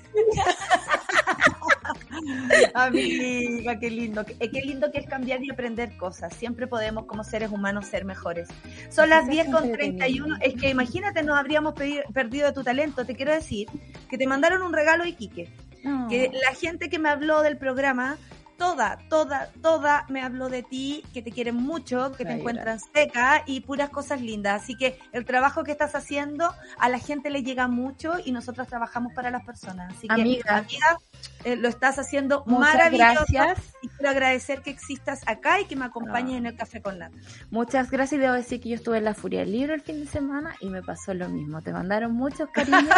[2.73, 4.23] Amiga, qué lindo.
[4.39, 6.33] Eh, qué lindo que es cambiar y aprender cosas.
[6.35, 8.47] Siempre podemos, como seres humanos, ser mejores.
[8.89, 10.37] Son las 10 con 31.
[10.41, 11.73] Es que imagínate, nos habríamos
[12.13, 13.05] perdido de tu talento.
[13.05, 13.67] Te quiero decir
[14.09, 15.49] que te mandaron un regalo, Iquique.
[16.09, 18.17] Que la gente que me habló del programa
[18.61, 23.41] toda, toda, toda me habló de ti, que te quieren mucho, que te encuentran seca
[23.47, 24.61] y puras cosas lindas.
[24.61, 28.67] Así que el trabajo que estás haciendo a la gente le llega mucho y nosotros
[28.67, 29.91] trabajamos para las personas.
[29.97, 30.67] Así que, amiga,
[31.43, 33.25] eh, lo estás haciendo Muchas maravilloso.
[33.31, 33.73] Gracias.
[33.81, 37.17] Y quiero agradecer que existas acá y que me acompañes en el Café con Nata.
[37.49, 38.19] Muchas gracias.
[38.19, 40.55] Y debo decir que yo estuve en la Furia del Libro el fin de semana
[40.59, 41.63] y me pasó lo mismo.
[41.63, 42.93] Te mandaron muchos cariños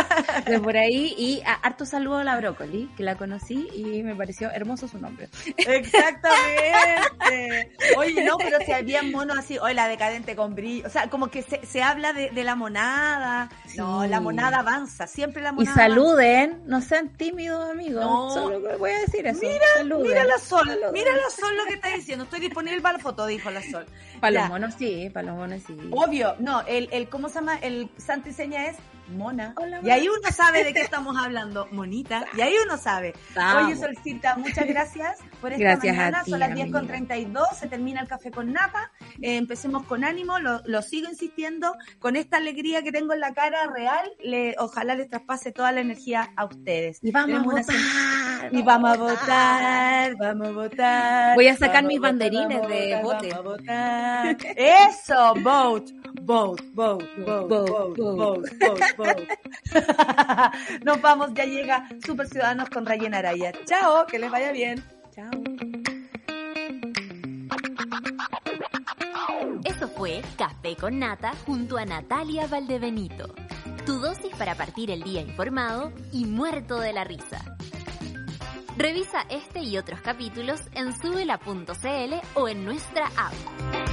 [0.46, 4.52] de por ahí y harto saludo a la Brócoli, que la conocí y me pareció
[4.52, 5.30] hermoso su nombre.
[5.58, 7.72] Exactamente.
[7.98, 10.88] Oye, no, pero si había monos así, oye, la decadente con brillo.
[10.88, 13.50] O sea, como que se, se habla de, de, la monada.
[13.76, 15.72] No, la monada avanza, siempre la monada.
[15.72, 18.34] Y saluden, no sean tímidos, amigos.
[18.34, 19.40] Solo voy a decir eso.
[19.42, 22.26] Mira, mira la sol, mira la sol lo que está diciendo.
[22.26, 23.86] Estoy disponible para la foto, dijo la sol.
[24.20, 25.78] Para los monos sí, para los monos sí.
[25.92, 27.58] Obvio, no, el, el ¿cómo se llama?
[27.58, 28.78] El santo y seña es
[29.10, 29.56] mona.
[29.84, 32.26] y ahí uno sabe de qué estamos hablando, monita.
[32.36, 33.14] Y ahí uno sabe.
[33.36, 36.24] Oye, Solcita, muchas gracias por esta gracias mañana.
[36.26, 38.92] Son las 10 con 32, se termina el café con napa.
[39.22, 41.76] Eh, empecemos con ánimo, lo, lo, sigo insistiendo.
[42.00, 45.82] Con esta alegría que tengo en la cara real, le, ojalá les traspase toda la
[45.82, 47.00] energía a ustedes.
[47.02, 48.54] Y vamos a votar.
[48.54, 51.36] Y vamos a votar, vamos a votar.
[51.36, 53.30] Voy a sacar mis banderines de vote.
[53.30, 54.38] Vamos a votar.
[54.56, 58.93] Eso, vote, vote, vote, vote, vote, vote, vote.
[60.84, 63.52] Nos vamos, ya llega Super Ciudadanos con Rayen Araya.
[63.66, 64.84] Chao, que les vaya bien.
[65.14, 65.32] Chao.
[69.64, 73.34] Eso fue Café con Nata junto a Natalia Valdebenito.
[73.86, 77.58] Tu dosis para partir el día informado y muerto de la risa.
[78.78, 83.93] Revisa este y otros capítulos en subela.cl o en nuestra app.